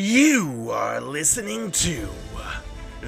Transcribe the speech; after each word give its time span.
You 0.00 0.70
are 0.70 1.00
listening 1.00 1.72
to 1.72 2.08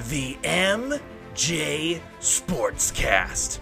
the 0.09 0.37
MJ 0.43 2.01
Sportscast, 2.19 3.59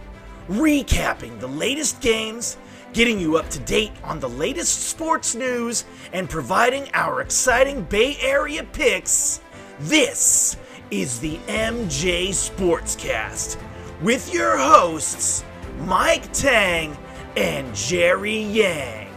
recapping 0.49 1.39
the 1.39 1.45
latest 1.45 2.01
games, 2.01 2.57
getting 2.91 3.19
you 3.19 3.37
up 3.37 3.47
to 3.51 3.59
date 3.59 3.91
on 4.03 4.19
the 4.19 4.27
latest 4.27 4.87
sports 4.87 5.35
news, 5.35 5.85
and 6.11 6.27
providing 6.27 6.89
our 6.95 7.21
exciting 7.21 7.83
Bay 7.83 8.17
Area 8.19 8.63
picks. 8.63 9.41
This 9.81 10.57
is 10.89 11.19
the 11.19 11.37
MJ 11.45 12.29
Sportscast 12.29 13.61
with 14.01 14.33
your 14.33 14.57
hosts, 14.57 15.43
Mike 15.81 16.33
Tang 16.33 16.97
and 17.37 17.75
Jerry 17.75 18.41
Yang. 18.41 19.08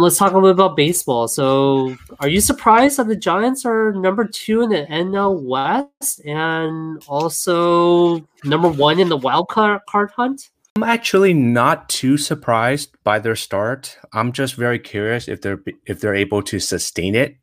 Let's 0.00 0.16
talk 0.16 0.30
a 0.30 0.34
little 0.36 0.50
bit 0.50 0.62
about 0.64 0.76
baseball. 0.76 1.26
So, 1.26 1.96
are 2.20 2.28
you 2.28 2.40
surprised 2.40 2.98
that 2.98 3.08
the 3.08 3.16
Giants 3.16 3.66
are 3.66 3.92
number 3.92 4.24
two 4.24 4.62
in 4.62 4.70
the 4.70 4.86
NL 4.88 5.42
West 5.42 6.24
and 6.24 7.02
also 7.08 8.24
number 8.44 8.68
one 8.68 9.00
in 9.00 9.08
the 9.08 9.16
wild 9.16 9.48
card, 9.48 9.80
card 9.88 10.12
hunt? 10.12 10.50
I'm 10.76 10.84
actually 10.84 11.34
not 11.34 11.88
too 11.88 12.16
surprised 12.16 12.96
by 13.02 13.18
their 13.18 13.34
start. 13.34 13.98
I'm 14.12 14.30
just 14.30 14.54
very 14.54 14.78
curious 14.78 15.26
if 15.26 15.40
they're 15.40 15.60
if 15.84 16.00
they're 16.00 16.14
able 16.14 16.42
to 16.44 16.60
sustain 16.60 17.16
it 17.16 17.36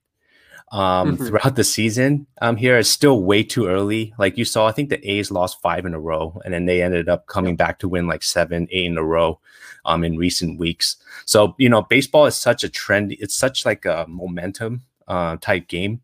um, 0.71 1.17
mm-hmm. 1.17 1.25
throughout 1.25 1.57
the 1.57 1.63
season. 1.65 2.25
Um, 2.41 2.55
here 2.55 2.77
it's 2.77 2.87
still 2.87 3.21
way 3.21 3.43
too 3.43 3.67
early. 3.67 4.13
Like 4.17 4.37
you 4.37 4.45
saw, 4.45 4.65
I 4.65 4.71
think 4.71 4.89
the 4.89 5.11
A's 5.11 5.29
lost 5.29 5.61
five 5.61 5.85
in 5.85 5.93
a 5.93 5.99
row, 5.99 6.39
and 6.45 6.53
then 6.53 6.67
they 6.67 6.81
ended 6.81 7.09
up 7.09 7.27
coming 7.27 7.57
back 7.57 7.79
to 7.79 7.89
win 7.89 8.07
like 8.07 8.23
seven, 8.23 8.69
eight 8.71 8.85
in 8.85 8.97
a 8.97 9.03
row 9.03 9.41
um, 9.85 10.03
in 10.03 10.17
recent 10.17 10.59
weeks. 10.59 10.97
So 11.25 11.55
you 11.57 11.69
know, 11.69 11.83
baseball 11.83 12.25
is 12.25 12.35
such 12.35 12.63
a 12.63 12.69
trend. 12.69 13.15
It's 13.19 13.35
such 13.35 13.65
like 13.65 13.85
a 13.85 14.05
momentum 14.07 14.83
uh, 15.07 15.37
type 15.37 15.67
game 15.67 16.01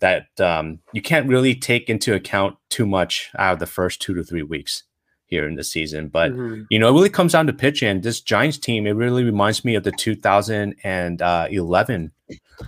that 0.00 0.28
um, 0.40 0.80
you 0.92 1.02
can't 1.02 1.28
really 1.28 1.54
take 1.54 1.88
into 1.88 2.14
account 2.14 2.56
too 2.68 2.86
much 2.86 3.30
out 3.38 3.54
of 3.54 3.58
the 3.60 3.66
first 3.66 4.02
two 4.02 4.14
to 4.14 4.24
three 4.24 4.42
weeks 4.42 4.82
here 5.26 5.48
in 5.48 5.54
the 5.54 5.64
season. 5.64 6.08
But 6.08 6.32
mm-hmm. 6.32 6.62
you 6.70 6.78
know, 6.78 6.88
it 6.88 6.92
really 6.92 7.10
comes 7.10 7.32
down 7.32 7.46
to 7.46 7.52
pitching. 7.52 8.00
This 8.00 8.20
Giants 8.20 8.58
team, 8.58 8.86
it 8.86 8.92
really 8.92 9.24
reminds 9.24 9.64
me 9.64 9.74
of 9.76 9.84
the 9.84 9.92
2011 9.92 12.12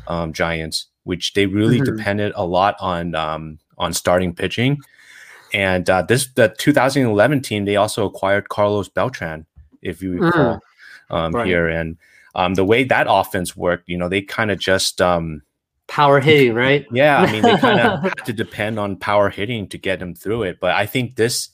um, 0.06 0.32
Giants 0.32 0.86
which 1.04 1.34
they 1.34 1.46
really 1.46 1.80
mm-hmm. 1.80 1.96
depended 1.96 2.32
a 2.34 2.44
lot 2.44 2.76
on 2.80 3.14
um, 3.14 3.58
on 3.78 3.92
starting 3.92 4.34
pitching. 4.34 4.78
And 5.52 5.88
uh, 5.88 6.02
this 6.02 6.28
the 6.34 6.54
2011 6.58 7.42
team 7.42 7.64
they 7.64 7.76
also 7.76 8.06
acquired 8.06 8.48
Carlos 8.48 8.88
Beltran, 8.88 9.46
if 9.84 10.02
you 10.02 10.12
recall, 10.12 10.60
mm. 11.10 11.14
um, 11.14 11.32
right. 11.32 11.46
here. 11.46 11.68
And 11.68 11.96
um, 12.34 12.54
the 12.54 12.64
way 12.64 12.84
that 12.84 13.06
offense 13.08 13.56
worked, 13.56 13.88
you 13.88 13.96
know, 13.96 14.08
they 14.08 14.22
kind 14.22 14.50
of 14.50 14.58
just 14.58 15.00
um, 15.00 15.42
power 15.86 16.20
hitting, 16.20 16.54
right? 16.54 16.86
Yeah, 16.92 17.18
I 17.18 17.30
mean, 17.30 17.42
they 17.42 17.56
kind 17.58 17.80
of 17.80 18.02
have 18.02 18.24
to 18.24 18.32
depend 18.32 18.78
on 18.78 18.96
power 18.96 19.30
hitting 19.30 19.68
to 19.68 19.78
get 19.78 20.00
them 20.00 20.14
through 20.14 20.44
it. 20.44 20.58
But 20.60 20.72
I 20.72 20.86
think 20.86 21.16
this 21.16 21.50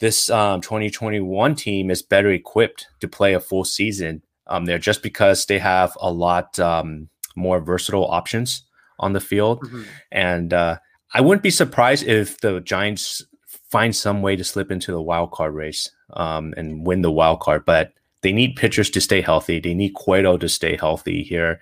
this 0.00 0.30
um, 0.30 0.60
2021 0.60 1.54
team 1.56 1.90
is 1.90 2.02
better 2.02 2.30
equipped 2.30 2.86
to 3.00 3.08
play 3.08 3.34
a 3.34 3.40
full 3.40 3.64
season 3.64 4.22
um, 4.46 4.64
there, 4.64 4.78
just 4.78 5.02
because 5.02 5.46
they 5.46 5.58
have 5.58 5.96
a 6.00 6.10
lot 6.10 6.58
um, 6.58 7.08
more 7.36 7.60
versatile 7.60 8.06
options 8.06 8.64
on 9.00 9.12
the 9.12 9.20
field. 9.20 9.60
Mm-hmm. 9.62 9.82
And 10.12 10.52
uh, 10.52 10.78
I 11.14 11.20
wouldn't 11.20 11.42
be 11.42 11.50
surprised 11.50 12.06
if 12.06 12.40
the 12.40 12.60
Giants 12.60 13.24
find 13.70 13.94
some 13.94 14.22
way 14.22 14.36
to 14.36 14.44
slip 14.44 14.70
into 14.70 14.92
the 14.92 15.02
wild 15.02 15.30
card 15.32 15.54
race 15.54 15.90
um, 16.14 16.54
and 16.56 16.86
win 16.86 17.02
the 17.02 17.10
wild 17.10 17.40
card. 17.40 17.64
But 17.64 17.92
they 18.22 18.32
need 18.32 18.56
pitchers 18.56 18.90
to 18.90 19.00
stay 19.00 19.20
healthy. 19.20 19.60
They 19.60 19.74
need 19.74 19.94
Cueto 19.94 20.36
to 20.38 20.48
stay 20.48 20.76
healthy 20.76 21.22
here. 21.22 21.60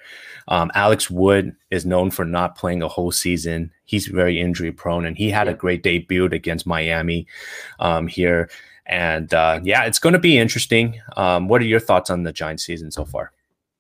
Um, 0.49 0.71
Alex 0.75 1.11
Wood 1.11 1.55
is 1.71 1.85
known 1.85 2.11
for 2.11 2.25
not 2.25 2.57
playing 2.57 2.83
a 2.83 2.89
whole 2.89 3.13
season. 3.13 3.73
He's 3.85 4.07
very 4.07 4.41
injury 4.41 4.73
prone, 4.73 5.05
and 5.05 5.17
he 5.17 5.31
had 5.31 5.49
a 5.49 5.55
great 5.55 5.83
debut 5.83 6.27
against 6.27 6.67
Miami 6.67 7.27
um, 7.79 8.07
here. 8.07 8.49
And 8.87 9.33
uh, 9.35 9.61
yeah, 9.63 9.85
it's 9.85 9.99
going 9.99 10.13
to 10.15 10.19
be 10.19 10.39
interesting. 10.39 11.01
Um, 11.17 11.49
what 11.49 11.61
are 11.61 11.67
your 11.67 11.81
thoughts 11.81 12.09
on 12.09 12.23
the 12.23 12.33
Giants 12.33 12.65
season 12.65 12.91
so 12.91 13.05
far? 13.05 13.33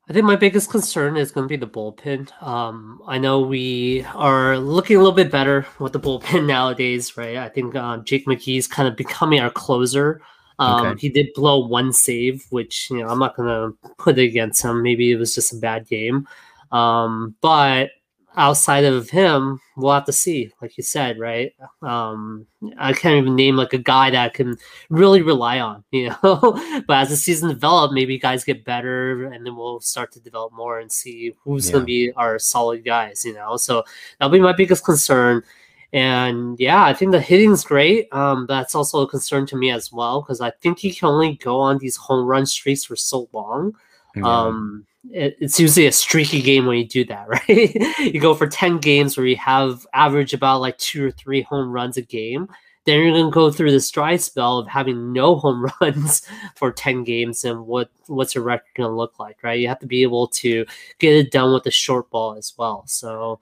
I 0.09 0.13
think 0.13 0.25
my 0.25 0.37
biggest 0.37 0.71
concern 0.71 1.17
is 1.17 1.33
going 1.33 1.45
to 1.45 1.49
be 1.49 1.57
the 1.57 1.67
bullpen. 1.67 2.31
Um, 2.41 3.03
I 3.09 3.19
know 3.19 3.41
we 3.41 4.05
are 4.15 4.57
looking 4.57 4.97
a 4.97 5.01
little 5.01 5.15
bit 5.15 5.33
better 5.33 5.67
with 5.81 5.93
the 5.93 6.01
bullpen 6.01 6.47
nowadays, 6.47 7.17
right? 7.17 7.37
I 7.37 7.49
think 7.49 7.75
uh, 7.75 7.99
Jake 7.99 8.27
McGee 8.27 8.59
is 8.59 8.69
kind 8.69 8.89
of 8.89 8.97
becoming 8.97 9.41
our 9.41 9.51
closer. 9.51 10.21
Um, 10.59 10.87
okay. 10.87 11.01
He 11.01 11.09
did 11.09 11.35
blow 11.35 11.67
one 11.67 11.93
save, 11.93 12.47
which 12.51 12.91
you 12.91 12.99
know 12.99 13.09
I'm 13.09 13.19
not 13.19 13.37
going 13.37 13.49
to 13.49 13.93
put 13.99 14.19
it 14.19 14.23
against 14.23 14.65
him. 14.65 14.83
Maybe 14.83 15.13
it 15.13 15.17
was 15.17 15.35
just 15.35 15.53
a 15.53 15.57
bad 15.57 15.87
game, 15.87 16.27
um, 16.73 17.35
but 17.41 17.91
outside 18.37 18.85
of 18.85 19.09
him, 19.09 19.59
we'll 19.77 19.93
have 19.93 20.05
to 20.05 20.13
see. 20.13 20.53
Like 20.61 20.77
you 20.77 20.83
said, 20.83 21.19
right? 21.19 21.55
Um, 21.83 22.47
I 22.79 22.93
can't 22.93 23.17
even 23.17 23.35
name 23.35 23.57
like 23.57 23.73
a 23.73 23.79
guy 23.79 24.11
that 24.11 24.25
I 24.25 24.29
can 24.29 24.57
really 24.91 25.23
rely 25.23 25.61
on, 25.61 25.85
you 25.91 26.11
know. 26.11 26.83
but 26.87 26.97
as 26.99 27.09
the 27.09 27.17
season 27.17 27.49
develops, 27.49 27.95
maybe 27.95 28.19
guys 28.19 28.45
get 28.45 28.65
better, 28.65 29.25
and 29.25 29.45
then 29.45 29.57
we'll 29.57 29.81
start 29.81 30.13
to 30.13 30.21
develop 30.21 30.53
more 30.53 30.79
and 30.79 30.93
see 30.93 31.33
who's 31.43 31.67
yeah. 31.67 31.73
going 31.73 31.83
to 31.83 31.87
be 31.87 32.13
our 32.13 32.39
solid 32.39 32.85
guys, 32.85 33.25
you 33.25 33.35
know. 33.35 33.57
So 33.57 33.85
that'll 34.19 34.33
be 34.33 34.41
my 34.41 34.53
biggest 34.53 34.85
concern. 34.85 35.43
And 35.93 36.59
yeah, 36.59 36.85
I 36.85 36.93
think 36.93 37.13
the 37.13 37.21
hitting's 37.21 37.65
great. 37.65 38.13
Um, 38.13 38.47
that's 38.49 38.75
also 38.75 39.03
a 39.03 39.09
concern 39.09 39.47
to 39.47 39.57
me 39.57 39.71
as 39.71 39.93
well 39.93 40.21
because 40.21 40.41
I 40.41 40.51
think 40.51 40.83
you 40.83 40.95
can 40.95 41.09
only 41.09 41.35
go 41.37 41.61
on 41.61 41.79
these 41.79 41.97
home 41.97 42.27
run 42.27 42.47
streaks 42.47 42.85
for 42.85 42.97
so 42.97 43.29
long. 43.33 43.75
Um, 44.23 44.87
it, 45.11 45.37
it's 45.41 45.61
usually 45.61 45.87
a 45.87 45.93
streaky 45.93 46.43
game 46.43 46.67
when 46.67 46.79
you 46.79 46.87
do 46.87 47.05
that, 47.05 47.29
right? 47.49 47.99
you 47.99 48.21
go 48.21 48.35
for 48.35 48.47
10 48.47 48.79
games 48.79 49.17
where 49.17 49.27
you 49.27 49.37
have 49.37 49.87
average 49.93 50.33
about 50.33 50.61
like 50.61 50.79
two 50.79 51.07
or 51.07 51.11
three 51.11 51.43
home 51.43 51.71
runs 51.71 51.97
a 51.97 52.03
game. 52.03 52.49
Then 52.85 53.01
you're 53.01 53.13
gonna 53.13 53.31
go 53.33 53.51
through 53.51 53.73
this 53.73 53.91
dry 53.91 54.17
spell 54.17 54.59
of 54.59 54.69
having 54.69 55.13
no 55.13 55.37
home 55.37 55.67
runs 55.81 56.23
for 56.55 56.71
10 56.71 57.03
games 57.03 57.45
and 57.45 57.67
what 57.67 57.91
what's 58.07 58.35
your 58.35 58.45
record 58.45 58.69
gonna 58.77 58.97
look 58.97 59.19
like, 59.19 59.39
right? 59.43 59.59
You 59.59 59.69
have 59.69 59.81
to 59.81 59.87
be 59.87 60.03
able 60.03 60.29
to 60.29 60.65
get 60.99 61.15
it 61.15 61.33
done 61.33 61.53
with 61.53 61.65
the 61.65 61.71
short 61.71 62.11
ball 62.11 62.37
as 62.37 62.55
well. 62.57 62.85
So 62.87 63.41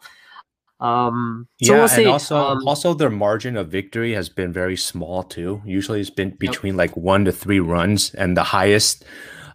um 0.84 1.48
so 1.62 1.72
yeah, 1.72 1.78
we'll 1.80 1.98
and 1.98 2.08
also 2.08 2.36
um, 2.36 2.68
also 2.68 2.92
their 2.92 3.10
margin 3.10 3.56
of 3.56 3.68
victory 3.68 4.12
has 4.12 4.28
been 4.28 4.52
very 4.52 4.76
small 4.76 5.22
too. 5.22 5.62
Usually 5.64 6.00
it's 6.00 6.10
been 6.10 6.36
between 6.38 6.74
yep. 6.74 6.78
like 6.78 6.96
one 6.96 7.24
to 7.24 7.32
three 7.32 7.60
runs, 7.60 8.14
and 8.14 8.36
the 8.36 8.42
highest 8.42 9.04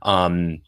um 0.02 0.62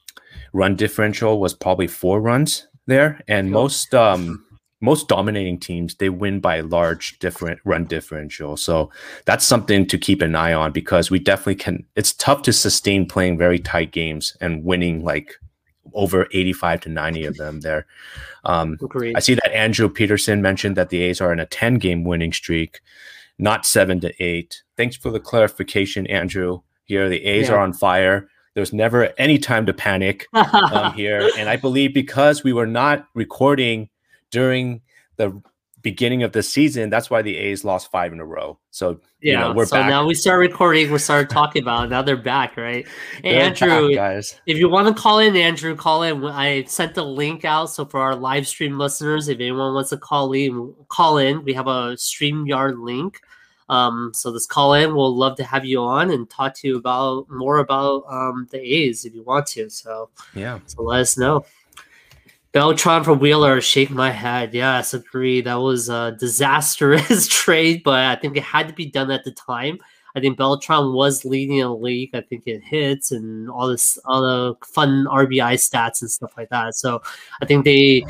run 0.53 0.75
differential 0.75 1.39
was 1.39 1.53
probably 1.53 1.87
four 1.87 2.21
runs 2.21 2.67
there, 2.85 3.21
and 3.27 3.49
most 3.51 3.95
um, 3.95 4.45
most 4.81 5.07
dominating 5.07 5.59
teams 5.59 5.95
they 5.95 6.09
win 6.09 6.39
by 6.39 6.59
large 6.59 7.17
different 7.19 7.59
run 7.65 7.85
differential. 7.85 8.55
So 8.55 8.91
that's 9.25 9.45
something 9.45 9.87
to 9.87 9.97
keep 9.97 10.21
an 10.21 10.35
eye 10.35 10.53
on 10.53 10.71
because 10.71 11.09
we 11.09 11.17
definitely 11.17 11.55
can. 11.55 11.85
It's 11.95 12.13
tough 12.13 12.43
to 12.43 12.53
sustain 12.53 13.07
playing 13.07 13.37
very 13.37 13.59
tight 13.59 13.91
games 13.91 14.37
and 14.41 14.63
winning 14.63 15.03
like 15.03 15.35
over 15.93 16.27
85 16.31 16.81
to 16.81 16.89
90 16.89 17.25
of 17.25 17.37
them 17.37 17.61
there. 17.61 17.85
Um, 18.43 18.77
I 19.15 19.19
see 19.19 19.33
that 19.35 19.53
Andrew 19.53 19.89
Peterson 19.89 20.41
mentioned 20.41 20.77
that 20.77 20.89
the 20.89 21.01
A's 21.03 21.21
are 21.21 21.33
in 21.33 21.39
a 21.39 21.45
10 21.45 21.75
game 21.75 22.03
winning 22.03 22.33
streak, 22.33 22.81
not 23.37 23.65
seven 23.65 23.99
to 24.01 24.23
eight. 24.23 24.63
Thanks 24.77 24.95
for 24.95 25.11
the 25.11 25.19
clarification, 25.19 26.07
Andrew. 26.07 26.61
Here, 26.85 27.09
the 27.09 27.23
A's 27.23 27.47
yeah. 27.47 27.55
are 27.55 27.59
on 27.59 27.73
fire. 27.73 28.29
There's 28.53 28.73
never 28.73 29.13
any 29.17 29.37
time 29.37 29.65
to 29.65 29.73
panic 29.73 30.27
um, 30.33 30.93
here. 30.93 31.29
And 31.37 31.49
I 31.49 31.55
believe 31.55 31.93
because 31.93 32.43
we 32.43 32.53
were 32.53 32.67
not 32.67 33.07
recording 33.13 33.89
during 34.29 34.81
the 35.15 35.41
beginning 35.81 36.23
of 36.23 36.31
the 36.31 36.43
season, 36.43 36.89
that's 36.89 37.09
why 37.09 37.21
the 37.21 37.37
A's 37.37 37.63
lost 37.63 37.91
five 37.91 38.13
in 38.13 38.19
a 38.19 38.25
row. 38.25 38.57
So 38.69 38.99
yeah, 39.21 39.33
you 39.33 39.39
know, 39.39 39.53
we're 39.53 39.65
so 39.65 39.77
back. 39.77 39.89
now 39.89 40.05
we 40.05 40.13
start 40.13 40.39
recording. 40.39 40.91
We 40.91 40.97
start 40.99 41.29
talking 41.29 41.61
about 41.61 41.85
it. 41.85 41.89
Now 41.89 42.01
they're 42.01 42.17
back, 42.17 42.57
right? 42.57 42.87
Andrew, 43.23 43.89
back, 43.89 43.95
guys. 43.95 44.39
If 44.45 44.57
you 44.57 44.69
want 44.69 44.95
to 44.95 45.01
call 45.01 45.19
in, 45.19 45.35
Andrew, 45.35 45.75
call 45.75 46.03
in. 46.03 46.23
I 46.25 46.63
sent 46.63 46.93
the 46.93 47.03
link 47.05 47.45
out. 47.45 47.67
So 47.67 47.85
for 47.85 47.99
our 47.99 48.15
live 48.15 48.47
stream 48.47 48.77
listeners, 48.77 49.27
if 49.27 49.35
anyone 49.35 49.73
wants 49.73 49.89
to 49.89 49.97
call 49.97 50.33
in, 50.33 50.73
call 50.89 51.17
in. 51.17 51.43
We 51.43 51.53
have 51.53 51.67
a 51.67 51.93
StreamYard 51.95 52.83
link. 52.83 53.19
Um, 53.71 54.11
so 54.13 54.31
this 54.31 54.45
call 54.45 54.73
in, 54.73 54.93
we'll 54.93 55.15
love 55.15 55.37
to 55.37 55.45
have 55.45 55.63
you 55.63 55.79
on 55.79 56.11
and 56.11 56.29
talk 56.29 56.53
to 56.55 56.67
you 56.67 56.77
about 56.77 57.29
more 57.29 57.59
about 57.59 58.03
um, 58.09 58.47
the 58.51 58.59
A's 58.59 59.05
if 59.05 59.13
you 59.13 59.23
want 59.23 59.45
to. 59.47 59.69
So 59.69 60.09
yeah, 60.35 60.59
so 60.65 60.83
let 60.83 60.99
us 60.99 61.17
know. 61.17 61.45
Beltran 62.53 63.03
for 63.03 63.13
Wheeler, 63.13 63.61
shake 63.61 63.91
my 63.91 64.11
head. 64.11 64.53
Yes, 64.53 64.93
agree. 64.93 65.41
That 65.41 65.55
was 65.55 65.87
a 65.87 66.15
disastrous 66.19 67.27
trade, 67.29 67.81
but 67.83 67.99
I 67.99 68.15
think 68.17 68.35
it 68.35 68.43
had 68.43 68.67
to 68.67 68.73
be 68.73 68.85
done 68.85 69.09
at 69.09 69.23
the 69.23 69.31
time. 69.31 69.79
I 70.15 70.19
think 70.19 70.37
Beltran 70.37 70.93
was 70.93 71.23
leading 71.23 71.59
the 71.59 71.69
league. 71.69 72.09
I 72.13 72.21
think 72.21 72.43
it 72.45 72.61
hits 72.61 73.11
and 73.11 73.49
all 73.49 73.67
this 73.67 73.97
all 74.05 74.21
the 74.21 74.55
fun 74.65 75.05
RBI 75.05 75.53
stats 75.53 76.01
and 76.01 76.11
stuff 76.11 76.33
like 76.35 76.49
that. 76.49 76.75
So 76.75 77.01
I 77.41 77.45
think 77.45 77.63
they 77.63 78.03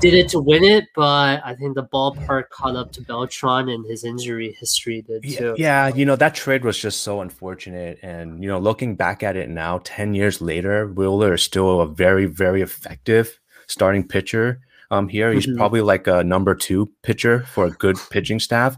did 0.00 0.14
it 0.14 0.28
to 0.28 0.38
win 0.38 0.62
it, 0.62 0.84
but 0.94 1.42
I 1.44 1.56
think 1.56 1.74
the 1.74 1.82
ballpark 1.82 2.50
caught 2.50 2.76
up 2.76 2.92
to 2.92 3.02
Beltran 3.02 3.68
and 3.68 3.84
his 3.86 4.04
injury 4.04 4.56
history 4.60 5.02
did 5.02 5.24
too. 5.24 5.56
Yeah, 5.58 5.88
you 5.88 6.06
know, 6.06 6.14
that 6.14 6.36
trade 6.36 6.64
was 6.64 6.78
just 6.78 7.02
so 7.02 7.20
unfortunate. 7.20 7.98
And, 8.02 8.40
you 8.40 8.48
know, 8.48 8.60
looking 8.60 8.94
back 8.94 9.24
at 9.24 9.34
it 9.34 9.48
now, 9.48 9.80
10 9.82 10.14
years 10.14 10.40
later, 10.40 10.86
Wheeler 10.86 11.34
is 11.34 11.42
still 11.42 11.80
a 11.80 11.88
very, 11.88 12.26
very 12.26 12.62
effective 12.62 13.40
starting 13.68 14.06
pitcher 14.06 14.60
um, 14.90 15.08
here. 15.08 15.32
He's 15.32 15.46
mm-hmm. 15.46 15.56
probably 15.56 15.80
like 15.80 16.06
a 16.06 16.24
number 16.24 16.54
two 16.54 16.90
pitcher 17.02 17.44
for 17.44 17.66
a 17.66 17.70
good 17.70 17.96
pitching 18.10 18.40
staff. 18.40 18.76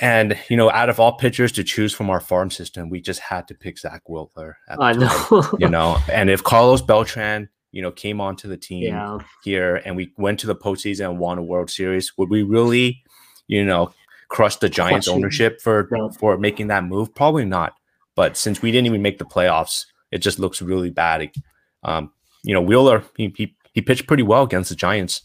And 0.00 0.36
you 0.48 0.56
know, 0.56 0.70
out 0.70 0.88
of 0.88 0.98
all 0.98 1.16
pitchers 1.16 1.52
to 1.52 1.64
choose 1.64 1.92
from 1.92 2.10
our 2.10 2.20
farm 2.20 2.50
system, 2.50 2.90
we 2.90 3.00
just 3.00 3.20
had 3.20 3.46
to 3.48 3.54
pick 3.54 3.78
Zack 3.78 4.08
Wheeler. 4.08 4.58
I 4.68 4.92
know, 4.92 5.48
you 5.58 5.68
know, 5.68 5.98
and 6.10 6.30
if 6.30 6.42
Carlos 6.42 6.82
Beltran, 6.82 7.48
you 7.70 7.80
know, 7.80 7.92
came 7.92 8.20
onto 8.20 8.48
the 8.48 8.56
team 8.56 8.84
yeah. 8.84 9.18
here 9.44 9.76
and 9.84 9.96
we 9.96 10.12
went 10.16 10.40
to 10.40 10.46
the 10.46 10.56
postseason 10.56 11.10
and 11.10 11.18
won 11.18 11.38
a 11.38 11.42
World 11.42 11.70
Series, 11.70 12.16
would 12.18 12.28
we 12.28 12.42
really, 12.42 13.02
you 13.46 13.64
know, 13.64 13.92
crush 14.28 14.56
the 14.56 14.68
Giants' 14.68 15.06
Question. 15.06 15.22
ownership 15.22 15.60
for 15.60 15.88
yeah. 15.92 16.08
for 16.18 16.36
making 16.38 16.66
that 16.68 16.84
move? 16.84 17.14
Probably 17.14 17.44
not. 17.44 17.74
But 18.16 18.36
since 18.36 18.62
we 18.62 18.72
didn't 18.72 18.86
even 18.86 19.02
make 19.02 19.18
the 19.18 19.24
playoffs, 19.24 19.86
it 20.10 20.18
just 20.18 20.38
looks 20.38 20.60
really 20.62 20.90
bad. 20.90 21.32
Um, 21.82 22.12
you 22.44 22.54
know, 22.54 22.60
Wheeler 22.60 23.02
he, 23.16 23.32
he, 23.36 23.56
he 23.72 23.82
pitched 23.82 24.06
pretty 24.06 24.22
well 24.22 24.44
against 24.44 24.70
the 24.70 24.76
Giants. 24.76 25.22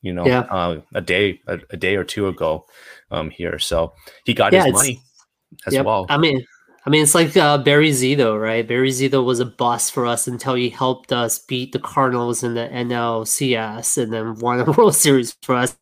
You 0.00 0.14
know, 0.14 0.26
yeah. 0.26 0.40
uh, 0.40 0.80
a 0.94 1.00
day 1.00 1.40
a, 1.46 1.58
a, 1.70 1.76
day 1.76 1.96
or 1.96 2.04
two 2.04 2.28
ago 2.28 2.64
um, 3.10 3.28
here, 3.28 3.58
so 3.58 3.92
he 4.24 4.32
got 4.32 4.52
yeah, 4.52 4.64
his 4.64 4.72
money 4.72 5.02
as 5.66 5.74
yep. 5.74 5.84
well. 5.84 6.06
I 6.08 6.16
mean, 6.16 6.42
I 6.86 6.90
mean, 6.90 7.02
it's 7.02 7.14
like 7.14 7.36
uh, 7.36 7.58
Barry 7.58 7.90
Zito, 7.90 8.40
right? 8.40 8.66
Barry 8.66 8.90
Zito 8.90 9.24
was 9.24 9.40
a 9.40 9.44
bust 9.44 9.92
for 9.92 10.06
us 10.06 10.28
until 10.28 10.54
he 10.54 10.70
helped 10.70 11.12
us 11.12 11.40
beat 11.40 11.72
the 11.72 11.78
Cardinals 11.78 12.42
in 12.42 12.54
the 12.54 12.68
NLCS 12.68 14.02
and 14.02 14.12
then 14.12 14.36
won 14.36 14.60
a 14.60 14.70
World 14.72 14.94
Series 14.94 15.36
for 15.42 15.56
us. 15.56 15.76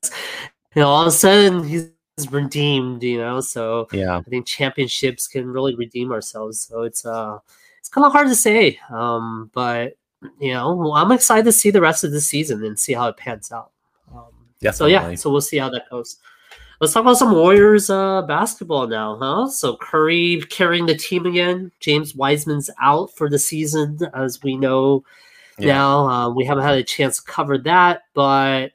You 0.75 0.83
know, 0.83 0.89
all 0.89 1.03
of 1.03 1.09
a 1.09 1.13
sudden 1.13 1.63
he's 1.63 1.93
redeemed, 2.31 3.03
you 3.03 3.19
know. 3.19 3.41
So 3.41 3.87
yeah, 3.93 4.17
I 4.17 4.23
think 4.23 4.47
championships 4.47 5.29
can 5.29 5.47
really 5.47 5.77
redeem 5.77 6.11
ourselves. 6.11 6.61
So 6.61 6.83
it's 6.83 7.05
uh 7.05 7.39
it's 7.81 7.91
kind 7.91 8.07
of 8.07 8.13
hard 8.13 8.29
to 8.29 8.35
say. 8.35 8.81
Um, 8.91 9.51
but 9.53 9.99
you 10.41 10.53
know, 10.53 10.95
I'm 10.95 11.13
excited 11.13 11.45
to 11.45 11.53
see 11.53 11.71
the 11.71 11.81
rest 11.81 12.05
of 12.05 12.13
the 12.13 12.21
season 12.21 12.65
and 12.65 12.79
see 12.79 12.93
how 12.93 13.09
it 13.09 13.17
pans 13.17 13.53
out. 13.53 13.71
Um, 14.15 14.27
so 14.73 14.87
yeah, 14.87 15.15
so 15.15 15.31
we'll 15.31 15.41
see 15.41 15.59
how 15.59 15.71
that 15.71 15.91
goes. 15.91 16.17
Let's 16.81 16.93
talk 16.93 17.03
about 17.03 17.17
some 17.17 17.33
Warriors 17.33 17.89
uh, 17.89 18.23
basketball 18.23 18.89
now, 18.89 19.17
huh? 19.17 19.49
So 19.49 19.77
Curry 19.77 20.43
carrying 20.51 20.87
the 20.87 20.97
team 20.97 21.25
again. 21.25 21.71
James 21.81 22.15
Wiseman's 22.15 22.69
out 22.81 23.15
for 23.17 23.31
the 23.31 23.39
season, 23.39 23.99
as 24.13 24.43
we 24.43 24.57
know 24.57 25.05
yeah. 25.59 25.75
now. 25.75 26.09
Uh, 26.09 26.31
we 26.31 26.45
haven't 26.45 26.65
had 26.65 26.75
a 26.75 26.83
chance 26.83 27.19
to 27.19 27.31
cover 27.31 27.59
that, 27.59 28.03
but 28.13 28.73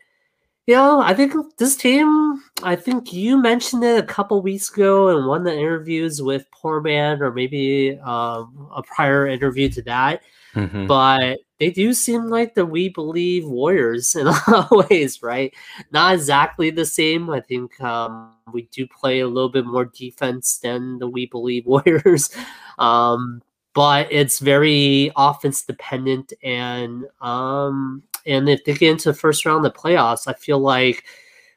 you 0.65 0.75
know, 0.75 1.01
I 1.01 1.13
think 1.13 1.33
this 1.57 1.75
team. 1.75 2.41
I 2.63 2.75
think 2.75 3.11
you 3.11 3.41
mentioned 3.41 3.83
it 3.83 4.03
a 4.03 4.07
couple 4.07 4.41
weeks 4.41 4.69
ago 4.69 5.17
in 5.17 5.25
one 5.25 5.39
of 5.39 5.45
the 5.45 5.57
interviews 5.57 6.21
with 6.21 6.45
Poor 6.51 6.79
Man, 6.79 7.21
or 7.21 7.31
maybe 7.31 7.97
um, 8.03 8.69
a 8.73 8.83
prior 8.83 9.27
interview 9.27 9.69
to 9.69 9.81
that. 9.83 10.21
Mm-hmm. 10.55 10.87
But 10.87 11.39
they 11.59 11.69
do 11.69 11.93
seem 11.93 12.27
like 12.27 12.55
the 12.55 12.65
we 12.65 12.89
believe 12.89 13.45
Warriors 13.45 14.15
in 14.19 14.27
a 14.27 14.31
lot 14.31 14.71
of 14.71 14.89
ways, 14.89 15.21
right? 15.21 15.53
Not 15.91 16.15
exactly 16.15 16.69
the 16.69 16.85
same. 16.85 17.29
I 17.29 17.41
think 17.41 17.79
um, 17.81 18.33
we 18.51 18.63
do 18.71 18.87
play 18.87 19.19
a 19.19 19.27
little 19.27 19.49
bit 19.49 19.65
more 19.65 19.85
defense 19.85 20.59
than 20.59 20.99
the 20.99 21.07
we 21.07 21.25
believe 21.25 21.65
Warriors. 21.67 22.29
Um, 22.77 23.41
but 23.73 24.11
it's 24.11 24.39
very 24.39 25.11
offense 25.15 25.63
dependent 25.63 26.33
and 26.43 27.05
um, 27.21 28.03
and 28.25 28.49
if 28.49 28.63
they 28.65 28.73
get 28.73 28.91
into 28.91 29.09
the 29.09 29.17
first 29.17 29.45
round 29.45 29.65
of 29.65 29.73
the 29.73 29.79
playoffs, 29.79 30.27
I 30.27 30.33
feel 30.33 30.59
like 30.59 31.05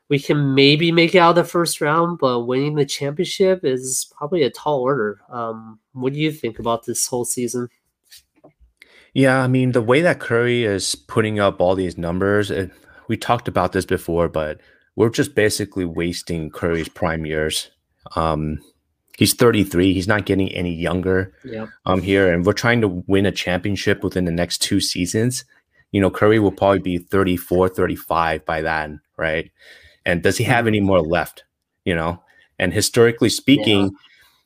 we 0.08 0.18
can 0.18 0.54
maybe 0.54 0.92
make 0.92 1.14
it 1.14 1.18
out 1.18 1.30
of 1.30 1.36
the 1.36 1.50
first 1.50 1.80
round, 1.80 2.18
but 2.18 2.40
winning 2.40 2.74
the 2.74 2.84
championship 2.84 3.64
is 3.64 4.12
probably 4.16 4.42
a 4.42 4.50
tall 4.50 4.80
order. 4.80 5.20
Um, 5.30 5.78
what 5.92 6.12
do 6.12 6.18
you 6.18 6.30
think 6.30 6.58
about 6.58 6.84
this 6.84 7.06
whole 7.06 7.24
season? 7.24 7.68
Yeah, 9.14 9.42
I 9.42 9.46
mean, 9.46 9.72
the 9.72 9.82
way 9.82 10.00
that 10.00 10.20
Curry 10.20 10.64
is 10.64 10.94
putting 10.94 11.38
up 11.38 11.60
all 11.60 11.74
these 11.74 11.98
numbers, 11.98 12.50
it, 12.50 12.70
we 13.08 13.16
talked 13.16 13.48
about 13.48 13.72
this 13.72 13.84
before, 13.84 14.28
but 14.28 14.60
we're 14.96 15.10
just 15.10 15.34
basically 15.34 15.84
wasting 15.84 16.50
Curry's 16.50 16.88
prime 16.88 17.26
years. 17.26 17.70
Um, 18.16 18.58
he's 19.18 19.34
33. 19.34 19.92
He's 19.92 20.08
not 20.08 20.24
getting 20.24 20.50
any 20.52 20.74
younger 20.74 21.34
yep. 21.44 21.68
um, 21.84 22.00
here, 22.00 22.32
and 22.32 22.46
we're 22.46 22.52
trying 22.54 22.80
to 22.80 22.88
win 23.06 23.26
a 23.26 23.32
championship 23.32 24.02
within 24.02 24.24
the 24.24 24.32
next 24.32 24.62
two 24.62 24.80
seasons 24.80 25.44
you 25.92 26.00
know, 26.00 26.10
Curry 26.10 26.38
will 26.38 26.52
probably 26.52 26.80
be 26.80 26.98
34, 26.98 27.68
35 27.68 28.44
by 28.44 28.62
then, 28.62 29.00
right? 29.16 29.50
And 30.04 30.22
does 30.22 30.38
he 30.38 30.44
have 30.44 30.66
any 30.66 30.80
more 30.80 31.00
left? 31.00 31.44
You 31.84 31.94
know, 31.94 32.22
and 32.58 32.72
historically 32.72 33.28
speaking, 33.28 33.82
yeah. 33.82 33.98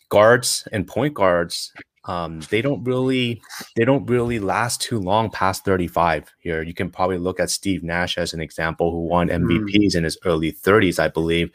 guards 0.09 0.67
and 0.73 0.87
point 0.87 1.15
guards, 1.15 1.73
um, 2.07 2.41
they 2.51 2.63
don't 2.63 2.85
really 2.85 3.43
they 3.75 3.85
don't 3.85 4.07
really 4.07 4.39
last 4.39 4.81
too 4.81 4.99
long 4.99 5.31
past 5.31 5.65
35 5.65 6.33
here. 6.39 6.63
You 6.63 6.75
can 6.75 6.91
probably 6.91 7.19
look 7.19 7.41
at 7.41 7.51
Steve 7.51 7.83
Nash 7.83 8.17
as 8.17 8.33
an 8.33 8.41
example 8.41 8.91
who 8.93 9.07
won 9.07 9.29
MVPs 9.29 9.93
mm. 9.93 9.97
in 9.97 10.05
his 10.05 10.17
early 10.25 10.53
30s, 10.53 10.99
I 10.99 11.09
believe. 11.09 11.51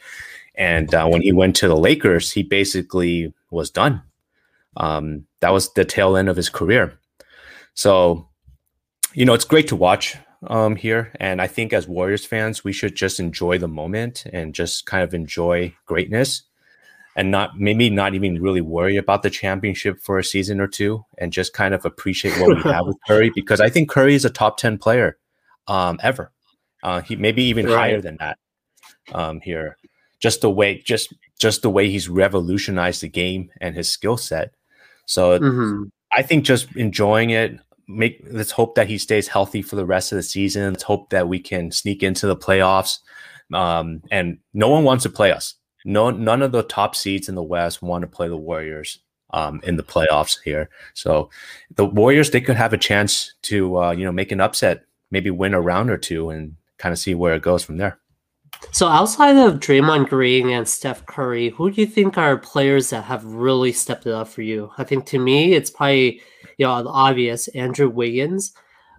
And 0.54 0.94
uh, 0.94 1.08
when 1.08 1.22
he 1.22 1.32
went 1.32 1.56
to 1.56 1.68
the 1.68 1.76
Lakers, 1.76 2.30
he 2.30 2.42
basically 2.42 3.32
was 3.50 3.70
done. 3.70 4.02
Um, 4.76 5.26
that 5.40 5.52
was 5.52 5.72
the 5.72 5.84
tail 5.84 6.16
end 6.16 6.28
of 6.28 6.36
his 6.36 6.50
career. 6.50 6.98
So 7.74 8.28
you 9.14 9.24
know, 9.24 9.34
it's 9.34 9.44
great 9.44 9.68
to 9.68 9.76
watch 9.76 10.16
um, 10.46 10.76
here. 10.76 11.12
And 11.20 11.40
I 11.40 11.46
think 11.46 11.72
as 11.72 11.88
Warriors 11.88 12.24
fans, 12.24 12.64
we 12.64 12.72
should 12.72 12.94
just 12.94 13.20
enjoy 13.20 13.58
the 13.58 13.68
moment 13.68 14.24
and 14.32 14.54
just 14.54 14.86
kind 14.86 15.02
of 15.02 15.14
enjoy 15.14 15.74
greatness 15.86 16.42
and 17.16 17.30
not 17.30 17.58
maybe 17.58 17.90
not 17.90 18.14
even 18.14 18.40
really 18.40 18.60
worry 18.60 18.96
about 18.96 19.22
the 19.22 19.30
championship 19.30 20.00
for 20.00 20.18
a 20.18 20.24
season 20.24 20.60
or 20.60 20.66
two 20.66 21.04
and 21.18 21.32
just 21.32 21.52
kind 21.52 21.74
of 21.74 21.84
appreciate 21.84 22.38
what 22.40 22.56
we 22.56 22.62
have 22.70 22.86
with 22.86 22.96
Curry 23.06 23.30
because 23.34 23.60
I 23.60 23.68
think 23.68 23.90
Curry 23.90 24.14
is 24.14 24.24
a 24.24 24.30
top 24.30 24.56
10 24.56 24.78
player 24.78 25.18
um, 25.66 25.98
ever. 26.02 26.32
Uh, 26.82 27.00
he 27.00 27.16
maybe 27.16 27.44
even 27.44 27.66
right. 27.66 27.76
higher 27.76 28.00
than 28.00 28.16
that 28.18 28.38
um, 29.12 29.40
here. 29.40 29.76
Just 30.20 30.40
the 30.40 30.50
way, 30.50 30.78
just 30.78 31.12
just 31.38 31.62
the 31.62 31.70
way 31.70 31.90
he's 31.90 32.08
revolutionized 32.08 33.02
the 33.02 33.08
game 33.08 33.50
and 33.60 33.74
his 33.74 33.88
skill 33.88 34.16
set. 34.16 34.54
So 35.06 35.38
mm-hmm. 35.38 35.84
I 36.12 36.22
think 36.22 36.44
just 36.44 36.74
enjoying 36.76 37.30
it, 37.30 37.58
make 37.88 38.24
let's 38.30 38.52
hope 38.52 38.76
that 38.76 38.88
he 38.88 38.98
stays 38.98 39.28
healthy 39.28 39.62
for 39.62 39.76
the 39.76 39.86
rest 39.86 40.12
of 40.12 40.16
the 40.16 40.22
season. 40.22 40.72
Let's 40.72 40.84
hope 40.84 41.10
that 41.10 41.28
we 41.28 41.40
can 41.40 41.70
sneak 41.72 42.02
into 42.02 42.26
the 42.26 42.36
playoffs. 42.36 42.98
Um, 43.52 44.02
and 44.10 44.38
no 44.54 44.68
one 44.68 44.84
wants 44.84 45.02
to 45.02 45.10
play 45.10 45.32
us. 45.32 45.54
No, 45.84 46.10
none 46.10 46.42
of 46.42 46.52
the 46.52 46.62
top 46.62 46.94
seeds 46.94 47.28
in 47.28 47.34
the 47.34 47.42
West 47.42 47.82
want 47.82 48.02
to 48.02 48.08
play 48.08 48.28
the 48.28 48.36
Warriors 48.36 48.98
um, 49.30 49.60
in 49.64 49.76
the 49.76 49.82
playoffs 49.82 50.38
here. 50.42 50.68
So 50.94 51.30
the 51.74 51.84
Warriors 51.84 52.30
they 52.30 52.40
could 52.40 52.56
have 52.56 52.72
a 52.72 52.78
chance 52.78 53.34
to 53.42 53.78
uh, 53.78 53.90
you 53.92 54.04
know 54.04 54.12
make 54.12 54.32
an 54.32 54.40
upset, 54.40 54.84
maybe 55.10 55.30
win 55.30 55.54
a 55.54 55.60
round 55.60 55.90
or 55.90 55.98
two, 55.98 56.30
and 56.30 56.56
kind 56.78 56.92
of 56.92 56.98
see 56.98 57.14
where 57.14 57.34
it 57.34 57.42
goes 57.42 57.64
from 57.64 57.76
there. 57.76 57.98
So 58.70 58.86
outside 58.86 59.36
of 59.36 59.58
Draymond 59.58 60.08
Green 60.08 60.48
and 60.50 60.68
Steph 60.68 61.04
Curry, 61.06 61.48
who 61.50 61.70
do 61.70 61.80
you 61.80 61.86
think 61.86 62.16
are 62.16 62.36
players 62.36 62.90
that 62.90 63.02
have 63.04 63.24
really 63.24 63.72
stepped 63.72 64.06
it 64.06 64.12
up 64.12 64.28
for 64.28 64.42
you? 64.42 64.70
I 64.78 64.84
think 64.84 65.06
to 65.06 65.18
me, 65.18 65.54
it's 65.54 65.70
probably 65.70 66.20
you 66.58 66.66
know, 66.66 66.82
the 66.82 66.90
obvious 66.90 67.48
Andrew 67.48 67.88
Wiggins. 67.88 68.52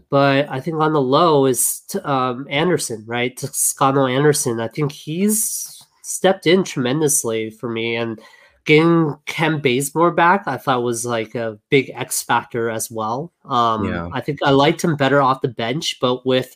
But 0.10 0.48
I 0.50 0.60
think 0.60 0.78
on 0.78 0.94
the 0.94 1.02
low 1.02 1.46
is 1.46 1.82
um, 2.04 2.46
Anderson, 2.50 3.04
right? 3.08 3.36
Toscano 3.36 4.06
Anderson. 4.06 4.60
I 4.60 4.68
think 4.68 4.92
he's 4.92 5.73
stepped 6.04 6.46
in 6.46 6.64
tremendously 6.64 7.50
for 7.50 7.70
me. 7.70 7.96
And 7.96 8.22
getting 8.66 9.18
Kent 9.26 9.64
Bazemore 9.64 10.12
back, 10.12 10.44
I 10.48 10.58
thought 10.58 10.84
was 10.84 11.06
like 11.06 11.36
a 11.36 11.60
big 11.70 11.92
X 11.94 12.22
factor 12.22 12.70
as 12.70 12.92
well. 12.92 13.34
Um, 13.46 13.86
yeah. 13.86 14.10
I 14.14 14.22
think 14.22 14.40
I 14.44 14.52
liked 14.52 14.84
him 14.84 14.96
better 14.96 15.22
off 15.22 15.42
the 15.42 15.48
bench, 15.48 16.00
but 16.00 16.26
with 16.26 16.56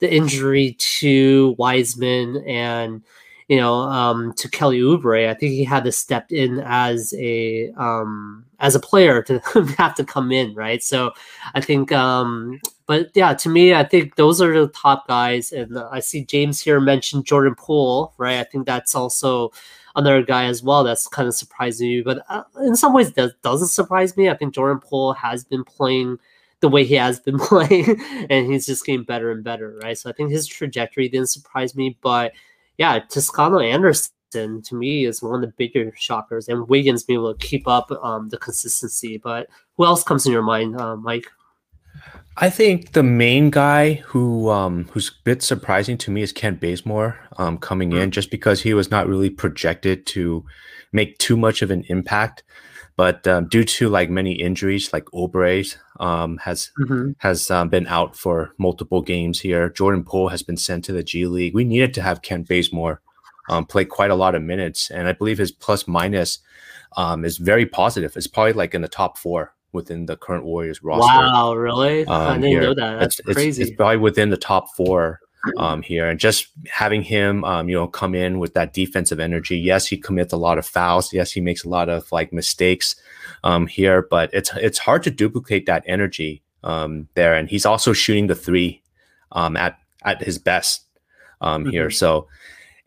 the 0.00 0.12
injury 0.12 0.76
to 0.78 1.54
Wiseman 1.58 2.42
and 2.46 3.02
you 3.48 3.56
know, 3.58 3.74
um, 3.74 4.32
to 4.34 4.48
Kelly 4.48 4.80
Oubre, 4.80 5.28
I 5.28 5.34
think 5.34 5.52
he 5.52 5.64
had 5.64 5.84
to 5.84 5.92
step 5.92 6.32
in 6.32 6.60
as 6.60 7.12
a 7.18 7.70
um, 7.76 8.44
as 8.60 8.74
a 8.74 8.80
player 8.80 9.22
to 9.22 9.38
have 9.78 9.94
to 9.96 10.04
come 10.04 10.32
in, 10.32 10.54
right? 10.54 10.82
So 10.82 11.12
I 11.54 11.60
think, 11.60 11.92
um, 11.92 12.60
but 12.86 13.10
yeah, 13.14 13.34
to 13.34 13.48
me, 13.48 13.74
I 13.74 13.84
think 13.84 14.16
those 14.16 14.40
are 14.40 14.58
the 14.58 14.68
top 14.68 15.06
guys, 15.08 15.52
and 15.52 15.78
I 15.78 16.00
see 16.00 16.24
James 16.24 16.60
here 16.60 16.80
mention 16.80 17.22
Jordan 17.22 17.54
Poole, 17.54 18.14
right? 18.16 18.38
I 18.38 18.44
think 18.44 18.66
that's 18.66 18.94
also 18.94 19.52
another 19.96 20.22
guy 20.22 20.46
as 20.46 20.62
well 20.62 20.82
that's 20.82 21.06
kind 21.06 21.28
of 21.28 21.34
surprising 21.34 21.88
me, 21.88 22.00
but 22.00 22.24
uh, 22.28 22.42
in 22.62 22.74
some 22.74 22.92
ways 22.92 23.12
that 23.12 23.40
doesn't 23.42 23.68
surprise 23.68 24.16
me. 24.16 24.28
I 24.28 24.34
think 24.36 24.54
Jordan 24.54 24.80
Poole 24.80 25.12
has 25.12 25.44
been 25.44 25.64
playing 25.64 26.18
the 26.60 26.68
way 26.68 26.84
he 26.84 26.94
has 26.94 27.20
been 27.20 27.38
playing, 27.50 28.00
and 28.30 28.50
he's 28.50 28.66
just 28.66 28.86
getting 28.86 29.04
better 29.04 29.30
and 29.30 29.44
better, 29.44 29.78
right? 29.82 29.98
So 29.98 30.08
I 30.08 30.14
think 30.14 30.30
his 30.30 30.46
trajectory 30.46 31.08
didn't 31.10 31.28
surprise 31.28 31.76
me, 31.76 31.98
but 32.00 32.32
yeah, 32.78 32.98
Toscano 32.98 33.60
Anderson 33.60 34.10
to 34.32 34.74
me 34.74 35.04
is 35.04 35.22
one 35.22 35.36
of 35.36 35.40
the 35.42 35.54
bigger 35.56 35.92
shockers, 35.96 36.48
and 36.48 36.68
Wiggins 36.68 37.04
being 37.04 37.20
able 37.20 37.34
to 37.34 37.46
keep 37.46 37.68
up 37.68 37.90
um, 38.02 38.28
the 38.30 38.38
consistency. 38.38 39.18
But 39.18 39.48
who 39.76 39.84
else 39.84 40.02
comes 40.02 40.26
in 40.26 40.32
your 40.32 40.42
mind, 40.42 40.80
uh, 40.80 40.96
Mike? 40.96 41.26
I 42.36 42.50
think 42.50 42.92
the 42.92 43.04
main 43.04 43.50
guy 43.50 43.94
who 43.94 44.50
um, 44.50 44.88
who's 44.90 45.08
a 45.08 45.22
bit 45.22 45.42
surprising 45.42 45.96
to 45.98 46.10
me 46.10 46.22
is 46.22 46.32
Kent 46.32 46.60
Bazemore 46.60 47.16
um, 47.38 47.58
coming 47.58 47.92
in, 47.92 48.10
just 48.10 48.30
because 48.30 48.62
he 48.62 48.74
was 48.74 48.90
not 48.90 49.06
really 49.06 49.30
projected 49.30 50.04
to 50.06 50.44
make 50.92 51.18
too 51.18 51.36
much 51.36 51.62
of 51.62 51.70
an 51.70 51.84
impact 51.88 52.42
but 52.96 53.26
um, 53.26 53.48
due 53.48 53.64
to 53.64 53.88
like 53.88 54.10
many 54.10 54.32
injuries, 54.32 54.92
like 54.92 55.04
Oubre 55.06 55.76
um, 55.98 56.38
has 56.38 56.70
mm-hmm. 56.78 57.12
has 57.18 57.50
um, 57.50 57.68
been 57.68 57.86
out 57.86 58.16
for 58.16 58.54
multiple 58.58 59.02
games 59.02 59.40
here. 59.40 59.68
Jordan 59.68 60.04
Poole 60.04 60.28
has 60.28 60.42
been 60.42 60.56
sent 60.56 60.84
to 60.84 60.92
the 60.92 61.02
G 61.02 61.26
League. 61.26 61.54
We 61.54 61.64
needed 61.64 61.92
to 61.94 62.02
have 62.02 62.22
Kent 62.22 62.48
Bazemore 62.48 63.00
um, 63.48 63.66
play 63.66 63.84
quite 63.84 64.10
a 64.10 64.14
lot 64.14 64.34
of 64.34 64.42
minutes, 64.42 64.90
and 64.90 65.08
I 65.08 65.12
believe 65.12 65.38
his 65.38 65.50
plus 65.50 65.88
minus 65.88 66.38
um, 66.96 67.24
is 67.24 67.38
very 67.38 67.66
positive. 67.66 68.16
It's 68.16 68.26
probably 68.26 68.52
like 68.52 68.74
in 68.74 68.82
the 68.82 68.88
top 68.88 69.18
four 69.18 69.54
within 69.72 70.06
the 70.06 70.16
current 70.16 70.44
Warriors 70.44 70.82
roster. 70.82 71.06
Wow, 71.06 71.54
really? 71.54 72.06
I 72.06 72.34
um, 72.34 72.40
didn't 72.40 72.50
here. 72.50 72.62
know 72.62 72.74
that. 72.74 73.00
That's 73.00 73.18
it's, 73.18 73.32
crazy. 73.32 73.62
It's, 73.62 73.70
it's, 73.70 73.76
probably 73.76 73.96
within 73.96 74.30
the 74.30 74.36
top 74.36 74.74
four 74.76 75.20
um, 75.56 75.82
here, 75.82 76.08
and 76.08 76.18
just 76.18 76.48
having 76.70 77.02
him, 77.02 77.44
um, 77.44 77.68
you 77.68 77.74
know, 77.74 77.86
come 77.86 78.14
in 78.14 78.38
with 78.38 78.54
that 78.54 78.72
defensive 78.72 79.20
energy. 79.20 79.58
Yes, 79.58 79.86
he 79.86 79.96
commits 79.96 80.32
a 80.32 80.36
lot 80.36 80.58
of 80.58 80.66
fouls. 80.66 81.12
Yes, 81.12 81.32
he 81.32 81.40
makes 81.40 81.64
a 81.64 81.68
lot 81.68 81.88
of 81.88 82.10
like 82.12 82.32
mistakes 82.32 82.96
um, 83.42 83.66
here, 83.66 84.06
but 84.10 84.30
it's 84.32 84.50
it's 84.56 84.78
hard 84.78 85.02
to 85.04 85.10
duplicate 85.10 85.66
that 85.66 85.84
energy 85.86 86.42
um, 86.62 87.08
there. 87.14 87.34
And 87.34 87.48
he's 87.48 87.66
also 87.66 87.92
shooting 87.92 88.26
the 88.26 88.34
three 88.34 88.82
um, 89.32 89.56
at 89.56 89.78
at 90.04 90.22
his 90.22 90.38
best 90.38 90.84
um, 91.40 91.62
mm-hmm. 91.62 91.70
here. 91.70 91.90
So 91.90 92.28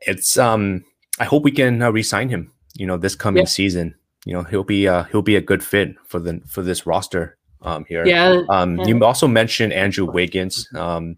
it's 0.02 0.38
um, 0.38 0.84
I 1.20 1.26
hope 1.26 1.44
we 1.44 1.52
can 1.52 1.82
uh, 1.82 1.92
resign 1.92 2.30
him. 2.30 2.52
You 2.74 2.88
know, 2.88 2.98
this 2.98 3.16
coming 3.16 3.44
yeah. 3.44 3.50
season. 3.50 3.96
You 4.26 4.34
know, 4.34 4.44
he'll 4.44 4.64
be 4.64 4.88
uh, 4.88 5.04
he'll 5.04 5.22
be 5.22 5.36
a 5.36 5.42
good 5.42 5.64
fit 5.64 5.96
for 6.06 6.20
the 6.20 6.42
for 6.48 6.62
this 6.62 6.86
roster 6.86 7.38
um, 7.62 7.86
here. 7.88 8.06
Yeah. 8.06 8.42
Um, 8.50 8.80
you 8.82 9.04
also 9.04 9.28
mentioned 9.28 9.74
Andrew 9.74 10.06
Wiggins. 10.06 10.68
Um, 10.76 11.18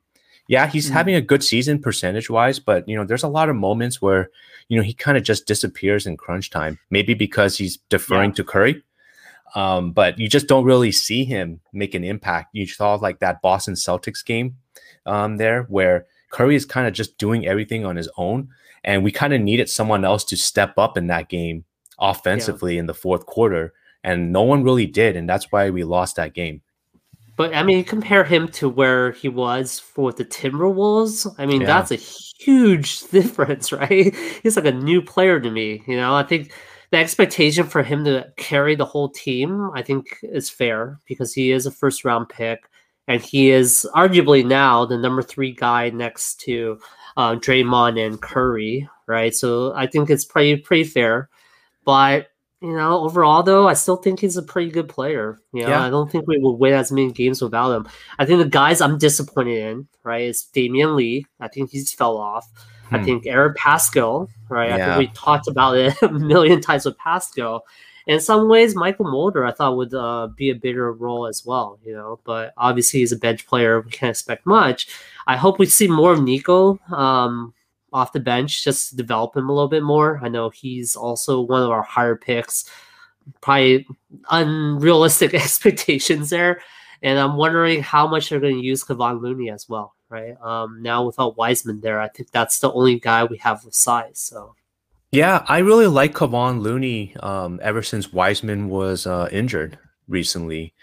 yeah, 0.50 0.66
he's 0.66 0.88
mm-hmm. 0.88 0.96
having 0.96 1.16
a 1.16 1.22
good 1.22 1.44
season 1.44 1.80
percentage 1.80 2.28
wise, 2.28 2.58
but 2.58 2.90
you 2.90 2.96
know, 2.96 3.06
there's 3.06 3.24
a 3.24 3.28
lot 3.28 3.50
of 3.50 3.56
moments 3.56 4.02
where 4.02 4.32
you 4.68 4.78
know 4.78 4.84
he 4.84 4.94
kind 4.96 5.16
of 5.16 5.24
just 5.24 5.46
disappears 5.46 6.08
in 6.08 6.18
crunch 6.18 6.50
time. 6.50 6.80
Maybe 6.90 7.14
because 7.14 7.56
he's 7.56 7.78
deferring 7.90 8.32
yeah. 8.32 8.36
to 8.36 8.44
Curry, 8.44 8.84
um, 9.54 9.92
but 9.92 10.18
you 10.18 10.28
just 10.28 10.48
don't 10.48 10.66
really 10.66 10.92
see 10.92 11.24
him 11.24 11.62
make 11.72 11.94
an 11.94 12.04
impact. 12.04 12.50
You 12.54 12.66
saw 12.66 12.96
like 12.96 13.20
that 13.20 13.44
Boston 13.44 13.76
Celtics 13.76 14.26
game 14.26 14.58
um, 15.06 15.38
there 15.38 15.64
where 15.70 16.08
Curry 16.32 16.56
is 16.56 16.66
kind 16.66 16.88
of 16.88 16.94
just 16.94 17.20
doing 17.20 17.46
everything 17.46 17.86
on 17.86 17.96
his 17.96 18.10
own, 18.18 18.50
and 18.84 19.04
we 19.04 19.12
kind 19.12 19.36
of 19.36 19.42
needed 19.42 19.70
someone 19.70 20.04
else 20.04 20.24
to 20.26 20.36
step 20.36 20.80
up 20.80 20.98
in 20.98 21.06
that 21.08 21.30
game 21.30 21.64
offensively 22.00 22.74
yeah. 22.74 22.80
in 22.80 22.86
the 22.88 22.96
fourth 22.96 23.28
quarter, 23.28 23.72
and 24.04 24.34
no 24.34 24.42
one 24.42 24.64
really 24.64 24.88
did, 24.88 25.16
and 25.16 25.30
that's 25.30 25.52
why 25.52 25.70
we 25.70 25.84
lost 25.84 26.16
that 26.16 26.34
game. 26.34 26.64
But 27.40 27.56
I 27.56 27.64
mean, 27.64 27.86
compare 27.86 28.26
him 28.26 28.50
to 28.50 28.68
where 28.68 29.14
he 29.14 29.30
was 29.30 29.80
for 29.80 30.12
the 30.12 30.26
Timberwolves. 30.26 31.26
I 31.38 31.46
mean, 31.46 31.62
yeah. 31.62 31.68
that's 31.68 31.90
a 31.90 31.96
huge 31.96 33.08
difference, 33.12 33.72
right? 33.72 34.14
He's 34.44 34.58
like 34.58 34.66
a 34.66 34.74
new 34.74 35.02
player 35.02 35.40
to 35.40 35.50
me. 35.50 35.82
You 35.88 35.96
know, 35.96 36.14
I 36.14 36.24
think 36.24 36.52
the 36.92 36.98
expectation 36.98 37.66
for 37.66 37.82
him 37.82 38.04
to 38.04 38.28
carry 38.36 38.76
the 38.76 38.84
whole 38.84 39.08
team, 39.08 39.72
I 39.74 39.82
think, 39.82 40.18
is 40.22 40.50
fair 40.50 41.00
because 41.08 41.34
he 41.34 41.52
is 41.52 41.66
a 41.66 41.72
first 41.72 42.04
round 42.04 42.28
pick 42.28 42.70
and 43.08 43.22
he 43.22 43.52
is 43.52 43.88
arguably 43.96 44.46
now 44.46 44.84
the 44.84 44.98
number 44.98 45.22
three 45.22 45.54
guy 45.54 45.92
next 45.92 46.42
to 46.42 46.78
uh, 47.16 47.36
Draymond 47.36 48.06
and 48.06 48.22
Curry, 48.22 48.90
right? 49.08 49.34
So 49.34 49.74
I 49.76 49.88
think 49.88 50.10
it's 50.10 50.26
pretty 50.26 50.58
pretty 50.58 50.84
fair. 50.84 51.30
But 51.86 52.28
you 52.62 52.74
know, 52.74 53.00
overall 53.04 53.42
though, 53.44 53.68
I 53.68 53.74
still 53.74 53.96
think 53.96 54.20
he's 54.20 54.38
a 54.38 54.44
pretty 54.44 54.70
good 54.70 54.90
player. 54.90 55.40
You 55.54 55.64
know, 55.64 55.70
yeah. 55.70 55.86
I 55.86 55.90
don't 55.90 56.12
think 56.12 56.28
we 56.28 56.40
will 56.40 56.58
win 56.58 56.74
as 56.74 56.92
many 56.92 57.12
games 57.12 57.42
without 57.42 57.72
him. 57.72 57.88
I 58.18 58.26
think 58.26 58.40
the 58.40 58.50
guys 58.50 58.82
I'm 58.82 58.98
disappointed 58.98 59.58
in, 59.58 59.88
right, 60.04 60.24
is 60.24 60.48
Damion 60.54 60.96
Lee. 60.96 61.26
I 61.40 61.48
think 61.48 61.72
he's 61.72 61.94
fell 61.94 62.18
off. 62.18 62.50
Hmm. 62.90 62.96
I 62.96 63.04
think 63.04 63.26
Eric 63.26 63.56
Paschall, 63.58 64.28
right? 64.50 64.70
Yeah. 64.70 64.76
I 64.76 64.98
think 64.98 65.10
we 65.10 65.14
talked 65.16 65.48
about 65.48 65.78
it 65.78 65.96
a 66.02 66.12
million 66.12 66.60
times 66.60 66.86
with 66.86 66.98
Paschall. 66.98 67.62
In 68.08 68.20
some 68.20 68.50
ways, 68.50 68.76
Mychal 68.76 69.10
Mulder 69.10 69.46
I 69.46 69.52
thought 69.52 69.78
would 69.78 69.94
uh, 69.94 70.30
be 70.36 70.50
a 70.50 70.56
bigger 70.56 70.92
role 70.92 71.28
as 71.28 71.46
well, 71.46 71.80
you 71.86 71.94
know. 71.94 72.20
But 72.26 72.54
obviously, 72.58 73.02
he's 73.02 73.12
a 73.12 73.18
bench 73.18 73.46
player. 73.46 73.82
We 73.82 73.92
can't 73.92 74.10
expect 74.10 74.46
much. 74.46 74.88
I 75.28 75.38
hope 75.38 75.60
we 75.60 75.68
see 75.68 75.88
more 75.88 76.12
of 76.12 76.24
Nico. 76.24 76.80
Um, 76.92 77.54
off 77.94 78.14
the 78.14 78.20
bench 78.20 78.64
just 78.64 78.90
to 78.90 78.96
develop 78.96 79.36
him 79.36 79.50
a 79.50 79.54
little 79.54 79.70
bit 79.70 79.84
more. 79.84 80.20
I 80.24 80.30
know 80.30 80.50
he's 80.50 80.96
also 80.96 81.42
one 81.42 81.64
of 81.64 81.70
our 81.70 81.82
higher 81.82 82.16
picks. 82.16 82.70
Probably 83.42 83.88
unrealistic 84.30 85.34
expectations 85.36 86.30
there. 86.30 86.62
And 87.02 87.18
I'm 87.18 87.38
wondering 87.38 87.82
how 87.82 88.08
much 88.08 88.30
they're 88.30 88.40
going 88.40 88.58
to 88.58 88.66
use 88.66 88.84
Kevon 88.84 89.22
Looney 89.22 89.50
as 89.50 89.70
well, 89.70 89.96
right? 90.10 90.40
Um, 90.42 90.82
now 90.82 91.06
without 91.06 91.38
Wiseman 91.38 91.82
there, 91.82 92.02
I 92.02 92.10
think 92.10 92.32
that's 92.32 92.60
the 92.60 92.72
only 92.72 93.00
guy 93.00 93.24
we 93.24 93.38
have 93.38 93.64
with 93.64 93.74
size. 93.74 94.20
So 94.20 94.56
yeah, 95.12 95.44
I 95.48 95.60
really 95.60 95.88
like 95.88 96.14
Kevon 96.14 96.62
Looney 96.62 97.16
um, 97.22 97.60
ever 97.64 97.82
since 97.82 98.14
Wiseman 98.14 98.70
was 98.70 99.08
uh, 99.08 99.28
injured 99.32 99.78
recently. 100.08 100.74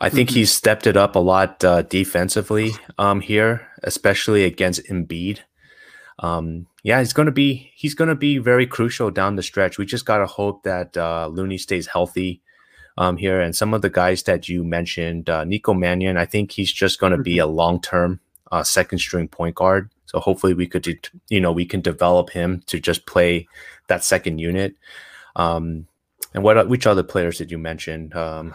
I 0.00 0.10
think 0.10 0.28
mm-hmm. 0.28 0.40
he's 0.40 0.52
stepped 0.52 0.86
it 0.86 0.96
up 0.96 1.16
a 1.16 1.20
lot 1.20 1.64
uh, 1.64 1.82
defensively 1.82 2.72
um, 2.98 3.20
here, 3.20 3.66
especially 3.82 4.44
against 4.44 4.84
Embiid 4.86 5.40
um, 6.18 6.66
yeah, 6.82 7.00
he's 7.00 7.12
gonna 7.12 7.32
be 7.32 7.70
he's 7.74 7.94
gonna 7.94 8.14
be 8.14 8.38
very 8.38 8.66
crucial 8.66 9.10
down 9.10 9.36
the 9.36 9.42
stretch. 9.42 9.78
We 9.78 9.86
just 9.86 10.06
gotta 10.06 10.26
hope 10.26 10.62
that 10.62 10.96
uh, 10.96 11.28
Looney 11.28 11.58
stays 11.58 11.86
healthy 11.86 12.40
um, 12.96 13.16
here, 13.16 13.40
and 13.40 13.54
some 13.54 13.74
of 13.74 13.82
the 13.82 13.90
guys 13.90 14.22
that 14.24 14.48
you 14.48 14.64
mentioned, 14.64 15.28
uh, 15.28 15.44
Nico 15.44 15.74
Mannion, 15.74 16.16
I 16.16 16.26
think 16.26 16.52
he's 16.52 16.72
just 16.72 17.00
gonna 17.00 17.18
be 17.18 17.36
mm-hmm. 17.36 17.50
a 17.50 17.52
long 17.52 17.80
term 17.80 18.20
uh, 18.52 18.62
second 18.62 18.98
string 18.98 19.28
point 19.28 19.56
guard. 19.56 19.90
So 20.06 20.20
hopefully 20.20 20.54
we 20.54 20.68
could, 20.68 20.86
you 21.28 21.40
know, 21.40 21.50
we 21.50 21.64
can 21.64 21.80
develop 21.80 22.30
him 22.30 22.62
to 22.66 22.78
just 22.78 23.06
play 23.06 23.48
that 23.88 24.04
second 24.04 24.38
unit. 24.38 24.76
Um, 25.34 25.88
and 26.34 26.44
what 26.44 26.68
which 26.68 26.86
other 26.86 27.02
players 27.02 27.38
did 27.38 27.50
you 27.50 27.58
mention? 27.58 28.12
Um, 28.16 28.54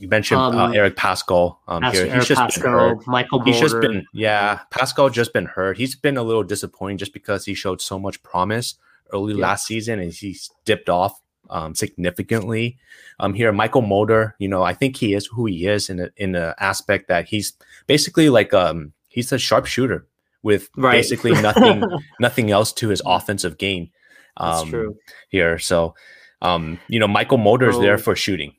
you 0.00 0.08
mentioned 0.08 0.40
uh, 0.40 0.48
um, 0.48 0.56
uh, 0.56 0.72
Eric 0.72 0.96
Paschall 0.96 1.58
um, 1.68 1.82
here. 1.92 2.12
He's 2.12 2.26
just 2.26 2.40
Paschall, 2.40 2.98
been. 2.98 3.04
Michael. 3.06 3.44
He's 3.44 3.60
just 3.60 3.78
been 3.80 4.06
yeah. 4.14 4.60
Paschall 4.72 5.12
just 5.12 5.34
been 5.34 5.44
hurt. 5.44 5.76
He's 5.76 5.94
been 5.94 6.16
a 6.16 6.22
little 6.22 6.42
disappointing 6.42 6.96
just 6.96 7.12
because 7.12 7.44
he 7.44 7.52
showed 7.52 7.82
so 7.82 7.98
much 7.98 8.22
promise 8.22 8.76
early 9.12 9.34
yeah. 9.34 9.42
last 9.42 9.66
season 9.66 9.98
and 9.98 10.10
he's 10.10 10.50
dipped 10.64 10.88
off 10.88 11.20
um, 11.50 11.74
significantly. 11.74 12.78
Um, 13.18 13.34
here, 13.34 13.52
Mychal 13.52 13.86
Mulder, 13.86 14.36
you 14.38 14.48
know, 14.48 14.62
I 14.62 14.72
think 14.72 14.96
he 14.96 15.12
is 15.12 15.26
who 15.26 15.44
he 15.44 15.66
is 15.66 15.90
in 15.90 16.00
a, 16.00 16.08
in 16.16 16.32
the 16.32 16.54
aspect 16.58 17.08
that 17.08 17.28
he's 17.28 17.52
basically 17.86 18.30
like 18.30 18.54
um 18.54 18.94
he's 19.08 19.30
a 19.32 19.38
sharpshooter 19.38 20.06
with 20.42 20.70
right. 20.78 20.92
basically 20.92 21.32
nothing 21.32 21.84
nothing 22.20 22.50
else 22.50 22.72
to 22.72 22.88
his 22.88 23.02
offensive 23.04 23.58
game. 23.58 23.90
Um, 24.38 24.50
That's 24.50 24.70
true. 24.70 24.96
Here, 25.28 25.58
so 25.58 25.94
um, 26.40 26.80
you 26.88 26.98
know, 26.98 27.06
Mychal 27.06 27.42
Mulder 27.42 27.68
is 27.68 27.76
oh. 27.76 27.82
there 27.82 27.98
for 27.98 28.16
shooting. 28.16 28.54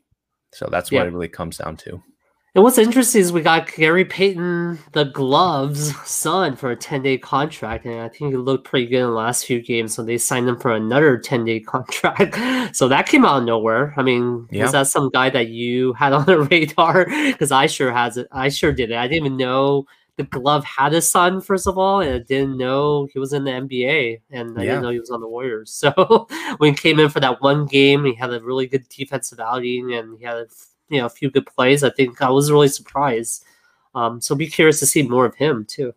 So 0.53 0.67
that's 0.69 0.91
what 0.91 0.99
yeah. 0.99 1.03
it 1.05 1.13
really 1.13 1.27
comes 1.27 1.57
down 1.57 1.77
to. 1.77 2.01
And 2.53 2.65
what's 2.65 2.77
interesting 2.77 3.21
is 3.21 3.31
we 3.31 3.41
got 3.41 3.71
Gary 3.71 4.03
Payton, 4.03 4.77
the 4.91 5.05
gloves 5.05 5.95
son, 6.05 6.57
for 6.57 6.71
a 6.71 6.75
10 6.75 7.01
day 7.01 7.17
contract. 7.17 7.85
And 7.85 8.01
I 8.01 8.09
think 8.09 8.31
he 8.31 8.37
looked 8.37 8.65
pretty 8.65 8.87
good 8.87 8.99
in 8.99 9.05
the 9.05 9.11
last 9.11 9.45
few 9.45 9.61
games. 9.61 9.93
So 9.93 10.03
they 10.03 10.17
signed 10.17 10.49
him 10.49 10.59
for 10.59 10.73
another 10.73 11.17
10 11.17 11.45
day 11.45 11.59
contract. 11.65 12.75
so 12.75 12.89
that 12.89 13.07
came 13.07 13.23
out 13.23 13.37
of 13.37 13.45
nowhere. 13.45 13.93
I 13.95 14.03
mean, 14.03 14.49
yeah. 14.51 14.65
is 14.65 14.73
that 14.73 14.87
some 14.87 15.09
guy 15.11 15.29
that 15.29 15.47
you 15.47 15.93
had 15.93 16.11
on 16.11 16.25
the 16.25 16.39
radar? 16.51 17.05
Because 17.05 17.53
I 17.53 17.67
sure 17.67 17.91
has 17.93 18.17
it. 18.17 18.27
I 18.33 18.49
sure 18.49 18.73
did 18.73 18.91
it. 18.91 18.97
I 18.97 19.07
didn't 19.07 19.25
even 19.25 19.37
know 19.37 19.85
the 20.17 20.23
glove 20.23 20.63
had 20.65 20.93
a 20.93 21.01
son, 21.01 21.41
first 21.41 21.67
of 21.67 21.77
all, 21.77 22.01
and 22.01 22.13
I 22.13 22.19
didn't 22.19 22.57
know 22.57 23.07
he 23.13 23.19
was 23.19 23.33
in 23.33 23.43
the 23.43 23.51
NBA. 23.51 24.21
And 24.29 24.57
I 24.57 24.63
yeah. 24.63 24.71
didn't 24.71 24.83
know 24.83 24.89
he 24.89 24.99
was 24.99 25.09
on 25.09 25.21
the 25.21 25.27
Warriors. 25.27 25.83
So 25.95 26.27
when 26.57 26.73
he 26.73 26.77
came 26.77 26.99
in 26.99 27.09
for 27.09 27.19
that 27.21 27.41
one 27.41 27.65
game, 27.65 28.05
he 28.05 28.13
had 28.13 28.33
a 28.33 28.41
really 28.41 28.67
good 28.67 28.87
defensive 28.89 29.39
outing 29.39 29.93
and 29.93 30.17
he 30.19 30.25
had 30.25 30.37
a 30.37 30.47
you 30.89 30.99
know 30.99 31.05
a 31.05 31.09
few 31.09 31.31
good 31.31 31.45
plays. 31.45 31.83
I 31.83 31.89
think 31.89 32.21
I 32.21 32.29
was 32.29 32.51
really 32.51 32.67
surprised. 32.67 33.45
Um, 33.95 34.21
so 34.21 34.35
be 34.35 34.47
curious 34.47 34.79
to 34.79 34.85
see 34.85 35.03
more 35.03 35.25
of 35.25 35.35
him 35.35 35.65
too. 35.65 35.93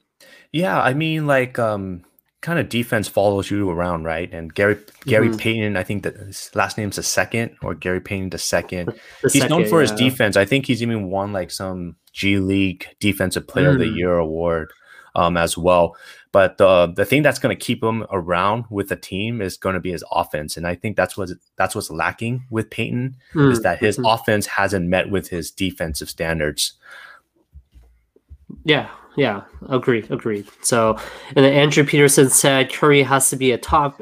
Yeah, 0.52 0.80
I 0.80 0.94
mean, 0.94 1.26
like, 1.26 1.58
um, 1.58 2.04
kind 2.40 2.58
of 2.58 2.68
defense 2.68 3.08
follows 3.08 3.50
you 3.50 3.68
around, 3.70 4.04
right? 4.04 4.32
And 4.32 4.54
Gary 4.54 4.76
Gary 5.06 5.28
mm-hmm. 5.28 5.38
Payton, 5.38 5.76
I 5.76 5.82
think 5.82 6.02
that 6.04 6.16
his 6.16 6.50
last 6.54 6.78
name's 6.78 6.96
the 6.96 7.02
second, 7.02 7.56
or 7.62 7.74
Gary 7.74 8.00
Payton 8.00 8.30
the 8.30 8.38
second. 8.38 8.88
The 9.22 9.30
he's 9.30 9.42
second, 9.42 9.50
known 9.50 9.68
for 9.68 9.82
yeah. 9.82 9.90
his 9.90 9.98
defense. 9.98 10.36
I 10.36 10.44
think 10.44 10.66
he's 10.66 10.82
even 10.82 11.10
won 11.10 11.32
like 11.32 11.50
some 11.50 11.96
G 12.14 12.38
League 12.38 12.86
Defensive 13.00 13.46
Player 13.46 13.70
mm. 13.70 13.74
of 13.74 13.78
the 13.80 13.84
mm. 13.86 13.96
Year 13.96 14.16
award 14.16 14.72
um, 15.14 15.36
as 15.36 15.58
well. 15.58 15.96
But 16.32 16.58
the 16.58 16.92
the 16.94 17.04
thing 17.04 17.22
that's 17.22 17.38
going 17.38 17.56
to 17.56 17.64
keep 17.64 17.82
him 17.82 18.04
around 18.10 18.64
with 18.70 18.88
the 18.88 18.96
team 18.96 19.42
is 19.42 19.56
going 19.56 19.74
to 19.74 19.80
be 19.80 19.92
his 19.92 20.04
offense, 20.10 20.56
and 20.56 20.66
I 20.66 20.74
think 20.74 20.96
that's 20.96 21.16
what 21.16 21.30
that's 21.56 21.74
what's 21.74 21.90
lacking 21.90 22.44
with 22.50 22.70
Payton 22.70 23.16
mm. 23.34 23.52
is 23.52 23.62
that 23.62 23.78
his 23.78 23.96
mm-hmm. 23.96 24.06
offense 24.06 24.46
hasn't 24.46 24.88
met 24.88 25.10
with 25.10 25.28
his 25.28 25.50
defensive 25.50 26.08
standards. 26.08 26.72
Yeah, 28.64 28.88
yeah, 29.16 29.42
agreed, 29.68 30.10
agreed. 30.10 30.48
So, 30.62 30.98
and 31.36 31.44
then 31.44 31.52
Andrew 31.52 31.84
Peterson 31.84 32.30
said 32.30 32.72
Curry 32.72 33.02
has 33.04 33.30
to 33.30 33.36
be 33.36 33.52
a 33.52 33.58
top 33.58 34.00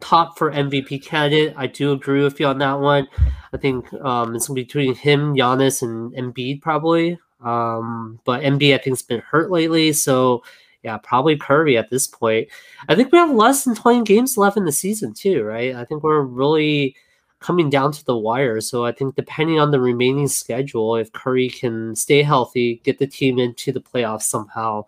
top 0.00 0.38
for 0.38 0.50
MVP 0.50 1.04
candidate. 1.04 1.52
I 1.58 1.66
do 1.66 1.92
agree 1.92 2.22
with 2.22 2.40
you 2.40 2.46
on 2.46 2.58
that 2.58 2.80
one. 2.80 3.06
I 3.52 3.58
think 3.58 3.92
um, 3.94 4.34
it's 4.34 4.48
between 4.48 4.94
him, 4.94 5.34
Giannis, 5.34 5.82
and 5.82 6.12
Embiid 6.14 6.62
probably. 6.62 7.18
Um, 7.42 8.20
but 8.24 8.42
Embiid 8.42 8.74
I 8.74 8.78
think 8.78 8.92
has 8.92 9.02
been 9.02 9.20
hurt 9.20 9.50
lately, 9.50 9.92
so 9.92 10.42
yeah, 10.82 10.98
probably 10.98 11.36
Curry 11.36 11.76
at 11.76 11.90
this 11.90 12.06
point. 12.06 12.48
I 12.88 12.94
think 12.94 13.10
we 13.10 13.18
have 13.18 13.30
less 13.30 13.64
than 13.64 13.74
20 13.74 14.04
games 14.04 14.38
left 14.38 14.56
in 14.56 14.64
the 14.64 14.72
season 14.72 15.14
too, 15.14 15.42
right? 15.42 15.74
I 15.74 15.84
think 15.84 16.02
we're 16.02 16.22
really 16.22 16.94
coming 17.40 17.68
down 17.68 17.92
to 17.92 18.04
the 18.04 18.16
wire. 18.16 18.60
So 18.60 18.84
I 18.84 18.92
think 18.92 19.14
depending 19.16 19.58
on 19.58 19.70
the 19.70 19.80
remaining 19.80 20.28
schedule, 20.28 20.96
if 20.96 21.12
Curry 21.12 21.48
can 21.48 21.94
stay 21.96 22.22
healthy, 22.22 22.80
get 22.84 22.98
the 22.98 23.06
team 23.06 23.38
into 23.38 23.72
the 23.72 23.80
playoffs 23.80 24.22
somehow, 24.22 24.84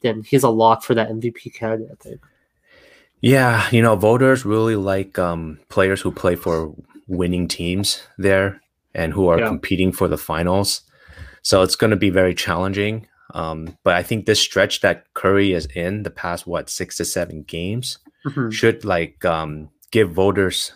then 0.00 0.22
he's 0.22 0.42
a 0.42 0.48
lock 0.48 0.82
for 0.82 0.94
that 0.94 1.10
MVP 1.10 1.54
candidate. 1.54 1.90
I 1.92 2.02
think. 2.02 2.20
Yeah, 3.20 3.68
you 3.70 3.82
know, 3.82 3.94
voters 3.94 4.44
really 4.44 4.74
like 4.74 5.18
um, 5.18 5.60
players 5.68 6.00
who 6.00 6.10
play 6.10 6.34
for 6.34 6.74
winning 7.06 7.46
teams 7.46 8.02
there 8.18 8.60
and 8.94 9.12
who 9.12 9.28
are 9.28 9.38
yeah. 9.38 9.48
competing 9.48 9.92
for 9.92 10.08
the 10.08 10.18
finals. 10.18 10.82
So 11.42 11.62
it's 11.62 11.76
going 11.76 11.90
to 11.90 11.96
be 11.96 12.10
very 12.10 12.34
challenging. 12.34 13.06
Um, 13.34 13.76
but 13.82 13.94
I 13.94 14.02
think 14.02 14.26
this 14.26 14.40
stretch 14.40 14.80
that 14.80 15.12
Curry 15.14 15.52
is 15.52 15.66
in 15.74 16.02
the 16.02 16.10
past, 16.10 16.46
what, 16.46 16.68
six 16.70 16.96
to 16.98 17.04
seven 17.04 17.42
games, 17.42 17.98
mm-hmm. 18.26 18.50
should 18.50 18.84
like 18.84 19.24
um, 19.24 19.70
give 19.90 20.12
voters 20.12 20.72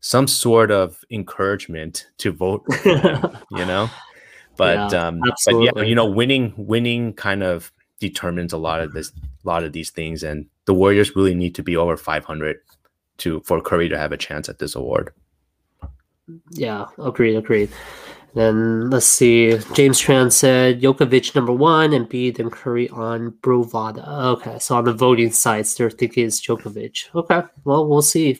some 0.00 0.28
sort 0.28 0.70
of 0.70 1.04
encouragement 1.10 2.06
to 2.18 2.32
vote, 2.32 2.64
him, 2.82 3.36
you 3.50 3.64
know. 3.64 3.90
But 4.56 4.92
yeah, 4.92 5.06
um, 5.06 5.20
but 5.20 5.60
yeah, 5.60 5.82
you 5.82 5.94
know, 5.94 6.06
winning 6.06 6.52
winning 6.56 7.12
kind 7.14 7.42
of 7.42 7.72
determines 8.00 8.52
a 8.52 8.58
lot 8.58 8.80
of 8.80 8.92
this, 8.92 9.12
a 9.44 9.48
lot 9.48 9.64
of 9.64 9.72
these 9.72 9.90
things, 9.90 10.22
and 10.22 10.46
the 10.64 10.74
Warriors 10.74 11.14
really 11.14 11.34
need 11.34 11.54
to 11.56 11.62
be 11.62 11.76
over 11.76 11.96
500 11.96 12.56
to 13.18 13.40
for 13.40 13.60
Curry 13.60 13.88
to 13.88 13.98
have 13.98 14.12
a 14.12 14.16
chance 14.16 14.48
at 14.48 14.58
this 14.58 14.74
award. 14.74 15.12
Yeah, 16.50 16.86
agreed, 16.98 17.36
agreed. 17.36 17.70
Then 18.34 18.90
let's 18.90 19.06
see. 19.06 19.58
James 19.74 20.00
Tran 20.00 20.30
said 20.30 20.80
Jokovic 20.80 21.34
number 21.34 21.52
one 21.52 21.90
Embiid 21.90 22.36
then 22.36 22.50
Curry 22.50 22.88
on 22.90 23.32
Bovada. 23.42 24.06
Okay, 24.06 24.58
so 24.58 24.76
on 24.76 24.84
the 24.84 24.92
voting 24.92 25.32
sites, 25.32 25.74
they're 25.74 25.90
thinking 25.90 26.26
it's 26.26 26.40
Djokovic. 26.40 27.14
Okay, 27.14 27.42
well 27.64 27.88
we'll 27.88 28.02
see. 28.02 28.38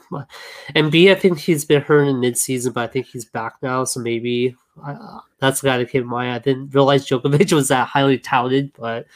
Embiid, 0.76 1.10
I 1.10 1.14
think 1.14 1.38
he's 1.38 1.64
been 1.64 1.82
hurt 1.82 2.04
in 2.04 2.16
midseason, 2.16 2.74
but 2.74 2.82
I 2.82 2.92
think 2.92 3.06
he's 3.06 3.24
back 3.24 3.54
now, 3.62 3.84
so 3.84 4.00
maybe 4.00 4.54
uh, 4.86 5.20
that's 5.40 5.60
the 5.60 5.68
guy 5.68 5.78
that 5.78 5.90
came 5.90 6.02
to 6.02 6.08
mind. 6.08 6.32
I 6.32 6.38
didn't 6.38 6.74
realize 6.74 7.06
Djokovic 7.06 7.52
was 7.54 7.68
that 7.68 7.88
highly 7.88 8.18
touted, 8.18 8.72
but 8.78 9.06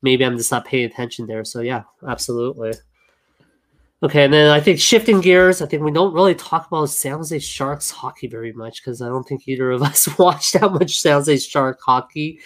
maybe 0.00 0.24
I'm 0.24 0.36
just 0.36 0.52
not 0.52 0.64
paying 0.64 0.84
attention 0.84 1.26
there. 1.26 1.44
So 1.44 1.60
yeah, 1.60 1.82
absolutely. 2.06 2.74
Okay, 4.04 4.22
and 4.22 4.32
then 4.34 4.50
I 4.50 4.60
think 4.60 4.78
shifting 4.78 5.22
gears, 5.22 5.62
I 5.62 5.66
think 5.66 5.82
we 5.82 5.90
don't 5.90 6.12
really 6.12 6.34
talk 6.34 6.66
about 6.66 6.90
San 6.90 7.12
Jose 7.12 7.38
Sharks 7.38 7.90
hockey 7.90 8.26
very 8.26 8.52
much 8.52 8.82
because 8.82 9.00
I 9.00 9.08
don't 9.08 9.26
think 9.26 9.48
either 9.48 9.70
of 9.70 9.82
us 9.82 10.06
watched 10.18 10.52
that 10.52 10.72
much 10.72 11.00
San 11.00 11.14
Jose 11.14 11.38
Shark 11.38 11.80
hockey. 11.80 12.40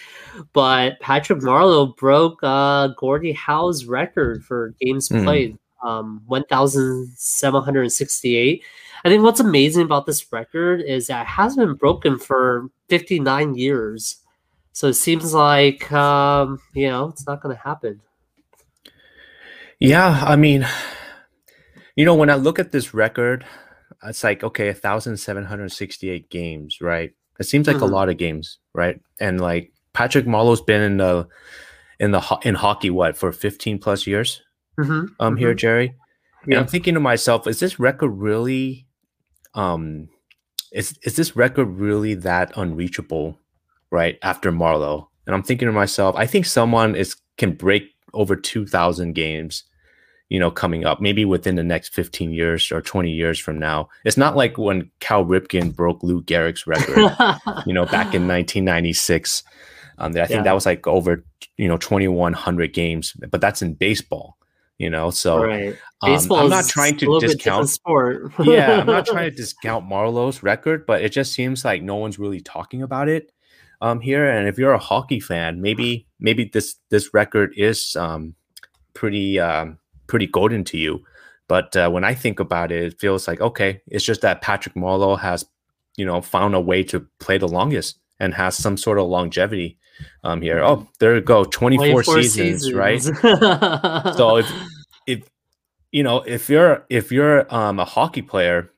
But 0.53 1.01
Patrick 1.01 1.39
Marleau 1.39 1.93
broke 1.97 2.39
uh, 2.43 2.87
Gordie 2.97 3.33
Howe's 3.33 3.83
record 3.83 4.45
for 4.45 4.73
games 4.79 5.09
mm. 5.09 5.25
played, 5.25 5.57
um, 5.83 6.21
1,768. 6.27 8.63
I 9.03 9.09
think 9.09 9.23
what's 9.23 9.41
amazing 9.41 9.83
about 9.83 10.05
this 10.05 10.31
record 10.31 10.79
is 10.79 11.07
that 11.07 11.23
it 11.23 11.27
hasn't 11.27 11.67
been 11.67 11.75
broken 11.75 12.17
for 12.17 12.69
59 12.87 13.55
years. 13.55 14.19
So 14.71 14.87
it 14.87 14.93
seems 14.93 15.33
like, 15.33 15.91
um, 15.91 16.61
you 16.73 16.87
know, 16.87 17.09
it's 17.09 17.27
not 17.27 17.41
going 17.41 17.53
to 17.53 17.61
happen. 17.61 17.99
Yeah, 19.77 20.23
I 20.25 20.37
mean, 20.37 20.65
you 21.99 22.05
know, 22.05 22.15
when 22.15 22.29
I 22.29 22.35
look 22.35 22.59
at 22.59 22.71
this 22.71 22.93
record, 22.93 23.45
it's 24.05 24.23
like 24.23 24.41
okay, 24.41 24.71
thousand 24.71 25.17
seven 25.17 25.43
hundred 25.43 25.69
sixty-eight 25.73 26.29
games, 26.29 26.79
right? 26.79 27.11
It 27.41 27.43
seems 27.43 27.67
like 27.67 27.75
mm-hmm. 27.75 27.91
a 27.91 27.97
lot 27.97 28.07
of 28.07 28.15
games, 28.15 28.57
right? 28.73 29.01
And 29.19 29.41
like 29.41 29.73
Patrick 29.91 30.25
Marleau's 30.25 30.61
been 30.61 30.81
in 30.81 30.95
the 30.95 31.27
in 31.99 32.11
the 32.11 32.39
in 32.43 32.55
hockey 32.55 32.89
what 32.89 33.17
for 33.17 33.33
fifteen 33.33 33.79
plus 33.79 34.07
years. 34.07 34.41
Mm-hmm. 34.79 35.07
Um, 35.19 35.35
here, 35.35 35.49
mm-hmm. 35.49 35.57
Jerry. 35.57 35.93
Yeah. 36.47 36.61
I'm 36.61 36.67
thinking 36.67 36.93
to 36.93 37.01
myself, 37.01 37.47
is 37.47 37.59
this 37.59 37.81
record 37.81 38.11
really, 38.11 38.87
um, 39.53 40.07
is 40.71 40.97
is 41.03 41.17
this 41.17 41.35
record 41.35 41.65
really 41.65 42.13
that 42.13 42.53
unreachable, 42.55 43.37
right? 43.91 44.17
After 44.23 44.53
Marleau, 44.53 45.07
and 45.27 45.35
I'm 45.35 45.43
thinking 45.43 45.65
to 45.65 45.73
myself, 45.73 46.15
I 46.15 46.27
think 46.27 46.45
someone 46.45 46.95
is 46.95 47.17
can 47.37 47.55
break 47.55 47.89
over 48.13 48.37
two 48.37 48.65
thousand 48.65 49.15
games 49.15 49.65
you 50.29 50.39
know, 50.39 50.51
coming 50.51 50.85
up, 50.85 51.01
maybe 51.01 51.25
within 51.25 51.55
the 51.55 51.63
next 51.63 51.93
15 51.93 52.31
years 52.31 52.71
or 52.71 52.81
20 52.81 53.11
years 53.11 53.39
from 53.39 53.57
now. 53.57 53.89
It's 54.05 54.17
not 54.17 54.35
like 54.35 54.57
when 54.57 54.89
Cal 54.99 55.25
Ripken 55.25 55.75
broke 55.75 56.03
Lou 56.03 56.21
Gehrig's 56.21 56.67
record, 56.67 56.97
you 57.65 57.73
know, 57.73 57.85
back 57.85 58.13
in 58.13 58.27
1996. 58.27 59.43
Um, 59.97 60.11
I 60.11 60.25
think 60.25 60.29
yeah. 60.29 60.43
that 60.43 60.53
was 60.53 60.65
like 60.65 60.85
over, 60.87 61.25
you 61.57 61.67
know, 61.67 61.77
2,100 61.77 62.73
games, 62.73 63.13
but 63.31 63.41
that's 63.41 63.61
in 63.63 63.73
baseball, 63.73 64.37
you 64.77 64.89
know. 64.89 65.09
So 65.09 65.43
right. 65.43 65.75
um, 66.01 66.31
I'm 66.31 66.49
not 66.49 66.67
trying 66.67 66.95
to 66.97 67.19
discount 67.19 67.67
sport. 67.67 68.31
yeah, 68.39 68.79
I'm 68.79 68.87
not 68.87 69.07
trying 69.07 69.29
to 69.29 69.35
discount 69.35 69.89
Marleau's 69.89 70.43
record, 70.43 70.85
but 70.85 71.01
it 71.01 71.11
just 71.11 71.33
seems 71.33 71.65
like 71.65 71.81
no 71.81 71.95
one's 71.95 72.19
really 72.19 72.39
talking 72.39 72.83
about 72.83 73.09
it 73.09 73.31
um, 73.81 73.99
here. 73.99 74.29
And 74.29 74.47
if 74.47 74.59
you're 74.59 74.73
a 74.73 74.79
hockey 74.79 75.19
fan, 75.19 75.59
maybe 75.59 76.07
maybe 76.19 76.45
this 76.45 76.75
this 76.89 77.13
record 77.13 77.53
is 77.57 77.95
um, 77.95 78.35
pretty 78.93 79.39
um, 79.39 79.79
pretty 80.09 80.27
golden 80.27 80.63
to 80.65 80.77
you. 80.77 81.03
But 81.47 81.75
uh, 81.75 81.89
when 81.89 82.03
I 82.03 82.13
think 82.13 82.39
about 82.39 82.71
it, 82.71 82.83
it 82.83 82.99
feels 82.99 83.27
like 83.27 83.39
okay, 83.41 83.81
it's 83.87 84.03
just 84.03 84.21
that 84.21 84.41
Patrick 84.41 84.75
Marleau 84.75 85.17
has, 85.19 85.45
you 85.95 86.05
know, 86.05 86.21
found 86.21 86.53
a 86.53 86.61
way 86.61 86.83
to 86.83 87.07
play 87.19 87.37
the 87.37 87.47
longest 87.47 87.99
and 88.19 88.33
has 88.33 88.55
some 88.55 88.77
sort 88.77 88.99
of 88.99 89.07
longevity 89.07 89.77
um, 90.23 90.41
here. 90.41 90.59
Oh, 90.59 90.87
there 90.99 91.15
you 91.15 91.21
go, 91.21 91.45
twenty 91.45 91.77
four 91.77 92.03
seasons, 92.03 92.63
seasons, 92.63 92.73
right? 92.73 93.01
so 94.15 94.37
if 94.37 94.51
if 95.07 95.29
you 95.91 96.03
know 96.03 96.21
if 96.21 96.49
you're 96.49 96.85
if 96.89 97.11
you're 97.11 97.51
um, 97.53 97.79
a 97.79 97.85
hockey 97.85 98.21
player 98.21 98.71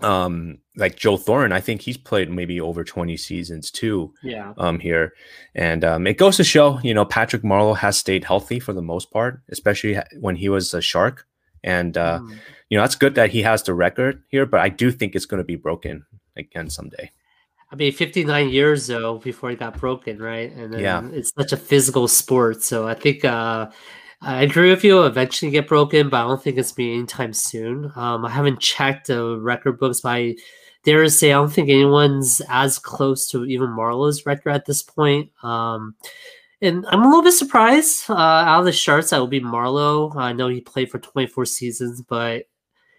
um 0.00 0.58
like 0.78 0.96
Joe 0.96 1.16
Thornton, 1.16 1.52
I 1.52 1.60
think 1.60 1.82
he's 1.82 1.96
played 1.96 2.30
maybe 2.30 2.60
over 2.60 2.84
20 2.84 3.16
seasons 3.16 3.70
too. 3.70 4.14
Yeah. 4.22 4.54
Um 4.56 4.78
here. 4.78 5.12
And 5.54 5.84
um 5.84 6.06
it 6.06 6.16
goes 6.16 6.36
to 6.36 6.44
show, 6.44 6.78
you 6.82 6.94
know, 6.94 7.04
Patrick 7.04 7.42
Marleau 7.42 7.76
has 7.76 7.98
stayed 7.98 8.24
healthy 8.24 8.60
for 8.60 8.72
the 8.72 8.82
most 8.82 9.10
part, 9.10 9.42
especially 9.50 9.98
when 10.20 10.36
he 10.36 10.48
was 10.48 10.72
a 10.72 10.80
shark. 10.80 11.26
And 11.64 11.98
uh 11.98 12.20
mm. 12.20 12.38
you 12.70 12.78
know, 12.78 12.82
that's 12.84 12.94
good 12.94 13.16
that 13.16 13.30
he 13.30 13.42
has 13.42 13.62
the 13.62 13.74
record 13.74 14.22
here, 14.28 14.46
but 14.46 14.60
I 14.60 14.68
do 14.68 14.90
think 14.90 15.14
it's 15.14 15.26
going 15.26 15.38
to 15.38 15.44
be 15.44 15.56
broken 15.56 16.04
again 16.36 16.70
someday. 16.70 17.10
I 17.70 17.76
mean, 17.76 17.92
59 17.92 18.48
years 18.48 18.86
though 18.86 19.18
before 19.18 19.50
it 19.50 19.58
got 19.58 19.78
broken, 19.78 20.18
right? 20.18 20.52
And 20.52 20.78
yeah. 20.80 21.06
it's 21.12 21.32
such 21.36 21.52
a 21.52 21.56
physical 21.56 22.08
sport, 22.08 22.62
so 22.62 22.86
I 22.86 22.94
think 22.94 23.24
uh 23.24 23.70
I 24.20 24.42
agree 24.42 24.70
with 24.70 24.82
you. 24.82 25.04
Eventually 25.04 25.50
get 25.50 25.68
broken, 25.68 26.08
but 26.08 26.16
I 26.18 26.28
don't 26.28 26.42
think 26.42 26.58
it's 26.58 26.72
be 26.72 26.92
anytime 26.92 27.32
soon. 27.32 27.92
Um, 27.94 28.24
I 28.24 28.30
haven't 28.30 28.58
checked 28.58 29.06
the 29.06 29.38
record 29.38 29.78
books, 29.78 30.04
I 30.04 30.34
dare 30.88 31.02
to 31.02 31.10
say 31.10 31.32
I 31.32 31.34
don't 31.34 31.52
think 31.52 31.68
anyone's 31.68 32.40
as 32.48 32.78
close 32.78 33.28
to 33.30 33.44
even 33.44 33.68
Marleau's 33.68 34.24
record 34.24 34.52
at 34.52 34.64
this 34.64 34.82
point. 34.82 35.30
Um, 35.42 35.94
and 36.62 36.86
I'm 36.88 37.02
a 37.02 37.06
little 37.06 37.22
bit 37.22 37.32
surprised 37.32 38.08
uh, 38.08 38.14
out 38.14 38.60
of 38.60 38.64
the 38.64 38.72
Sharks 38.72 39.10
that 39.10 39.18
will 39.18 39.26
be 39.26 39.40
Marleau. 39.40 40.16
I 40.16 40.32
know 40.32 40.48
he 40.48 40.62
played 40.62 40.90
for 40.90 40.98
24 40.98 41.44
seasons, 41.44 42.00
but 42.00 42.46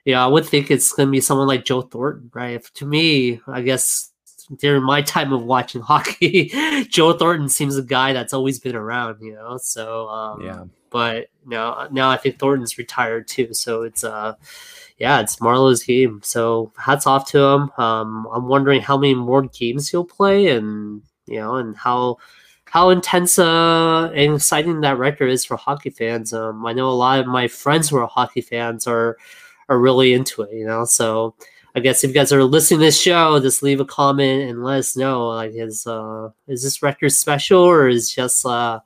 yeah, 0.05 0.23
I 0.23 0.27
would 0.27 0.45
think 0.45 0.69
it's 0.69 0.91
going 0.91 1.07
to 1.07 1.11
be 1.11 1.19
someone 1.19 1.47
like 1.47 1.65
Joe 1.65 1.81
Thornton, 1.81 2.29
right? 2.35 2.53
If, 2.53 2.71
to 2.73 2.85
me, 2.85 3.41
I 3.47 3.63
guess 3.63 4.08
during 4.57 4.83
my 4.83 5.01
time 5.01 5.33
of 5.33 5.43
watching 5.43 5.81
hockey, 5.91 6.51
Joe 6.89 7.13
Thornton 7.13 7.49
seems 7.49 7.77
a 7.77 7.83
guy 7.83 8.13
that's 8.13 8.33
always 8.33 8.59
been 8.59 8.75
around, 8.75 9.21
you 9.21 9.33
know. 9.33 9.57
So 9.57 10.07
um, 10.09 10.41
yeah, 10.41 10.63
but 10.89 11.27
now 11.45 11.87
now 11.91 12.09
I 12.09 12.17
think 12.17 12.39
Thornton's 12.39 12.77
retired 12.77 13.27
too. 13.27 13.53
So 13.53 13.83
it's 13.83 14.03
uh 14.03 14.35
yeah, 14.97 15.21
it's 15.21 15.39
Marleau's 15.39 15.83
game. 15.83 16.19
So 16.23 16.73
hats 16.77 17.07
off 17.07 17.29
to 17.31 17.39
him. 17.39 17.71
Um, 17.77 18.27
I'm 18.33 18.47
wondering 18.47 18.81
how 18.81 18.97
many 18.97 19.15
more 19.15 19.43
games 19.43 19.89
he'll 19.89 20.05
play, 20.05 20.47
and 20.49 21.01
you 21.25 21.39
know, 21.39 21.55
and 21.55 21.75
how 21.77 22.17
how 22.65 22.89
intense 22.89 23.39
uh, 23.39 24.11
and 24.13 24.35
exciting 24.35 24.81
that 24.81 24.97
record 24.97 25.29
is 25.29 25.45
for 25.45 25.57
hockey 25.57 25.89
fans. 25.89 26.33
Um, 26.33 26.65
I 26.65 26.73
know 26.73 26.89
a 26.89 26.91
lot 26.91 27.19
of 27.19 27.27
my 27.27 27.47
friends 27.47 27.89
who 27.89 27.97
are 27.97 28.07
hockey 28.07 28.41
fans 28.41 28.87
are 28.87 29.17
are 29.69 29.79
really 29.79 30.13
into 30.13 30.41
it. 30.41 30.53
You 30.53 30.65
know, 30.65 30.83
so 30.85 31.33
I 31.75 31.79
guess 31.79 32.03
if 32.03 32.09
you 32.09 32.13
guys 32.13 32.33
are 32.33 32.43
listening 32.43 32.79
to 32.79 32.85
this 32.85 32.99
show, 32.99 33.39
just 33.39 33.63
leave 33.63 33.79
a 33.79 33.85
comment 33.85 34.49
and 34.49 34.63
let 34.63 34.79
us 34.79 34.97
know. 34.97 35.27
Like, 35.27 35.51
is 35.53 35.85
uh, 35.85 36.29
is 36.47 36.63
this 36.63 36.81
record 36.81 37.11
special 37.11 37.61
or 37.61 37.87
is 37.87 38.11
just 38.11 38.45
uh 38.45 38.79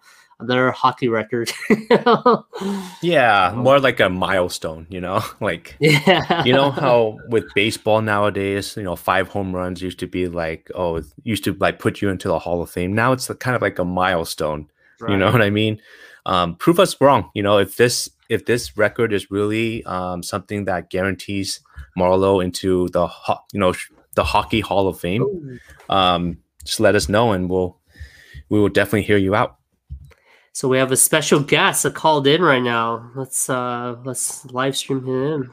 another 0.43 0.71
hockey 0.71 1.07
record. 1.07 1.51
yeah, 3.01 3.53
more 3.55 3.79
like 3.79 3.99
a 3.99 4.09
milestone, 4.09 4.87
you 4.89 5.01
know? 5.01 5.23
like 5.39 5.75
yeah. 5.79 6.43
you 6.43 6.53
know 6.53 6.71
how 6.83 7.17
with 7.29 7.45
baseball 7.55 8.01
nowadays, 8.01 8.75
you 8.77 8.83
know, 8.83 8.95
five 8.95 9.27
home 9.29 9.55
runs 9.55 9.81
used 9.81 9.99
to 9.99 10.07
be 10.07 10.27
like, 10.27 10.69
oh, 10.75 10.97
it 10.97 11.05
used 11.23 11.43
to 11.45 11.53
like 11.53 11.79
put 11.79 12.01
you 12.01 12.09
into 12.09 12.27
the 12.27 12.39
Hall 12.39 12.61
of 12.61 12.69
Fame. 12.69 12.93
Now 12.93 13.11
it's 13.11 13.27
kind 13.39 13.55
of 13.55 13.61
like 13.61 13.79
a 13.79 13.85
milestone. 13.85 14.67
Right. 14.99 15.11
You 15.11 15.17
know 15.17 15.31
what 15.31 15.41
I 15.41 15.49
mean? 15.49 15.81
Um, 16.25 16.55
prove 16.55 16.79
us 16.79 16.99
wrong. 17.01 17.29
You 17.33 17.43
know, 17.43 17.57
if 17.57 17.75
this 17.75 18.09
if 18.29 18.45
this 18.45 18.77
record 18.77 19.13
is 19.13 19.29
really 19.29 19.83
um, 19.85 20.23
something 20.23 20.65
that 20.65 20.89
guarantees 20.89 21.59
Marleau 21.97 22.43
into 22.43 22.89
the 22.89 23.07
ho- 23.07 23.41
you 23.51 23.59
know 23.59 23.73
the 24.15 24.23
hockey 24.23 24.61
Hall 24.61 24.87
of 24.87 24.99
Fame, 24.99 25.59
um, 25.89 26.37
just 26.63 26.79
let 26.79 26.95
us 26.95 27.09
know 27.09 27.31
and 27.31 27.49
we'll 27.49 27.79
we 28.49 28.59
will 28.59 28.69
definitely 28.69 29.03
hear 29.03 29.17
you 29.17 29.35
out. 29.35 29.57
So 30.51 30.67
we 30.67 30.77
have 30.77 30.91
a 30.91 30.97
special 30.97 31.39
guest 31.39 31.83
that 31.83 31.95
called 31.95 32.27
in 32.27 32.41
right 32.41 32.61
now. 32.61 33.09
Let's 33.15 33.49
uh 33.49 33.95
let's 34.05 34.45
live 34.45 34.77
stream 34.77 35.03
him 35.05 35.23
in. 35.23 35.49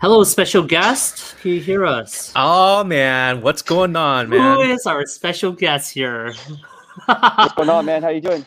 Hello, 0.00 0.22
special 0.24 0.62
guest. 0.62 1.36
Can 1.40 1.52
you 1.52 1.60
hear 1.60 1.86
us? 1.86 2.32
Oh 2.34 2.84
man, 2.84 3.40
what's 3.42 3.62
going 3.62 3.96
on, 3.96 4.28
man? 4.28 4.56
Who 4.56 4.62
is 4.62 4.86
our 4.86 5.06
special 5.06 5.52
guest 5.52 5.92
here? 5.92 6.32
what's 7.06 7.54
going 7.54 7.70
on, 7.70 7.84
man? 7.84 8.02
How 8.02 8.08
you 8.08 8.20
doing? 8.20 8.44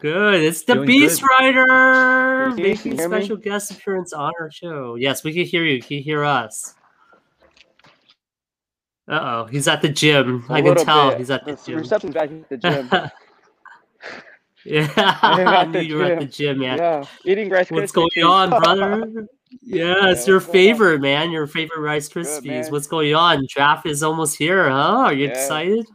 Good. 0.00 0.42
It's 0.42 0.62
the 0.62 0.74
Doing 0.74 0.86
Beast 0.86 1.20
good. 1.20 1.28
Rider 1.40 2.54
making 2.56 2.98
special 2.98 3.36
me? 3.36 3.42
guest 3.42 3.70
appearance 3.70 4.12
on 4.12 4.32
our 4.40 4.50
show. 4.50 4.94
Yes, 4.94 5.22
we 5.22 5.32
can 5.34 5.44
hear 5.44 5.64
you. 5.64 5.80
Can 5.82 5.98
you 5.98 6.02
hear 6.02 6.24
us? 6.24 6.74
Uh 9.06 9.20
oh, 9.22 9.44
he's 9.46 9.68
at 9.68 9.82
the 9.82 9.88
gym. 9.88 10.44
A 10.48 10.54
I 10.54 10.62
can 10.62 10.76
tell 10.76 11.10
bit. 11.10 11.18
he's 11.18 11.30
at 11.30 11.44
the, 11.44 11.54
the 11.54 11.62
gym. 11.66 11.78
Reception's 11.78 12.14
back 12.14 12.30
at 12.30 12.48
the 12.48 12.56
gym. 12.56 12.88
yeah, 14.64 15.18
I 15.22 15.64
knew 15.66 15.80
you 15.80 15.96
were 15.96 16.04
at 16.04 16.18
the 16.20 16.26
gym, 16.26 16.60
man. 16.60 16.78
Yeah, 16.78 17.04
eating 17.24 17.50
rice. 17.50 17.70
What's 17.70 17.92
going 17.92 18.10
on, 18.24 18.50
brother? 18.50 19.26
Yeah, 19.62 20.10
it's 20.10 20.26
yeah, 20.26 20.32
your 20.32 20.40
favorite, 20.40 21.00
man. 21.00 21.30
Your 21.30 21.46
favorite 21.46 21.80
Rice 21.80 22.08
Krispies. 22.08 22.64
Good, 22.64 22.72
What's 22.72 22.86
going 22.86 23.14
on? 23.14 23.46
Draft 23.48 23.86
is 23.86 24.02
almost 24.02 24.36
here, 24.36 24.70
huh? 24.70 24.98
Are 25.06 25.12
you 25.12 25.26
yeah. 25.26 25.30
excited? 25.32 25.86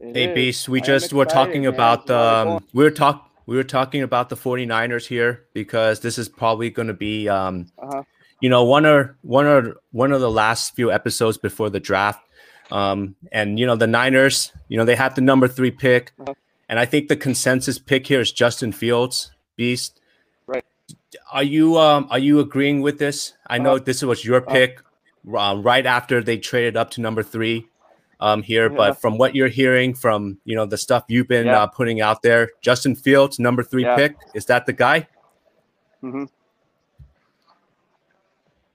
It 0.00 0.16
hey, 0.16 0.28
is. 0.28 0.34
Beast, 0.34 0.68
we 0.68 0.80
I 0.80 0.84
just 0.84 1.12
were 1.12 1.24
talking 1.24 1.62
man. 1.62 1.74
about 1.74 2.06
the 2.06 2.18
um, 2.18 2.64
we 2.72 2.82
were 2.82 2.90
talk 2.90 3.30
we 3.46 3.56
were 3.56 3.64
talking 3.64 4.02
about 4.02 4.28
the 4.28 4.36
49ers 4.36 5.06
here 5.06 5.44
because 5.52 6.00
this 6.00 6.18
is 6.18 6.28
probably 6.28 6.70
going 6.70 6.88
to 6.88 6.94
be 6.94 7.28
um, 7.28 7.66
uh-huh. 7.78 8.02
you 8.40 8.48
know 8.48 8.64
one 8.64 8.86
or 8.86 9.16
one 9.22 9.46
or 9.46 9.76
one 9.92 10.12
of 10.12 10.20
the 10.20 10.30
last 10.30 10.74
few 10.74 10.90
episodes 10.90 11.38
before 11.38 11.70
the 11.70 11.80
draft. 11.80 12.20
Um, 12.72 13.14
and 13.30 13.58
you 13.58 13.66
know 13.66 13.76
the 13.76 13.86
Niners, 13.86 14.50
you 14.68 14.76
know 14.76 14.84
they 14.84 14.96
have 14.96 15.14
the 15.14 15.20
number 15.20 15.46
3 15.46 15.70
pick. 15.70 16.12
Uh-huh. 16.18 16.34
And 16.68 16.80
I 16.80 16.86
think 16.86 17.08
the 17.08 17.16
consensus 17.16 17.78
pick 17.78 18.06
here 18.06 18.20
is 18.20 18.32
Justin 18.32 18.72
Fields, 18.72 19.30
Beast. 19.54 20.00
Right. 20.46 20.64
Are 21.30 21.42
you 21.42 21.78
um 21.78 22.08
are 22.10 22.18
you 22.18 22.40
agreeing 22.40 22.80
with 22.80 22.98
this? 22.98 23.34
I 23.46 23.58
know 23.58 23.76
uh, 23.76 23.78
this 23.78 24.02
was 24.02 24.24
your 24.24 24.38
uh-huh. 24.38 24.50
pick 24.50 24.80
uh, 25.32 25.60
right 25.62 25.86
after 25.86 26.20
they 26.20 26.38
traded 26.38 26.76
up 26.76 26.90
to 26.92 27.00
number 27.00 27.22
3 27.22 27.68
um, 28.20 28.42
here. 28.42 28.70
Yeah. 28.70 28.76
But 28.76 29.00
from 29.00 29.18
what 29.18 29.34
you're 29.34 29.48
hearing 29.48 29.94
from 29.94 30.38
you 30.44 30.56
know 30.56 30.66
the 30.66 30.78
stuff 30.78 31.04
you've 31.08 31.28
been 31.28 31.46
yeah. 31.46 31.62
uh, 31.62 31.66
putting 31.66 32.00
out 32.00 32.22
there, 32.22 32.50
Justin 32.60 32.94
Fields, 32.94 33.38
number 33.38 33.62
three 33.62 33.84
yeah. 33.84 33.96
pick, 33.96 34.16
is 34.34 34.46
that 34.46 34.66
the 34.66 34.72
guy? 34.72 35.08
Mm-hmm. 36.02 36.24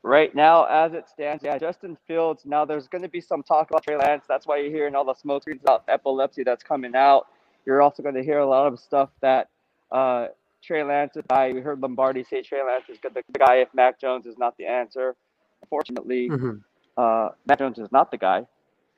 Right 0.01 0.33
now, 0.33 0.63
as 0.65 0.93
it 0.93 1.09
stands, 1.09 1.43
yeah, 1.43 1.57
Justin 1.57 1.97
Fields. 2.07 2.43
Now 2.45 2.65
there's 2.65 2.87
going 2.87 3.01
to 3.01 3.09
be 3.09 3.21
some 3.21 3.43
talk 3.43 3.69
about 3.69 3.83
Trey 3.83 3.97
Lance. 3.97 4.25
That's 4.27 4.47
why 4.47 4.57
you're 4.57 4.71
hearing 4.71 4.95
all 4.95 5.03
the 5.05 5.13
smoke 5.13 5.43
screens 5.43 5.61
about 5.61 5.83
epilepsy 5.87 6.43
that's 6.43 6.63
coming 6.63 6.95
out. 6.95 7.27
You're 7.65 7.81
also 7.81 8.01
going 8.01 8.15
to 8.15 8.23
hear 8.23 8.39
a 8.39 8.45
lot 8.45 8.71
of 8.71 8.79
stuff 8.79 9.09
that 9.21 9.49
uh, 9.91 10.27
Trey 10.63 10.83
Lance 10.83 11.17
is 11.17 11.23
guy. 11.29 11.51
We 11.51 11.61
heard 11.61 11.81
Lombardi 11.81 12.23
say 12.23 12.41
Trey 12.41 12.63
Lance 12.63 12.85
is 12.89 12.97
the, 13.03 13.09
the 13.09 13.23
guy 13.37 13.55
if 13.55 13.67
Mac 13.73 13.99
Jones 13.99 14.25
is 14.25 14.37
not 14.37 14.57
the 14.57 14.65
answer. 14.65 15.15
Unfortunately, 15.61 16.29
mm-hmm. 16.29 16.57
uh, 16.97 17.29
Mac 17.45 17.59
Jones 17.59 17.77
is 17.77 17.91
not 17.91 18.09
the 18.09 18.17
guy 18.17 18.47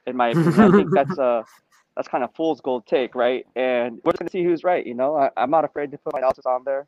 in 0.08 0.16
my 0.16 0.30
opinion. 0.30 0.60
I 0.60 0.72
think 0.72 0.92
that's 0.94 1.18
a 1.18 1.46
that's 1.96 2.08
kind 2.08 2.24
of 2.24 2.34
fool's 2.36 2.62
gold 2.62 2.86
take, 2.88 3.16
right? 3.16 3.46
And 3.56 4.00
we're 4.04 4.14
just 4.14 4.20
gonna 4.20 4.30
see 4.30 4.44
who's 4.44 4.64
right. 4.64 4.86
You 4.86 4.94
know, 4.94 5.16
I, 5.16 5.30
am 5.38 5.52
not 5.52 5.66
afraid 5.66 5.92
to 5.92 5.98
put 5.98 6.14
my 6.14 6.20
analysis 6.20 6.46
on 6.46 6.64
there. 6.64 6.88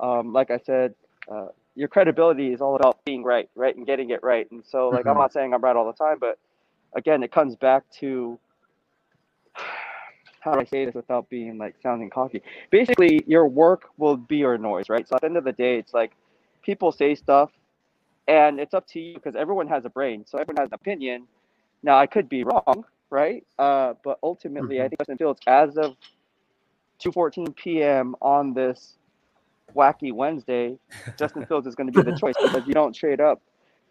Um, 0.00 0.32
like 0.32 0.50
I 0.50 0.58
said, 0.58 0.94
uh, 1.30 1.48
your 1.74 1.88
credibility 1.88 2.52
is 2.52 2.60
all 2.60 2.76
about 2.76 3.04
being 3.04 3.22
right, 3.22 3.48
right, 3.54 3.76
and 3.76 3.86
getting 3.86 4.10
it 4.10 4.20
right. 4.22 4.50
And 4.50 4.64
so, 4.66 4.88
like, 4.88 5.00
mm-hmm. 5.00 5.10
I'm 5.10 5.16
not 5.16 5.32
saying 5.32 5.52
I'm 5.52 5.62
right 5.62 5.76
all 5.76 5.86
the 5.86 5.92
time, 5.92 6.18
but 6.18 6.38
again, 6.96 7.22
it 7.22 7.30
comes 7.30 7.56
back 7.56 7.84
to 8.00 8.38
how 10.40 10.52
do 10.52 10.60
I 10.60 10.64
say 10.64 10.84
this 10.84 10.94
without 10.94 11.28
being 11.28 11.58
like 11.58 11.74
sounding 11.82 12.10
cocky? 12.10 12.42
Basically, 12.70 13.22
your 13.26 13.46
work 13.48 13.90
will 13.98 14.16
be 14.16 14.36
your 14.38 14.56
noise, 14.56 14.88
right? 14.88 15.06
So 15.06 15.16
at 15.16 15.20
the 15.20 15.26
end 15.26 15.36
of 15.36 15.44
the 15.44 15.52
day, 15.52 15.78
it's 15.78 15.92
like 15.92 16.12
people 16.62 16.90
say 16.90 17.14
stuff, 17.14 17.50
and 18.28 18.58
it's 18.58 18.72
up 18.72 18.86
to 18.88 19.00
you 19.00 19.14
because 19.14 19.36
everyone 19.36 19.68
has 19.68 19.84
a 19.84 19.90
brain, 19.90 20.24
so 20.26 20.38
everyone 20.38 20.62
has 20.62 20.68
an 20.68 20.74
opinion 20.74 21.26
now 21.82 21.98
I 21.98 22.06
could 22.06 22.28
be 22.28 22.44
wrong, 22.44 22.84
right? 23.10 23.44
Uh, 23.58 23.94
but 24.04 24.18
ultimately, 24.22 24.76
mm-hmm. 24.76 24.84
I 24.84 24.88
think 24.88 25.00
Justin 25.00 25.18
Fields, 25.18 25.40
as 25.46 25.76
of 25.76 25.96
2:14 27.02 27.54
p.m. 27.56 28.14
on 28.20 28.54
this 28.54 28.96
wacky 29.74 30.12
Wednesday, 30.12 30.78
Justin 31.18 31.46
Fields 31.46 31.66
is 31.66 31.74
going 31.74 31.90
to 31.90 32.04
be 32.04 32.10
the 32.10 32.16
choice 32.20 32.34
because 32.40 32.66
you 32.66 32.74
don't 32.74 32.94
trade 32.94 33.20
up 33.20 33.40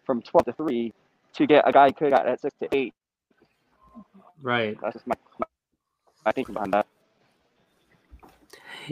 from 0.04 0.22
12 0.22 0.46
to 0.46 0.52
three 0.52 0.92
to 1.34 1.46
get 1.46 1.66
a 1.66 1.72
guy 1.72 1.88
who 1.88 1.92
could 1.92 2.12
have 2.12 2.22
got 2.22 2.26
at 2.26 2.40
six 2.40 2.54
to 2.62 2.68
eight. 2.72 2.94
Right. 4.42 4.76
That's 4.80 4.94
just 4.94 5.06
my, 5.06 5.14
my, 5.38 5.46
my 6.24 6.32
thinking 6.32 6.54
behind 6.54 6.72
that. 6.72 6.86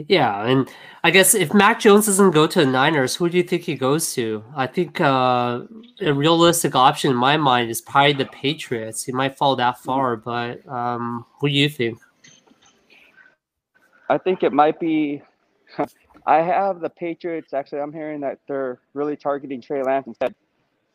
Yeah, 0.07 0.45
and 0.45 0.69
I 1.03 1.11
guess 1.11 1.33
if 1.33 1.53
Mac 1.53 1.79
Jones 1.79 2.05
doesn't 2.05 2.31
go 2.31 2.45
to 2.47 2.59
the 2.59 2.65
Niners, 2.65 3.15
who 3.15 3.29
do 3.29 3.37
you 3.37 3.43
think 3.43 3.63
he 3.63 3.75
goes 3.75 4.13
to? 4.13 4.43
I 4.55 4.67
think 4.67 5.01
uh, 5.01 5.61
a 6.01 6.13
realistic 6.13 6.75
option 6.75 7.11
in 7.11 7.17
my 7.17 7.37
mind 7.37 7.71
is 7.71 7.81
probably 7.81 8.13
the 8.13 8.25
Patriots. 8.25 9.03
He 9.03 9.11
might 9.11 9.37
fall 9.37 9.55
that 9.55 9.79
far, 9.79 10.15
but 10.15 10.67
um, 10.67 11.25
what 11.39 11.49
do 11.49 11.55
you 11.55 11.69
think? 11.69 11.99
I 14.09 14.17
think 14.17 14.43
it 14.43 14.53
might 14.53 14.79
be. 14.79 15.21
I 16.27 16.41
have 16.41 16.81
the 16.81 16.89
Patriots. 16.89 17.53
Actually, 17.53 17.81
I'm 17.81 17.93
hearing 17.93 18.19
that 18.21 18.39
they're 18.47 18.79
really 18.93 19.15
targeting 19.15 19.61
Trey 19.61 19.81
Lance 19.81 20.07
instead. 20.07 20.35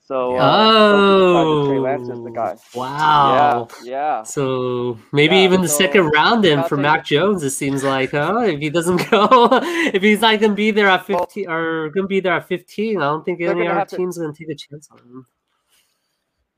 So 0.05 0.37
uh, 0.37 0.41
oh, 0.43 1.67
Trey 1.69 1.79
Lance 1.79 2.09
is 2.09 2.23
the 2.23 2.31
guy. 2.31 2.57
Wow. 2.75 3.69
Yeah. 3.85 3.91
Yeah. 3.91 4.23
So 4.25 4.99
maybe 5.13 5.37
yeah, 5.37 5.45
even 5.45 5.63
the 5.63 5.69
second 5.69 6.11
round 6.11 6.43
then 6.43 6.65
for 6.65 6.77
Mac 6.77 7.05
Jones. 7.05 7.43
It 7.45 7.51
seems 7.51 7.85
like, 7.85 8.11
huh? 8.11 8.41
If 8.41 8.59
he 8.59 8.69
doesn't 8.69 9.09
go, 9.11 9.49
if 9.53 10.03
he's 10.03 10.21
not 10.21 10.41
gonna 10.41 10.55
be 10.55 10.73
there 10.73 10.89
at 10.89 11.07
fifteen 11.07 11.47
well, 11.47 11.57
or 11.57 11.89
gonna 11.91 12.09
be 12.09 12.19
there 12.19 12.35
at 12.35 12.49
fifteen, 12.49 12.99
I 12.99 13.05
don't 13.05 13.25
think 13.25 13.41
any 13.41 13.69
other 13.69 13.97
team's 13.97 14.19
gonna 14.19 14.33
take 14.33 14.49
a 14.49 14.57
chance 14.57 14.89
on 14.91 14.99
him. 14.99 15.27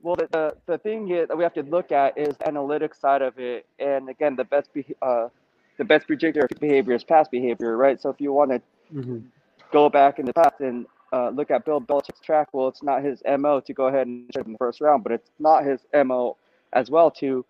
Well, 0.01 0.15
the, 0.15 0.27
the, 0.31 0.57
the 0.67 0.77
thing 0.77 1.09
is, 1.09 1.27
that 1.27 1.35
we 1.35 1.43
have 1.43 1.55
to 1.55 1.63
look 1.63 1.91
at 1.91 2.15
is 2.15 2.37
the 2.37 2.43
analytics 2.45 2.99
side 2.99 3.23
of 3.23 3.39
it, 3.39 3.65
and 3.79 4.07
again, 4.07 4.35
the 4.35 4.43
best 4.43 4.71
be, 4.71 4.85
uh, 5.01 5.29
the 5.77 5.83
best 5.83 6.07
predictor 6.07 6.41
of 6.41 6.59
behavior 6.59 6.93
is 6.93 7.03
past 7.03 7.31
behavior, 7.31 7.75
right? 7.75 7.99
So 7.99 8.09
if 8.09 8.21
you 8.21 8.31
want 8.31 8.51
to 8.51 8.61
mm-hmm. 8.93 9.19
go 9.71 9.89
back 9.89 10.19
in 10.19 10.25
the 10.25 10.33
past 10.33 10.59
and 10.59 10.85
uh, 11.15 11.29
look 11.29 11.49
at 11.49 11.63
Bill 11.63 11.79
Belichick's 11.79 12.19
track, 12.19 12.49
well, 12.51 12.67
it's 12.67 12.83
not 12.83 13.01
his 13.01 13.23
MO 13.39 13.61
to 13.61 13.73
go 13.73 13.87
ahead 13.87 14.05
and 14.05 14.29
trade 14.33 14.47
in 14.47 14.51
the 14.51 14.57
first 14.57 14.81
round, 14.81 15.01
but 15.01 15.13
it's 15.13 15.29
not 15.39 15.63
his 15.63 15.79
MO 15.93 16.35
as 16.73 16.89
well 16.89 17.09
to 17.09 17.45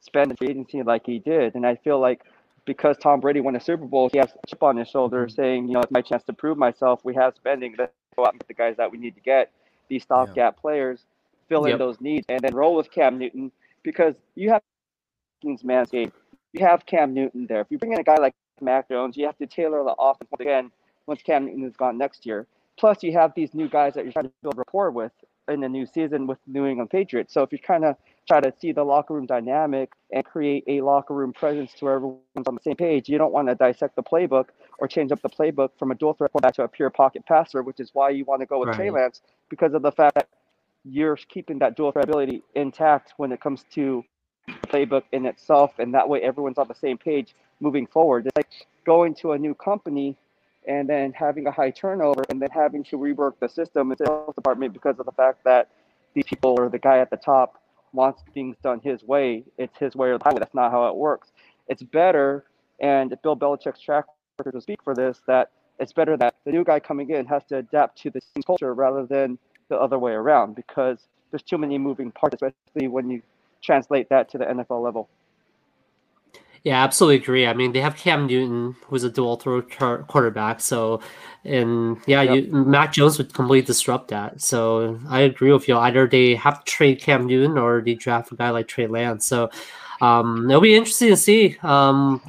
spend 0.00 0.30
the 0.30 0.36
free 0.36 0.48
agency 0.48 0.82
like 0.82 1.06
he 1.06 1.18
did. 1.18 1.54
And 1.54 1.66
I 1.66 1.76
feel 1.76 1.98
like 1.98 2.24
because 2.66 2.98
Tom 2.98 3.20
Brady 3.20 3.40
won 3.40 3.56
a 3.56 3.60
Super 3.60 3.86
Bowl, 3.86 4.10
he 4.12 4.18
has 4.18 4.28
a 4.30 4.46
chip 4.46 4.62
on 4.62 4.76
his 4.76 4.88
shoulder 4.88 5.24
mm-hmm. 5.24 5.34
saying, 5.34 5.68
you 5.68 5.74
know, 5.74 5.80
it's 5.80 5.90
my 5.90 6.02
chance 6.02 6.22
to 6.24 6.34
prove 6.34 6.58
myself. 6.58 7.00
We 7.02 7.14
have 7.14 7.34
spending. 7.36 7.74
Let's 7.78 7.92
go 8.16 8.26
out 8.26 8.32
and 8.32 8.40
get 8.40 8.48
the 8.48 8.54
guys 8.54 8.76
that 8.76 8.92
we 8.92 8.98
need 8.98 9.14
to 9.14 9.22
get, 9.22 9.50
these 9.88 10.02
stopgap 10.02 10.36
yeah. 10.36 10.60
players, 10.60 11.00
fill 11.48 11.64
in 11.64 11.78
those 11.78 12.02
needs, 12.02 12.26
and 12.28 12.40
then 12.40 12.54
roll 12.54 12.76
with 12.76 12.90
Cam 12.90 13.18
Newton 13.18 13.50
because 13.82 14.14
you 14.34 14.50
have 14.50 14.60
King's 15.40 15.62
Manscaped. 15.62 16.12
You 16.52 16.66
have 16.66 16.84
Cam 16.84 17.14
Newton 17.14 17.46
there. 17.46 17.62
If 17.62 17.68
you 17.70 17.78
bring 17.78 17.92
in 17.92 17.98
a 17.98 18.04
guy 18.04 18.16
like 18.16 18.34
Mac 18.60 18.88
Jones, 18.88 19.16
you 19.16 19.24
have 19.24 19.38
to 19.38 19.46
tailor 19.46 19.82
the 19.84 19.94
offense 19.98 20.30
once 20.30 20.40
again 20.40 20.70
once 21.06 21.22
Cam 21.22 21.46
Newton 21.46 21.64
is 21.64 21.76
gone 21.76 21.96
next 21.96 22.26
year. 22.26 22.46
Plus, 22.80 23.02
you 23.02 23.12
have 23.12 23.34
these 23.36 23.52
new 23.52 23.68
guys 23.68 23.92
that 23.92 24.04
you're 24.04 24.12
trying 24.12 24.24
to 24.24 24.32
build 24.42 24.56
rapport 24.56 24.90
with 24.90 25.12
in 25.48 25.60
the 25.60 25.68
new 25.68 25.84
season 25.84 26.26
with 26.26 26.38
New 26.46 26.64
England 26.64 26.88
Patriots. 26.88 27.34
So 27.34 27.42
if 27.42 27.52
you 27.52 27.58
kind 27.58 27.84
of 27.84 27.96
try 28.26 28.40
to 28.40 28.50
see 28.58 28.72
the 28.72 28.82
locker 28.82 29.12
room 29.12 29.26
dynamic 29.26 29.92
and 30.12 30.24
create 30.24 30.64
a 30.66 30.80
locker 30.80 31.12
room 31.12 31.30
presence 31.34 31.74
to 31.74 31.84
where 31.84 31.94
everyone's 31.96 32.46
on 32.46 32.54
the 32.54 32.60
same 32.62 32.76
page, 32.76 33.06
you 33.06 33.18
don't 33.18 33.32
want 33.32 33.48
to 33.48 33.54
dissect 33.54 33.96
the 33.96 34.02
playbook 34.02 34.46
or 34.78 34.88
change 34.88 35.12
up 35.12 35.20
the 35.20 35.28
playbook 35.28 35.68
from 35.78 35.90
a 35.90 35.94
dual 35.94 36.14
threat 36.14 36.32
quarterback 36.32 36.54
to 36.54 36.62
a 36.62 36.68
pure 36.68 36.88
pocket 36.88 37.22
passer, 37.26 37.62
which 37.62 37.80
is 37.80 37.90
why 37.92 38.08
you 38.08 38.24
want 38.24 38.40
to 38.40 38.46
go 38.46 38.58
with 38.58 38.68
right. 38.68 38.76
Trey 38.76 38.88
Lance 38.88 39.20
because 39.50 39.74
of 39.74 39.82
the 39.82 39.92
fact 39.92 40.14
that 40.14 40.28
you're 40.86 41.16
keeping 41.16 41.58
that 41.58 41.76
dual 41.76 41.92
threat 41.92 42.08
ability 42.08 42.42
intact 42.54 43.12
when 43.18 43.30
it 43.30 43.42
comes 43.42 43.66
to 43.74 44.02
playbook 44.68 45.02
in 45.12 45.26
itself, 45.26 45.78
and 45.78 45.92
that 45.92 46.08
way 46.08 46.22
everyone's 46.22 46.56
on 46.56 46.66
the 46.66 46.74
same 46.74 46.96
page 46.96 47.34
moving 47.60 47.86
forward. 47.86 48.24
It's 48.24 48.36
like 48.36 48.66
going 48.86 49.14
to 49.16 49.32
a 49.32 49.38
new 49.38 49.54
company 49.54 50.16
and 50.66 50.88
then 50.88 51.12
having 51.12 51.46
a 51.46 51.50
high 51.50 51.70
turnover 51.70 52.24
and 52.28 52.40
then 52.40 52.50
having 52.52 52.84
to 52.84 52.96
rework 52.96 53.32
the 53.40 53.48
system 53.48 53.90
in 53.90 53.96
the 53.98 54.06
sales 54.06 54.34
department 54.34 54.72
because 54.72 54.98
of 54.98 55.06
the 55.06 55.12
fact 55.12 55.42
that 55.44 55.68
these 56.14 56.24
people 56.24 56.54
or 56.58 56.68
the 56.68 56.78
guy 56.78 56.98
at 56.98 57.10
the 57.10 57.16
top 57.16 57.60
wants 57.92 58.22
things 58.34 58.56
done 58.62 58.80
his 58.82 59.02
way. 59.02 59.44
It's 59.58 59.76
his 59.78 59.94
way 59.94 60.08
or 60.10 60.18
the 60.18 60.24
highway. 60.24 60.38
That's 60.38 60.54
not 60.54 60.70
how 60.70 60.86
it 60.88 60.96
works. 60.96 61.32
It's 61.68 61.82
better, 61.82 62.44
and 62.80 63.14
Bill 63.22 63.36
Belichick's 63.36 63.80
track 63.80 64.04
record 64.38 64.52
to 64.52 64.60
speak 64.60 64.82
for 64.82 64.94
this, 64.94 65.22
that 65.26 65.50
it's 65.78 65.92
better 65.92 66.16
that 66.16 66.34
the 66.44 66.52
new 66.52 66.64
guy 66.64 66.80
coming 66.80 67.10
in 67.10 67.26
has 67.26 67.44
to 67.44 67.58
adapt 67.58 67.98
to 68.02 68.10
the 68.10 68.20
team 68.20 68.42
culture 68.46 68.74
rather 68.74 69.06
than 69.06 69.38
the 69.68 69.76
other 69.76 69.98
way 69.98 70.12
around 70.12 70.54
because 70.54 71.06
there's 71.30 71.42
too 71.42 71.58
many 71.58 71.78
moving 71.78 72.10
parts, 72.10 72.34
especially 72.34 72.88
when 72.88 73.08
you 73.08 73.22
translate 73.62 74.08
that 74.10 74.28
to 74.30 74.38
the 74.38 74.44
NFL 74.44 74.82
level. 74.82 75.08
Yeah, 76.62 76.84
absolutely 76.84 77.16
agree. 77.16 77.46
I 77.46 77.54
mean, 77.54 77.72
they 77.72 77.80
have 77.80 77.96
Cam 77.96 78.26
Newton, 78.26 78.76
who's 78.86 79.04
a 79.04 79.10
dual 79.10 79.36
throw 79.36 79.62
quarterback. 79.62 80.60
So, 80.60 81.00
and 81.44 81.98
yeah, 82.06 82.22
yep. 82.22 82.44
you, 82.44 82.52
Mac 82.52 82.92
Jones 82.92 83.16
would 83.18 83.32
completely 83.32 83.66
disrupt 83.66 84.08
that. 84.08 84.40
So 84.40 85.00
I 85.08 85.20
agree 85.20 85.52
with 85.52 85.68
you. 85.68 85.76
Either 85.76 86.06
they 86.06 86.34
have 86.34 86.64
to 86.64 86.70
trade 86.70 87.00
Cam 87.00 87.26
Newton 87.26 87.56
or 87.56 87.80
they 87.80 87.94
draft 87.94 88.32
a 88.32 88.36
guy 88.36 88.50
like 88.50 88.68
Trey 88.68 88.86
Lance. 88.86 89.26
So 89.26 89.50
um, 90.00 90.50
it'll 90.50 90.60
be 90.60 90.76
interesting 90.76 91.08
to 91.08 91.16
see. 91.16 91.56
Um, 91.62 92.20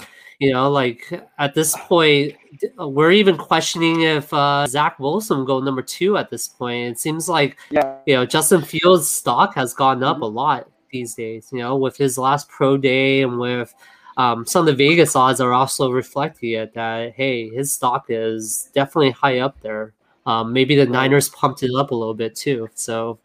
You 0.41 0.52
know, 0.52 0.72
like 0.72 1.13
at 1.38 1.54
this 1.54 1.78
point, 1.78 2.36
we're 2.80 3.12
even 3.12 3.38
questioning 3.38 4.02
if 4.02 4.34
uh, 4.34 4.65
Zach 4.65 4.98
Wilson 4.98 5.46
go 5.46 5.60
number 5.60 5.84
two 5.84 6.17
at 6.17 6.32
this 6.32 6.48
point. 6.48 6.94
It 6.94 7.00
seems 7.00 7.30
like 7.30 7.60
yeah. 7.70 7.98
you 8.08 8.15
know 8.15 8.26
Justin 8.26 8.63
Fields' 8.63 9.08
stock 9.08 9.54
has 9.54 9.76
gone 9.76 10.04
up 10.04 10.15
mm-hmm. 10.15 10.24
a 10.24 10.28
lot 10.28 10.67
these 10.91 11.13
days. 11.13 11.50
You 11.52 11.60
know, 11.60 11.76
with 11.78 11.96
his 11.96 12.17
last 12.17 12.50
pro 12.50 12.76
day 12.76 13.22
and 13.22 13.38
with 13.38 13.72
um, 14.21 14.45
some 14.45 14.62
of 14.62 14.65
the 14.67 14.75
Vegas 14.75 15.15
odds 15.15 15.41
are 15.41 15.51
also 15.51 15.89
reflecting 15.89 16.51
it 16.51 16.75
that 16.75 17.13
hey, 17.13 17.49
his 17.49 17.73
stock 17.73 18.05
is 18.10 18.69
definitely 18.73 19.12
high 19.12 19.39
up 19.39 19.60
there. 19.62 19.93
Um, 20.27 20.53
maybe 20.53 20.75
the 20.75 20.86
Niners 20.86 21.29
pumped 21.29 21.63
it 21.63 21.71
up 21.75 21.89
a 21.89 21.95
little 21.95 22.13
bit 22.13 22.36
too. 22.36 22.69
So, 22.75 23.17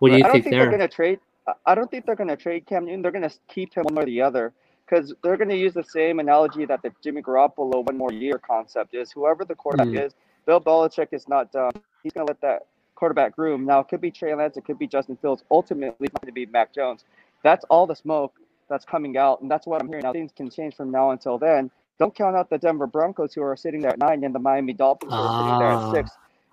what 0.00 0.10
do 0.10 0.16
you 0.16 0.24
think, 0.24 0.44
think 0.44 0.50
there? 0.50 0.62
They're 0.62 0.78
going 0.78 0.80
to 0.80 0.88
trade. 0.88 1.20
I 1.64 1.76
don't 1.76 1.88
think 1.90 2.06
they're 2.06 2.16
going 2.16 2.28
to 2.28 2.36
trade 2.36 2.66
Cam 2.66 2.86
Newton. 2.86 3.02
They're 3.02 3.12
going 3.12 3.28
to 3.28 3.34
keep 3.48 3.72
him 3.72 3.84
one 3.84 3.98
or 3.98 4.04
the 4.04 4.20
other 4.20 4.52
because 4.84 5.14
they're 5.22 5.36
going 5.36 5.48
to 5.48 5.56
use 5.56 5.74
the 5.74 5.84
same 5.84 6.18
analogy 6.18 6.64
that 6.64 6.82
the 6.82 6.92
Jimmy 7.02 7.22
Garoppolo 7.22 7.84
one 7.84 7.96
more 7.96 8.12
year 8.12 8.38
concept 8.38 8.94
is. 8.94 9.12
Whoever 9.12 9.44
the 9.44 9.54
quarterback 9.54 9.88
mm. 9.88 10.06
is, 10.06 10.14
Bill 10.44 10.60
Belichick 10.60 11.08
is 11.12 11.28
not 11.28 11.52
done. 11.52 11.70
He's 12.02 12.12
going 12.12 12.26
to 12.26 12.32
let 12.32 12.40
that 12.40 12.66
quarterback 12.96 13.36
groom. 13.36 13.64
Now, 13.64 13.80
it 13.80 13.88
could 13.88 14.00
be 14.00 14.10
Trey 14.10 14.34
Lance, 14.34 14.56
it 14.56 14.64
could 14.64 14.78
be 14.78 14.88
Justin 14.88 15.16
Fields. 15.16 15.44
Ultimately, 15.50 16.06
it's 16.06 16.18
going 16.20 16.26
to 16.26 16.32
be 16.32 16.46
Mac 16.46 16.74
Jones. 16.74 17.04
That's 17.44 17.64
all 17.70 17.86
the 17.86 17.94
smoke 17.94 18.34
that's 18.70 18.86
coming 18.86 19.18
out, 19.18 19.42
and 19.42 19.50
that's 19.50 19.66
what 19.66 19.82
I'm 19.82 19.88
hearing. 19.88 20.04
Now, 20.04 20.12
things 20.12 20.32
can 20.34 20.48
change 20.48 20.76
from 20.76 20.90
now 20.90 21.10
until 21.10 21.36
then. 21.36 21.70
Don't 21.98 22.14
count 22.14 22.34
out 22.34 22.48
the 22.48 22.56
Denver 22.56 22.86
Broncos, 22.86 23.34
who 23.34 23.42
are 23.42 23.56
sitting 23.56 23.82
there 23.82 23.90
at 23.90 23.98
nine, 23.98 24.24
and 24.24 24.34
the 24.34 24.38
Miami 24.38 24.72
Dolphins, 24.72 25.12
who 25.12 25.18
are 25.18 25.44
sitting 25.44 25.58
there 25.58 25.68
at 25.68 25.74
ah. 25.74 25.92
six. 25.92 26.10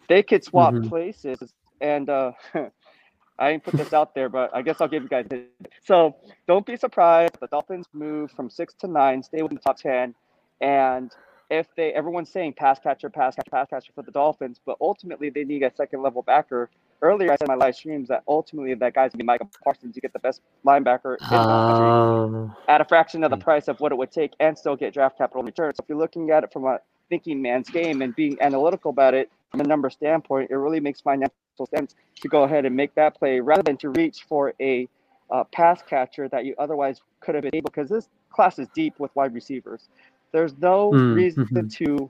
They 0.10 0.24
could 0.24 0.44
swap 0.44 0.74
mm-hmm. 0.74 0.90
places, 0.90 1.54
and 1.80 2.10
uh, 2.10 2.32
I 3.40 3.52
didn't 3.52 3.64
put 3.64 3.76
this 3.76 3.94
out 3.94 4.14
there, 4.16 4.28
but 4.28 4.54
I 4.54 4.62
guess 4.62 4.82
I'll 4.82 4.88
give 4.88 5.04
you 5.04 5.10
guys 5.10 5.28
it. 5.32 5.50
So 5.86 6.16
don't 6.48 6.66
be 6.66 6.76
surprised. 6.76 7.38
The 7.40 7.48
Dolphins 7.48 7.86
move 7.94 8.32
from 8.32 8.50
six 8.50 8.74
to 8.80 8.88
nine, 8.88 9.24
stay 9.24 9.42
within 9.42 9.56
the 9.56 9.62
top 9.62 9.78
ten, 9.78 10.16
and 10.60 11.12
if 11.50 11.68
they 11.76 11.94
everyone's 11.94 12.30
saying 12.30 12.54
pass 12.54 12.80
catcher, 12.80 13.10
pass 13.10 13.36
catcher, 13.36 13.52
pass 13.52 13.68
catcher 13.70 13.92
for 13.94 14.02
the 14.02 14.12
Dolphins, 14.12 14.60
but 14.66 14.78
ultimately 14.82 15.30
they 15.30 15.44
need 15.44 15.64
a 15.64 15.72
second 15.76 16.02
level 16.02 16.22
backer. 16.22 16.70
Earlier, 17.02 17.32
I 17.32 17.36
said 17.36 17.48
in 17.50 17.58
my 17.58 17.66
live 17.66 17.76
streams 17.76 18.08
that 18.08 18.24
ultimately 18.28 18.74
that 18.74 18.94
guy's 18.94 19.12
gonna 19.12 19.24
be 19.24 19.26
Micah 19.26 19.48
Parsons. 19.64 19.96
You 19.96 20.02
get 20.02 20.14
the 20.14 20.20
best 20.20 20.42
linebacker 20.66 21.18
in 21.20 21.28
the 21.30 21.38
country 21.38 22.56
uh, 22.68 22.72
at 22.72 22.82
a 22.82 22.86
fraction 22.86 23.24
of 23.24 23.30
the 23.30 23.38
price 23.38 23.68
of 23.68 23.80
what 23.80 23.92
it 23.92 23.98
would 23.98 24.12
take, 24.12 24.34
and 24.40 24.58
still 24.58 24.76
get 24.76 24.94
draft 24.94 25.18
capital 25.18 25.42
in 25.42 25.46
return. 25.46 25.74
So 25.76 25.84
if 25.84 25.90
you're 25.90 25.98
looking 25.98 26.32
at 26.32 26.44
it 26.44 26.52
from 26.52 26.66
a 26.66 26.80
thinking 27.10 27.42
man's 27.42 27.70
game 27.70 28.02
and 28.02 28.16
being 28.16 28.38
analytical 28.42 28.90
about 28.90 29.14
it 29.14 29.30
from 29.52 29.62
a 29.62 29.64
number 29.64 29.90
standpoint, 29.90 30.50
it 30.50 30.56
really 30.56 30.80
makes 30.80 31.00
financial 31.02 31.32
sense 31.76 31.96
to 32.22 32.28
go 32.28 32.44
ahead 32.44 32.66
and 32.66 32.76
make 32.76 32.94
that 32.96 33.16
play 33.16 33.40
rather 33.40 33.64
than 33.64 33.78
to 33.78 33.90
reach 33.90 34.26
for 34.28 34.54
a 34.60 34.88
uh, 35.30 35.44
pass 35.46 35.82
catcher 35.82 36.28
that 36.30 36.46
you 36.46 36.56
otherwise 36.58 37.02
could 37.20 37.36
have 37.36 37.44
been 37.44 37.56
able 37.56 37.70
because 37.70 37.90
this 37.90 38.10
class 38.30 38.60
is 38.60 38.68
deep 38.74 39.00
with 39.00 39.16
wide 39.16 39.34
receivers. 39.34 39.90
There's 40.32 40.58
no 40.58 40.92
mm, 40.92 41.16
reason 41.16 41.46
mm-hmm. 41.46 41.68
to 41.68 42.10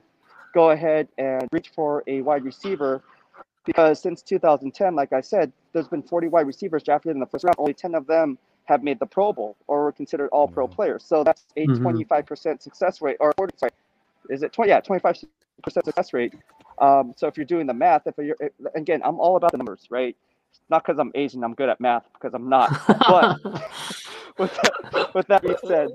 go 0.54 0.70
ahead 0.70 1.08
and 1.18 1.48
reach 1.52 1.70
for 1.74 2.02
a 2.06 2.20
wide 2.22 2.44
receiver 2.44 3.02
because 3.68 4.00
since 4.00 4.22
2010, 4.22 4.94
like 4.94 5.12
I 5.12 5.20
said, 5.20 5.52
there's 5.74 5.88
been 5.88 6.02
40 6.02 6.28
wide 6.28 6.46
receivers 6.46 6.82
drafted 6.82 7.12
in 7.12 7.20
the 7.20 7.26
first 7.26 7.44
round. 7.44 7.54
Only 7.58 7.74
10 7.74 7.94
of 7.94 8.06
them 8.06 8.38
have 8.64 8.82
made 8.82 8.98
the 8.98 9.04
Pro 9.04 9.30
Bowl 9.30 9.56
or 9.66 9.84
were 9.84 9.92
considered 9.92 10.30
all 10.30 10.48
pro 10.48 10.66
players. 10.66 11.04
So 11.04 11.22
that's 11.22 11.44
a 11.58 11.66
mm-hmm. 11.66 11.86
25% 11.86 12.62
success 12.62 13.02
rate, 13.02 13.18
or 13.20 13.34
40, 13.36 13.54
sorry, 13.58 13.72
is 14.30 14.42
it 14.42 14.54
20? 14.54 14.70
Yeah, 14.70 14.80
25% 14.80 15.26
success 15.84 16.14
rate. 16.14 16.32
Um, 16.78 17.12
so 17.14 17.26
if 17.26 17.36
you're 17.36 17.44
doing 17.44 17.66
the 17.66 17.74
math, 17.74 18.06
if 18.06 18.14
you're 18.16 18.36
again, 18.74 19.02
I'm 19.04 19.20
all 19.20 19.36
about 19.36 19.52
the 19.52 19.58
numbers, 19.58 19.86
right? 19.90 20.16
Not 20.70 20.86
because 20.86 20.98
I'm 20.98 21.12
Asian, 21.14 21.44
I'm 21.44 21.52
good 21.52 21.68
at 21.68 21.78
math 21.78 22.08
because 22.14 22.32
I'm 22.32 22.48
not. 22.48 22.70
But 22.86 23.44
with, 24.38 24.54
that, 24.62 25.10
with 25.14 25.26
that 25.26 25.42
being 25.42 25.56
said, 25.66 25.88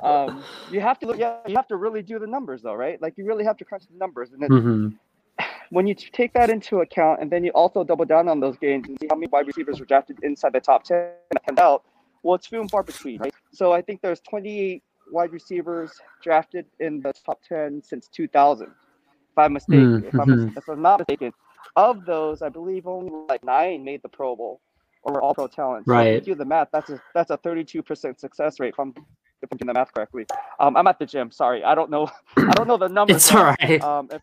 um, 0.00 0.44
you 0.70 0.80
have 0.80 1.00
to 1.00 1.06
look. 1.06 1.18
Yeah, 1.18 1.38
you 1.46 1.56
have 1.56 1.66
to 1.68 1.76
really 1.76 2.02
do 2.02 2.20
the 2.20 2.26
numbers, 2.26 2.62
though, 2.62 2.74
right? 2.74 3.02
Like 3.02 3.18
you 3.18 3.24
really 3.24 3.44
have 3.44 3.56
to 3.56 3.64
crunch 3.64 3.84
the 3.90 3.98
numbers, 3.98 4.32
and 4.32 4.42
then 4.42 4.50
mm-hmm. 4.50 4.88
When 5.70 5.86
you 5.86 5.94
take 5.94 6.32
that 6.34 6.50
into 6.50 6.80
account, 6.80 7.20
and 7.20 7.30
then 7.30 7.44
you 7.44 7.50
also 7.50 7.84
double 7.84 8.04
down 8.04 8.28
on 8.28 8.40
those 8.40 8.56
gains 8.58 8.88
and 8.88 8.98
see 9.00 9.06
how 9.10 9.16
many 9.16 9.28
wide 9.28 9.46
receivers 9.46 9.80
were 9.80 9.86
drafted 9.86 10.18
inside 10.22 10.52
the 10.52 10.60
top 10.60 10.84
ten 10.84 11.10
and 11.48 11.58
out. 11.58 11.84
Well, 12.22 12.34
it's 12.34 12.46
few 12.46 12.60
and 12.60 12.70
far 12.70 12.82
between, 12.82 13.20
right? 13.20 13.34
So 13.52 13.72
I 13.72 13.82
think 13.82 14.02
there's 14.02 14.20
28 14.20 14.82
wide 15.12 15.32
receivers 15.32 15.92
drafted 16.22 16.66
in 16.80 17.00
the 17.00 17.12
top 17.24 17.40
10 17.48 17.82
since 17.84 18.08
2000 18.08 18.66
if 18.66 18.72
I'm 19.36 19.52
mistaken. 19.52 20.02
Mm-hmm. 20.02 20.08
If, 20.08 20.14
I'm, 20.14 20.28
mm-hmm. 20.28 20.58
if 20.58 20.68
I'm 20.68 20.82
not 20.82 21.00
mistaken, 21.00 21.32
of 21.76 22.04
those, 22.04 22.42
I 22.42 22.48
believe 22.48 22.86
only 22.86 23.12
like 23.28 23.44
nine 23.44 23.84
made 23.84 24.02
the 24.02 24.08
Pro 24.08 24.34
Bowl 24.34 24.60
or 25.02 25.22
all 25.22 25.34
pro 25.34 25.46
talent. 25.46 25.86
So 25.86 25.92
right. 25.92 26.14
if 26.14 26.26
you 26.26 26.34
do 26.34 26.38
the 26.38 26.44
math, 26.44 26.68
that's 26.72 26.90
a 26.90 27.00
that's 27.14 27.30
a 27.30 27.38
32% 27.38 28.18
success 28.18 28.58
rate. 28.58 28.70
If 28.70 28.80
I'm 28.80 28.94
if 29.42 29.52
I'm 29.52 29.58
doing 29.58 29.66
the 29.68 29.74
math 29.74 29.92
correctly, 29.92 30.26
um, 30.58 30.76
I'm 30.76 30.86
at 30.86 30.98
the 30.98 31.06
gym. 31.06 31.30
Sorry, 31.30 31.62
I 31.62 31.74
don't 31.74 31.90
know. 31.90 32.10
I 32.36 32.50
don't 32.54 32.66
know 32.66 32.76
the 32.76 32.88
numbers. 32.88 33.16
it's 33.16 33.32
all 33.32 33.44
right. 33.44 33.80
Um, 33.82 34.08
if 34.10 34.22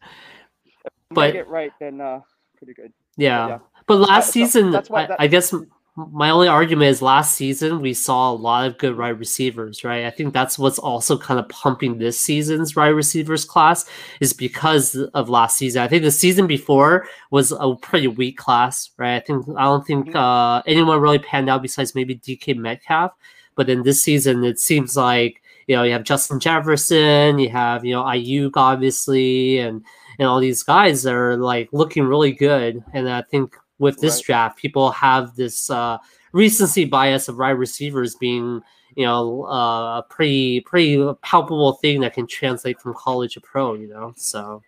but, 1.13 1.29
I 1.29 1.31
get 1.31 1.47
right, 1.47 1.71
then 1.79 2.01
uh, 2.01 2.21
pretty 2.57 2.73
good. 2.73 2.93
Yeah. 3.17 3.47
But, 3.47 3.49
yeah. 3.49 3.59
but 3.87 3.95
last 3.95 4.31
season, 4.31 4.71
so 4.71 4.95
I, 4.95 5.05
that, 5.07 5.21
I 5.21 5.27
guess 5.27 5.53
my 5.95 6.31
only 6.31 6.47
argument 6.47 6.89
is 6.89 7.03
last 7.03 7.35
season 7.35 7.79
we 7.79 7.93
saw 7.93 8.31
a 8.31 8.33
lot 8.33 8.65
of 8.65 8.79
good 8.79 8.97
wide 8.97 9.19
receivers, 9.19 9.83
right? 9.83 10.05
I 10.05 10.09
think 10.09 10.33
that's 10.33 10.57
what's 10.57 10.79
also 10.79 11.17
kind 11.17 11.39
of 11.39 11.47
pumping 11.49 11.99
this 11.99 12.19
season's 12.19 12.75
wide 12.75 12.87
receivers 12.87 13.45
class 13.45 13.85
is 14.19 14.33
because 14.33 14.95
of 14.95 15.29
last 15.29 15.55
season. 15.55 15.83
I 15.83 15.87
think 15.87 16.01
the 16.01 16.09
season 16.09 16.47
before 16.47 17.07
was 17.29 17.51
a 17.51 17.75
pretty 17.75 18.07
weak 18.07 18.37
class, 18.37 18.89
right? 18.97 19.17
I 19.17 19.19
think 19.19 19.45
I 19.55 19.65
don't 19.65 19.85
think 19.85 20.07
mm-hmm. 20.07 20.17
uh, 20.17 20.61
anyone 20.61 20.99
really 20.99 21.19
panned 21.19 21.49
out 21.49 21.61
besides 21.61 21.93
maybe 21.93 22.15
DK 22.15 22.57
Metcalf, 22.57 23.11
but 23.55 23.69
in 23.69 23.83
this 23.83 24.01
season 24.01 24.43
it 24.43 24.59
seems 24.59 24.97
like 24.97 25.43
you 25.67 25.75
know 25.75 25.83
you 25.83 25.93
have 25.93 26.03
Justin 26.03 26.39
Jefferson, 26.39 27.37
you 27.37 27.49
have 27.49 27.85
you 27.85 27.93
know 27.93 28.03
Aiyuk 28.03 28.53
obviously, 28.55 29.59
and 29.59 29.83
and 30.19 30.27
all 30.27 30.39
these 30.39 30.63
guys 30.63 31.05
are 31.05 31.37
like 31.37 31.69
looking 31.71 32.03
really 32.03 32.31
good, 32.31 32.83
and 32.93 33.09
I 33.09 33.21
think 33.21 33.55
with 33.79 33.99
this 33.99 34.17
right. 34.17 34.25
draft, 34.25 34.57
people 34.57 34.91
have 34.91 35.35
this 35.35 35.69
uh, 35.69 35.97
recency 36.31 36.85
bias 36.85 37.27
of 37.27 37.37
wide 37.37 37.51
receivers 37.51 38.15
being, 38.15 38.61
you 38.95 39.05
know, 39.05 39.45
uh, 39.45 39.99
a 39.99 40.05
pretty 40.09 40.61
pretty 40.61 41.03
palpable 41.21 41.73
thing 41.73 42.01
that 42.01 42.13
can 42.13 42.27
translate 42.27 42.79
from 42.79 42.93
college 42.93 43.33
to 43.33 43.41
pro. 43.41 43.73
You 43.73 43.87
know, 43.87 44.13
so. 44.17 44.61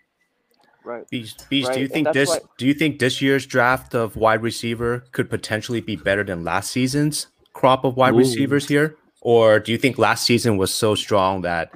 Right. 0.83 1.09
Beach, 1.09 1.33
Beach 1.49 1.65
right. 1.65 1.73
do 1.73 1.81
you 1.81 1.87
think 1.87 2.13
this 2.13 2.29
why... 2.29 2.39
do 2.59 2.67
you 2.67 2.73
think 2.75 2.99
this 2.99 3.19
year's 3.19 3.47
draft 3.47 3.95
of 3.95 4.15
wide 4.15 4.43
receiver 4.43 5.03
could 5.13 5.31
potentially 5.31 5.81
be 5.81 5.95
better 5.95 6.23
than 6.23 6.43
last 6.43 6.69
season's 6.69 7.25
crop 7.53 7.83
of 7.83 7.97
wide 7.97 8.13
Ooh. 8.13 8.17
receivers 8.17 8.67
here? 8.67 8.95
Or 9.21 9.59
do 9.59 9.71
you 9.71 9.79
think 9.79 9.97
last 9.97 10.27
season 10.27 10.57
was 10.57 10.71
so 10.71 10.93
strong 10.93 11.41
that 11.41 11.71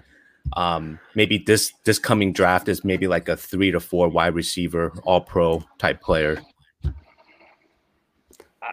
um, 0.53 0.99
maybe 1.15 1.37
this 1.37 1.73
this 1.83 1.99
coming 1.99 2.33
draft 2.33 2.67
is 2.67 2.83
maybe 2.83 3.07
like 3.07 3.29
a 3.29 3.35
three 3.35 3.71
to 3.71 3.79
four 3.79 4.09
wide 4.09 4.35
receiver 4.35 4.91
all 5.03 5.21
pro 5.21 5.63
type 5.77 6.01
player? 6.01 6.41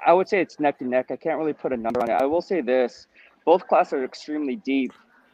I 0.06 0.12
would 0.12 0.28
say 0.28 0.40
it's 0.40 0.60
neck 0.60 0.78
to 0.78 0.84
neck. 0.84 1.10
I 1.10 1.16
can't 1.16 1.38
really 1.38 1.52
put 1.52 1.72
a 1.72 1.76
number 1.76 2.00
on 2.00 2.10
it. 2.10 2.14
I 2.20 2.26
will 2.26 2.42
say 2.42 2.60
this: 2.60 3.06
both 3.44 3.66
classes 3.68 3.94
are 3.94 4.04
extremely 4.04 4.56
deep. 4.56 4.92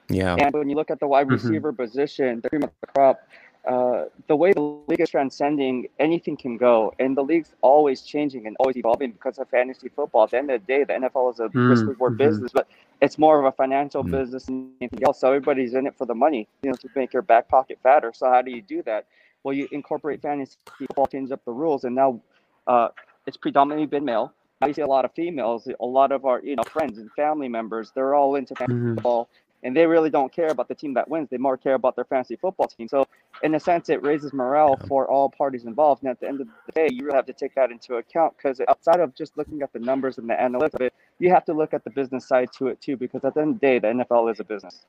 Yeah. 0.08 0.36
And 0.38 0.52
when 0.52 0.68
you 0.68 0.76
look 0.76 0.90
at 0.90 1.00
the 1.00 1.06
wide 1.06 1.26
mm-hmm. 1.26 1.34
receiver 1.34 1.72
mm-hmm. 1.72 1.82
position, 1.82 2.40
the 2.42 2.50
cream 2.50 2.62
of 2.64 2.70
the 2.80 2.86
crop, 2.88 3.20
uh, 3.64 4.06
the 4.26 4.34
way 4.34 4.52
the 4.52 4.60
league 4.60 5.00
is 5.00 5.10
transcending, 5.10 5.86
anything 6.00 6.36
can 6.36 6.56
go, 6.56 6.92
and 6.98 7.16
the 7.16 7.22
league's 7.22 7.54
always 7.60 8.02
changing 8.02 8.46
and 8.46 8.56
always 8.58 8.76
evolving 8.76 9.12
because 9.12 9.38
of 9.38 9.48
fantasy 9.50 9.88
football. 9.88 10.24
At 10.24 10.30
the 10.30 10.38
end 10.38 10.50
of 10.50 10.60
the 10.60 10.66
day, 10.66 10.84
the 10.84 10.94
NFL 10.94 11.34
is 11.34 11.40
a 11.40 11.44
mm-hmm. 11.44 11.68
risk 11.68 11.86
reward 11.86 12.18
business, 12.18 12.50
but 12.52 12.66
it's 13.00 13.18
more 13.18 13.38
of 13.38 13.44
a 13.44 13.52
financial 13.52 14.02
mm-hmm. 14.02 14.12
business 14.12 14.46
than 14.46 14.72
anything 14.80 15.04
else. 15.04 15.20
So 15.20 15.28
everybody's 15.28 15.74
in 15.74 15.86
it 15.86 15.96
for 15.96 16.06
the 16.06 16.14
money, 16.14 16.48
you 16.62 16.70
know, 16.70 16.76
to 16.76 16.88
make 16.96 17.12
your 17.12 17.22
back 17.22 17.48
pocket 17.48 17.78
fatter. 17.82 18.12
So 18.12 18.28
how 18.28 18.42
do 18.42 18.50
you 18.50 18.62
do 18.62 18.82
that? 18.82 19.06
Well, 19.44 19.54
you 19.54 19.68
incorporate 19.70 20.22
fantasy 20.22 20.56
football, 20.78 21.06
change 21.06 21.30
up 21.30 21.44
the 21.44 21.52
rules, 21.52 21.84
and 21.84 21.94
now 21.94 22.20
uh, 22.66 22.88
it's 23.26 23.36
predominantly 23.36 23.86
been 23.86 24.04
male. 24.04 24.32
I 24.60 24.72
see 24.72 24.82
a 24.82 24.86
lot 24.86 25.04
of 25.04 25.12
females, 25.12 25.68
a 25.80 25.84
lot 25.84 26.12
of 26.12 26.24
our 26.24 26.40
you 26.40 26.56
know 26.56 26.62
friends 26.64 26.98
and 26.98 27.10
family 27.12 27.48
members. 27.48 27.90
They're 27.94 28.14
all 28.14 28.36
into 28.36 28.54
fantasy 28.54 28.78
mm-hmm. 28.78 28.94
football, 28.94 29.28
and 29.62 29.76
they 29.76 29.86
really 29.86 30.10
don't 30.10 30.32
care 30.32 30.48
about 30.48 30.68
the 30.68 30.74
team 30.74 30.94
that 30.94 31.08
wins. 31.08 31.28
They 31.30 31.36
more 31.36 31.56
care 31.56 31.74
about 31.74 31.96
their 31.96 32.04
fantasy 32.04 32.36
football 32.36 32.68
team. 32.68 32.88
So, 32.88 33.06
in 33.42 33.54
a 33.54 33.60
sense, 33.60 33.88
it 33.88 34.02
raises 34.02 34.32
morale 34.32 34.76
for 34.88 35.08
all 35.08 35.28
parties 35.28 35.64
involved. 35.64 36.02
And 36.02 36.10
at 36.10 36.20
the 36.20 36.28
end 36.28 36.40
of 36.40 36.48
the 36.66 36.72
day, 36.72 36.88
you 36.90 37.04
really 37.04 37.16
have 37.16 37.26
to 37.26 37.32
take 37.32 37.54
that 37.56 37.70
into 37.70 37.96
account 37.96 38.34
because 38.36 38.60
outside 38.68 39.00
of 39.00 39.14
just 39.14 39.36
looking 39.36 39.62
at 39.62 39.72
the 39.72 39.80
numbers 39.80 40.18
and 40.18 40.28
the 40.28 40.34
analytics 40.34 40.74
of 40.74 40.80
it, 40.82 40.94
you 41.18 41.30
have 41.30 41.44
to 41.46 41.52
look 41.52 41.74
at 41.74 41.84
the 41.84 41.90
business 41.90 42.26
side 42.26 42.50
to 42.58 42.68
it 42.68 42.80
too. 42.80 42.96
Because 42.96 43.24
at 43.24 43.34
the 43.34 43.40
end 43.40 43.54
of 43.54 43.60
the 43.60 43.66
day, 43.66 43.78
the 43.78 43.88
NFL 43.88 44.30
is 44.30 44.40
a 44.40 44.44
business. 44.44 44.84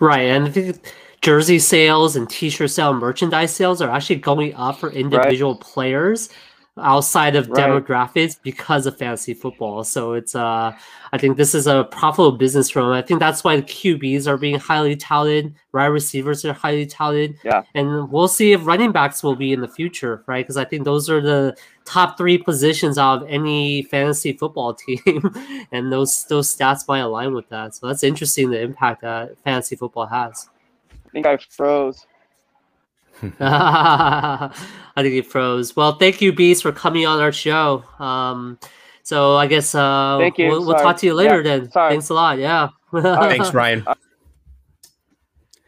Right, 0.00 0.22
and 0.22 0.80
jersey 1.20 1.58
sales 1.58 2.16
and 2.16 2.28
T-shirt 2.28 2.70
sale, 2.70 2.94
merchandise 2.94 3.54
sales 3.54 3.80
are 3.82 3.90
actually 3.90 4.16
going 4.16 4.54
up 4.54 4.78
for 4.78 4.90
individual 4.90 5.52
right. 5.52 5.60
players 5.60 6.30
outside 6.82 7.36
of 7.36 7.48
right. 7.48 7.68
demographics 7.68 8.36
because 8.42 8.86
of 8.86 8.96
fantasy 8.96 9.34
football. 9.34 9.84
So 9.84 10.14
it's 10.14 10.34
uh 10.34 10.72
I 11.12 11.18
think 11.18 11.36
this 11.36 11.54
is 11.54 11.66
a 11.66 11.84
profitable 11.84 12.32
business 12.32 12.70
for 12.70 12.82
them. 12.82 12.92
I 12.92 13.02
think 13.02 13.20
that's 13.20 13.42
why 13.42 13.56
the 13.56 13.62
QBs 13.62 14.26
are 14.26 14.36
being 14.36 14.58
highly 14.58 14.96
touted, 14.96 15.54
wide 15.72 15.86
receivers 15.86 16.44
are 16.44 16.52
highly 16.52 16.86
touted. 16.86 17.36
Yeah. 17.44 17.62
And 17.74 18.10
we'll 18.10 18.28
see 18.28 18.52
if 18.52 18.66
running 18.66 18.92
backs 18.92 19.22
will 19.22 19.36
be 19.36 19.52
in 19.52 19.60
the 19.60 19.68
future, 19.68 20.22
right? 20.26 20.44
Because 20.44 20.56
I 20.56 20.64
think 20.64 20.84
those 20.84 21.10
are 21.10 21.20
the 21.20 21.56
top 21.84 22.16
three 22.16 22.38
positions 22.38 22.98
out 22.98 23.22
of 23.22 23.28
any 23.28 23.82
fantasy 23.82 24.32
football 24.32 24.74
team. 24.86 25.34
and 25.72 25.92
those 25.92 26.24
those 26.26 26.54
stats 26.54 26.86
might 26.86 27.00
align 27.00 27.34
with 27.34 27.48
that. 27.48 27.74
So 27.74 27.86
that's 27.86 28.02
interesting 28.02 28.50
the 28.50 28.60
impact 28.60 29.02
that 29.02 29.36
fantasy 29.44 29.76
football 29.76 30.06
has. 30.06 30.48
I 31.06 31.10
think 31.10 31.26
I 31.26 31.36
froze. 31.36 32.06
I 33.40 34.50
think 34.96 35.12
he 35.12 35.22
froze. 35.22 35.76
Well, 35.76 35.96
thank 35.96 36.20
you, 36.20 36.32
Beast, 36.32 36.62
for 36.62 36.72
coming 36.72 37.06
on 37.06 37.20
our 37.20 37.32
show. 37.32 37.84
Um, 37.98 38.58
so 39.02 39.36
I 39.36 39.46
guess 39.46 39.74
uh, 39.74 40.18
Thank 40.20 40.38
you. 40.38 40.48
We'll, 40.48 40.66
we'll 40.66 40.76
talk 40.76 40.96
to 40.98 41.06
you 41.06 41.14
later 41.14 41.36
Yeah, 41.38 41.58
then. 41.58 41.70
sorry. 41.70 41.92
Thanks 41.92 42.08
a 42.10 42.14
lot. 42.14 42.38
Yeah. 42.38 42.68
Thanks, 42.92 43.52
Ryan. 43.54 43.84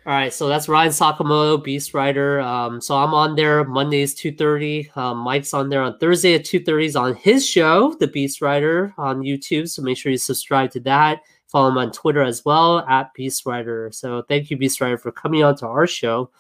All 0.04 0.12
right, 0.12 0.32
so 0.32 0.48
that's 0.48 0.68
Ryan 0.68 0.90
Sakamoto, 0.90 1.64
BeastWriter. 1.64 2.42
Um, 2.44 2.80
so 2.80 2.96
I'm 2.96 3.14
on 3.14 3.36
there 3.36 3.62
Mondays 3.62 4.14
two 4.14 4.32
thirty. 4.32 4.90
Um, 4.96 5.18
Mike's 5.18 5.54
on 5.54 5.68
there 5.68 5.80
on 5.80 5.96
Thursday 5.98 6.34
at 6.34 6.44
two 6.44 6.58
thirty. 6.58 6.86
Is 6.86 6.96
on 6.96 7.14
his 7.14 7.46
show, 7.46 7.94
The 8.00 8.08
BeastWriter, 8.08 8.92
on 8.98 9.20
YouTube. 9.22 9.68
So 9.68 9.80
make 9.80 9.96
sure 9.96 10.10
you 10.10 10.18
subscribe 10.18 10.72
to 10.72 10.80
that. 10.80 11.20
Follow 11.46 11.68
him 11.68 11.78
on 11.78 11.92
Twitter 11.92 12.22
as 12.22 12.44
well 12.44 12.80
at 12.88 13.14
BeastWriter. 13.16 13.94
So 13.94 14.22
thank 14.28 14.50
you, 14.50 14.56
BeastWriter, 14.56 14.98
for 14.98 15.12
coming 15.12 15.44
on 15.44 15.54
to 15.58 15.68
our 15.68 15.86
show. 15.86 16.30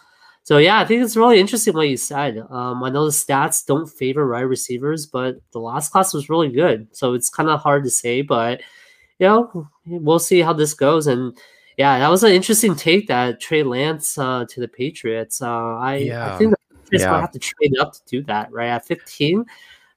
So 0.44 0.58
yeah, 0.58 0.80
I 0.80 0.84
think 0.84 1.02
it's 1.04 1.16
really 1.16 1.38
interesting 1.38 1.74
what 1.74 1.88
you 1.88 1.96
said. 1.96 2.38
Um, 2.50 2.82
I 2.82 2.90
know 2.90 3.04
the 3.04 3.10
stats 3.12 3.64
don't 3.64 3.86
favor 3.86 4.28
wide 4.28 4.40
receivers, 4.40 5.06
but 5.06 5.36
the 5.52 5.60
last 5.60 5.90
class 5.92 6.12
was 6.12 6.28
really 6.28 6.50
good. 6.50 6.88
So 6.96 7.14
it's 7.14 7.30
kind 7.30 7.48
of 7.48 7.60
hard 7.60 7.84
to 7.84 7.90
say, 7.90 8.22
but 8.22 8.60
you 9.18 9.26
know, 9.28 9.68
we'll 9.86 10.18
see 10.18 10.40
how 10.40 10.52
this 10.52 10.74
goes. 10.74 11.06
And 11.06 11.36
yeah, 11.78 11.98
that 12.00 12.08
was 12.10 12.24
an 12.24 12.32
interesting 12.32 12.74
take 12.74 13.06
that 13.08 13.40
Trey 13.40 13.62
Lance 13.62 14.18
uh, 14.18 14.44
to 14.48 14.60
the 14.60 14.68
Patriots. 14.68 15.40
Uh, 15.42 15.48
I, 15.48 16.16
I 16.22 16.30
think 16.30 16.50
the 16.50 16.56
Patriots 16.84 17.04
Yeah. 17.04 17.10
might 17.12 17.20
have 17.20 17.32
to 17.32 17.38
trade 17.38 17.78
up 17.80 17.92
to 17.94 18.00
do 18.06 18.22
that, 18.24 18.52
right? 18.52 18.68
At 18.68 18.86
15, 18.86 19.44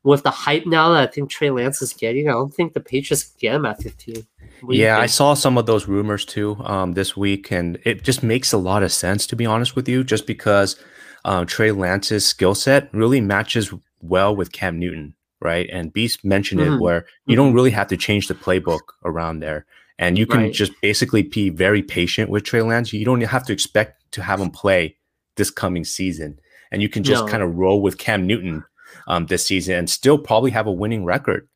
with 0.06 0.24
the 0.24 0.32
hype 0.32 0.66
now 0.66 0.90
that 0.94 1.10
I 1.10 1.12
think 1.12 1.30
Trey 1.30 1.50
Lance 1.50 1.82
is 1.82 1.92
getting, 1.92 2.30
I 2.30 2.34
don't 2.34 2.54
think 2.54 2.74
the 2.74 2.80
Patriots 2.80 3.24
can 3.26 3.34
get 3.40 3.56
him 3.56 3.66
at 3.66 3.82
15. 3.82 4.16
What 4.62 4.72
do 4.72 4.78
you 4.78 4.84
Yeah, 4.84 5.00
I 5.00 5.08
saw 5.08 5.34
some 5.34 5.58
of 5.58 5.66
those 5.66 5.88
rumors 5.88 6.24
too 6.26 6.56
um, 6.64 6.94
this 6.94 7.18
week, 7.18 7.52
and 7.52 7.78
it 7.84 8.04
just 8.04 8.24
makes 8.24 8.54
a 8.54 8.58
lot 8.58 8.84
of 8.84 8.92
sense 8.94 9.28
to 9.28 9.36
be 9.36 9.46
honest 9.46 9.76
with 9.76 9.90
you, 9.90 10.04
just 10.04 10.26
because 10.28 10.78
um, 11.26 11.46
Trey 11.48 11.72
Lance's 11.72 12.26
skill 12.26 12.54
set 12.56 12.94
really 12.94 13.20
matches 13.20 13.74
well 14.00 14.36
with 14.36 14.52
Cam 14.52 14.78
Newton, 14.80 15.16
right? 15.42 15.68
And 15.74 15.92
Beast 15.92 16.24
mentioned 16.24 16.62
Mhm. 16.62 16.76
it 16.76 16.80
where 16.82 17.06
you 17.26 17.36
don't 17.36 17.54
really 17.56 17.72
have 17.72 17.88
to 17.88 17.98
change 17.98 18.28
the 18.28 18.36
playbook 18.36 18.82
around 19.04 19.40
there, 19.40 19.66
and 19.98 20.20
you 20.20 20.28
can 20.28 20.42
Right. 20.42 20.54
just 20.54 20.72
basically 20.84 21.24
be 21.24 21.50
very 21.50 21.82
patient 21.82 22.30
with 22.30 22.44
Trey 22.44 22.62
Lance. 22.62 22.94
You 22.94 23.06
don't 23.06 23.22
have 23.22 23.46
to 23.48 23.54
expect 23.54 24.04
to 24.12 24.22
have 24.22 24.40
him 24.40 24.52
play 24.52 24.98
this 25.36 25.50
coming 25.50 25.84
season, 25.84 26.38
and 26.72 26.84
you 26.84 26.90
can 26.90 27.02
just 27.04 27.26
No. 27.26 27.32
kind 27.32 27.42
of 27.42 27.56
roll 27.56 27.82
with 27.82 27.98
Cam 27.98 28.28
Newton 28.28 28.64
um, 29.08 29.26
this 29.28 29.46
season 29.46 29.76
and 29.76 29.90
still 29.90 30.18
probably 30.18 30.52
have 30.52 30.68
a 30.68 30.72
winning 30.72 31.06
record. 31.06 31.48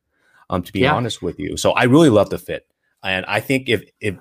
Um, 0.52 0.64
to 0.64 0.74
be 0.74 0.80
Yeah. 0.80 0.96
honest 0.96 1.22
with 1.22 1.38
you, 1.40 1.58
so 1.58 1.74
I 1.74 1.84
really 1.84 2.10
love 2.10 2.32
the 2.32 2.40
fit. 2.40 2.66
And 3.04 3.24
I 3.28 3.40
think 3.40 3.70
if 3.70 3.84
if 4.02 4.16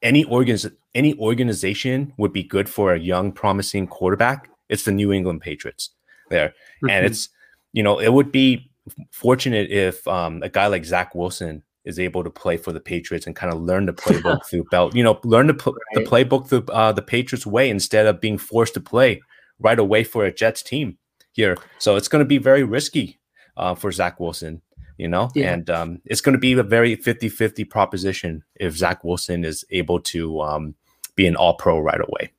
any 0.00 0.22
organs 0.24 0.64
any 0.94 1.14
organization 1.18 2.12
would 2.18 2.32
be 2.32 2.44
good 2.44 2.68
for 2.68 2.92
a 2.94 2.98
young, 3.00 3.32
promising 3.32 3.88
quarterback, 3.88 4.48
it's 4.68 4.84
the 4.84 4.92
New 4.92 5.12
England 5.12 5.40
Patriots 5.40 5.90
there. 6.30 6.54
Mhm. 6.84 6.90
And 6.90 7.06
it's 7.06 7.28
you 7.72 7.82
know, 7.82 7.98
it 7.98 8.12
would 8.12 8.30
be 8.30 8.70
fortunate 9.10 9.70
if 9.70 10.06
um, 10.06 10.40
a 10.42 10.48
guy 10.48 10.66
like 10.68 10.84
Zach 10.84 11.14
Wilson 11.16 11.62
is 11.84 11.98
able 11.98 12.22
to 12.22 12.30
play 12.30 12.56
for 12.56 12.70
the 12.72 12.80
Patriots 12.80 13.26
and 13.26 13.34
kind 13.34 13.52
of 13.52 13.60
learn 13.60 13.86
the 13.86 13.92
playbook 13.92 14.44
through 14.50 14.64
belt, 14.70 14.94
you 14.94 15.02
know, 15.02 15.18
learn 15.24 15.48
the, 15.48 15.54
pl- 15.54 15.74
the 15.94 16.00
playbook 16.02 16.48
through 16.48 16.64
uh, 16.72 16.92
the 16.92 17.02
Patriots 17.02 17.44
way 17.46 17.68
instead 17.70 18.06
of 18.06 18.20
being 18.20 18.38
forced 18.38 18.74
to 18.74 18.80
play 18.80 19.20
right 19.58 19.78
away 19.80 20.04
for 20.04 20.24
a 20.24 20.32
Jets 20.32 20.62
team 20.62 20.96
here. 21.32 21.56
So 21.78 21.96
it's 21.96 22.08
going 22.08 22.24
to 22.24 22.28
be 22.28 22.38
very 22.38 22.62
risky 22.64 23.18
uh, 23.56 23.74
for 23.74 23.92
Zach 23.92 24.20
Wilson 24.20 24.62
you 24.98 25.08
know 25.08 25.30
Yeah. 25.34 25.54
and 25.54 25.70
um, 25.70 26.00
it's 26.04 26.20
going 26.20 26.34
to 26.34 26.38
be 26.38 26.52
a 26.52 26.62
very 26.62 26.96
50-50 26.98 27.68
proposition 27.70 28.44
if 28.56 28.74
zach 28.76 29.02
wilson 29.02 29.42
is 29.42 29.64
able 29.70 29.98
to 30.00 30.42
um, 30.42 30.74
be 31.16 31.26
an 31.26 31.34
all-pro 31.34 31.80
right 31.80 31.98
away 32.00 32.30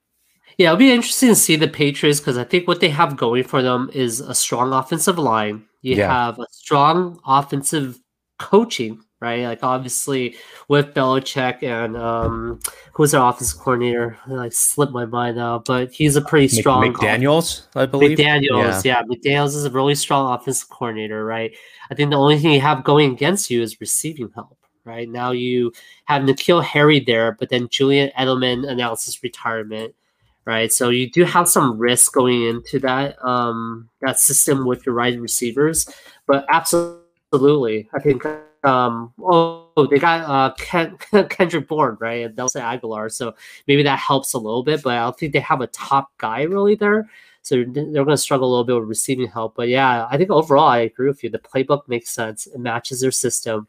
Yeah, 0.59 0.67
it'll 0.67 0.77
be 0.77 0.91
interesting 0.91 1.29
to 1.29 1.35
see 1.35 1.55
the 1.55 1.67
Patriots 1.67 2.19
because 2.19 2.37
I 2.37 2.43
think 2.43 2.67
what 2.67 2.79
they 2.79 2.89
have 2.89 3.17
going 3.17 3.43
for 3.43 3.63
them 3.63 3.89
is 3.91 4.19
a 4.19 4.35
strong 4.35 4.71
offensive 4.71 5.17
line. 5.17 5.65
You 5.81 5.95
Yeah. 5.95 6.13
have 6.13 6.37
a 6.37 6.45
strong 6.51 7.19
offensive 7.25 7.99
coaching, 8.37 9.02
right? 9.23 9.43
Like 9.43 9.63
obviously 9.63 10.35
with 10.67 10.93
Belichick 10.93 11.63
and 11.63 11.95
um, 11.95 12.59
who's 12.91 13.11
their 13.11 13.21
offensive 13.21 13.57
coordinator? 13.57 14.17
I 14.29 14.49
slipped 14.49 14.91
my 14.91 15.05
mind 15.05 15.37
now, 15.37 15.59
but 15.65 15.93
he's 15.93 16.17
a 16.17 16.21
pretty 16.21 16.47
Mc- 16.47 16.59
strong. 16.59 16.93
mcdaniels 16.93 17.67
i 17.75 17.85
believe 17.85 18.17
McDaniels, 18.17 18.83
yeah. 18.83 19.01
McDaniels 19.03 19.55
is 19.55 19.63
a 19.63 19.71
really 19.71 19.95
strong 19.95 20.33
offensive 20.33 20.69
coordinator, 20.69 21.23
right? 21.23 21.55
I 21.89 21.95
think 21.95 22.11
the 22.11 22.17
only 22.17 22.37
thing 22.37 22.51
you 22.51 22.59
have 22.59 22.83
going 22.83 23.13
against 23.13 23.49
you 23.49 23.61
is 23.61 23.79
receiving 23.79 24.29
help, 24.35 24.57
right? 24.83 25.07
Now 25.07 25.31
you 25.31 25.71
have 26.03 26.23
N'Keal 26.23 26.61
Harry 26.61 26.99
there, 26.99 27.31
but 27.31 27.47
then 27.47 27.69
Julian 27.69 28.11
Edelman 28.19 28.69
announces 28.69 29.23
retirement, 29.23 29.95
right? 30.43 30.69
So 30.69 30.89
you 30.89 31.09
do 31.09 31.23
have 31.23 31.47
some 31.47 31.77
risk 31.77 32.11
going 32.11 32.43
into 32.43 32.77
that 32.79 33.23
um, 33.25 33.89
that 34.01 34.19
system 34.19 34.65
with 34.65 34.85
your 34.85 34.95
wide 34.95 35.17
receivers, 35.17 35.87
but 36.27 36.45
absolutely, 36.49 37.87
I 37.93 37.99
think. 37.99 38.25
Um, 38.63 39.13
oh, 39.19 39.87
they 39.89 39.99
got 39.99 40.21
uh, 40.21 40.53
Ken, 40.55 40.97
Kendrick 41.29 41.67
Bourne, 41.67 41.97
right, 41.99 42.25
and 42.25 42.35
Nelson 42.35 42.61
Agholor, 42.61 43.11
so 43.11 43.35
maybe 43.67 43.83
that 43.83 43.99
helps 43.99 44.33
a 44.33 44.37
little 44.37 44.63
bit. 44.63 44.81
But 44.83 44.95
I 44.95 45.03
don't 45.03 45.17
think 45.17 45.33
they 45.33 45.39
have 45.39 45.61
a 45.61 45.67
top 45.67 46.11
guy 46.17 46.43
really 46.43 46.75
there. 46.75 47.09
So 47.43 47.57
they're 47.57 47.65
going 47.65 48.07
to 48.07 48.17
struggle 48.17 48.47
a 48.47 48.51
little 48.51 48.63
bit 48.63 48.79
with 48.79 48.87
receiving 48.87 49.27
help. 49.27 49.55
But 49.55 49.67
yeah, 49.67 50.07
I 50.09 50.17
think 50.17 50.31
overall 50.31 50.67
I 50.67 50.79
agree 50.79 51.09
with 51.09 51.23
you. 51.25 51.29
The 51.29 51.39
playbook 51.39 51.87
makes 51.89 52.09
sense. 52.09 52.47
It 52.47 52.57
matches 52.57 53.01
their 53.01 53.11
system. 53.11 53.67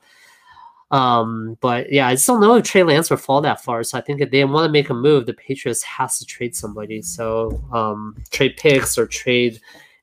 Um, 0.92 1.58
but 1.60 1.92
yeah, 1.92 2.06
I 2.06 2.14
don't 2.14 2.40
know 2.40 2.54
if 2.54 2.64
Trey 2.64 2.84
Lance 2.84 3.10
will 3.10 3.16
fall 3.16 3.40
that 3.40 3.64
far. 3.64 3.82
So 3.82 3.98
I 3.98 4.00
think 4.00 4.20
if 4.20 4.30
they 4.30 4.44
want 4.44 4.68
to 4.68 4.72
make 4.72 4.90
a 4.90 4.94
move, 4.94 5.26
the 5.26 5.34
Patriots 5.34 5.82
has 5.82 6.20
to 6.20 6.24
trade 6.24 6.54
somebody. 6.54 7.02
So 7.02 7.60
um, 7.72 8.16
trade 8.30 8.56
picks 8.56 8.96
or 8.96 9.08
trade, 9.08 9.54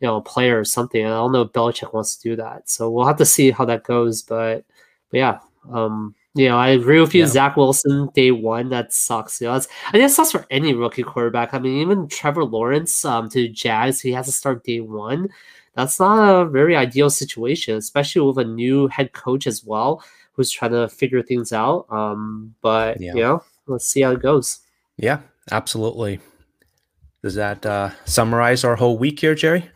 you 0.01 0.07
know, 0.07 0.17
a 0.17 0.21
player 0.21 0.59
or 0.59 0.65
something. 0.65 1.05
I 1.05 1.09
don't 1.09 1.31
know 1.31 1.43
if 1.43 1.53
Belichick 1.53 1.93
wants 1.93 2.17
to 2.17 2.29
do 2.29 2.35
that. 2.35 2.69
So 2.69 2.89
we'll 2.89 3.07
have 3.07 3.17
to 3.17 3.25
see 3.25 3.51
how 3.51 3.63
that 3.65 3.85
goes. 3.85 4.21
But 4.21 4.65
but 5.11 5.17
yeah, 5.17 5.39
um, 5.71 6.15
you 6.33 6.47
know, 6.47 6.57
I 6.57 6.69
agree 6.69 6.99
with 7.01 7.13
you. 7.13 7.21
Yeah. 7.21 7.27
Zach 7.27 7.57
Wilson, 7.57 8.09
day 8.13 8.31
one, 8.31 8.69
that 8.69 8.93
sucks. 8.93 9.41
You 9.41 9.47
know, 9.47 9.53
that's, 9.53 9.67
I 9.87 9.91
think 9.91 10.03
it 10.05 10.09
sucks 10.09 10.31
for 10.31 10.45
any 10.49 10.73
rookie 10.73 11.03
quarterback. 11.03 11.53
I 11.53 11.59
mean, 11.59 11.81
even 11.81 12.07
Trevor 12.07 12.45
Lawrence 12.45 13.03
um, 13.03 13.29
to 13.29 13.41
the 13.41 13.49
Jags, 13.49 13.99
he 13.99 14.11
has 14.13 14.27
to 14.27 14.31
start 14.31 14.63
day 14.63 14.79
one. 14.79 15.27
That's 15.75 15.99
not 15.99 16.41
a 16.41 16.45
very 16.45 16.75
ideal 16.75 17.09
situation, 17.09 17.75
especially 17.77 18.21
with 18.21 18.37
a 18.37 18.45
new 18.45 18.87
head 18.87 19.11
coach 19.13 19.45
as 19.47 19.63
well, 19.63 20.03
who's 20.33 20.51
trying 20.51 20.71
to 20.71 20.87
figure 20.89 21.21
things 21.21 21.51
out. 21.53 21.85
Um, 21.91 22.55
but 22.61 22.99
Yeah. 23.01 23.13
you 23.13 23.21
know, 23.21 23.43
let's 23.67 23.87
see 23.87 24.01
how 24.01 24.11
it 24.11 24.21
goes. 24.21 24.59
yeah 24.97 25.19
absolutely 25.51 26.19
does 27.23 27.35
that 27.35 27.65
uh, 27.65 27.89
summarize 28.05 28.63
our 28.63 28.75
whole 28.75 28.97
week 28.97 29.19
here 29.19 29.33
jerry 29.33 29.67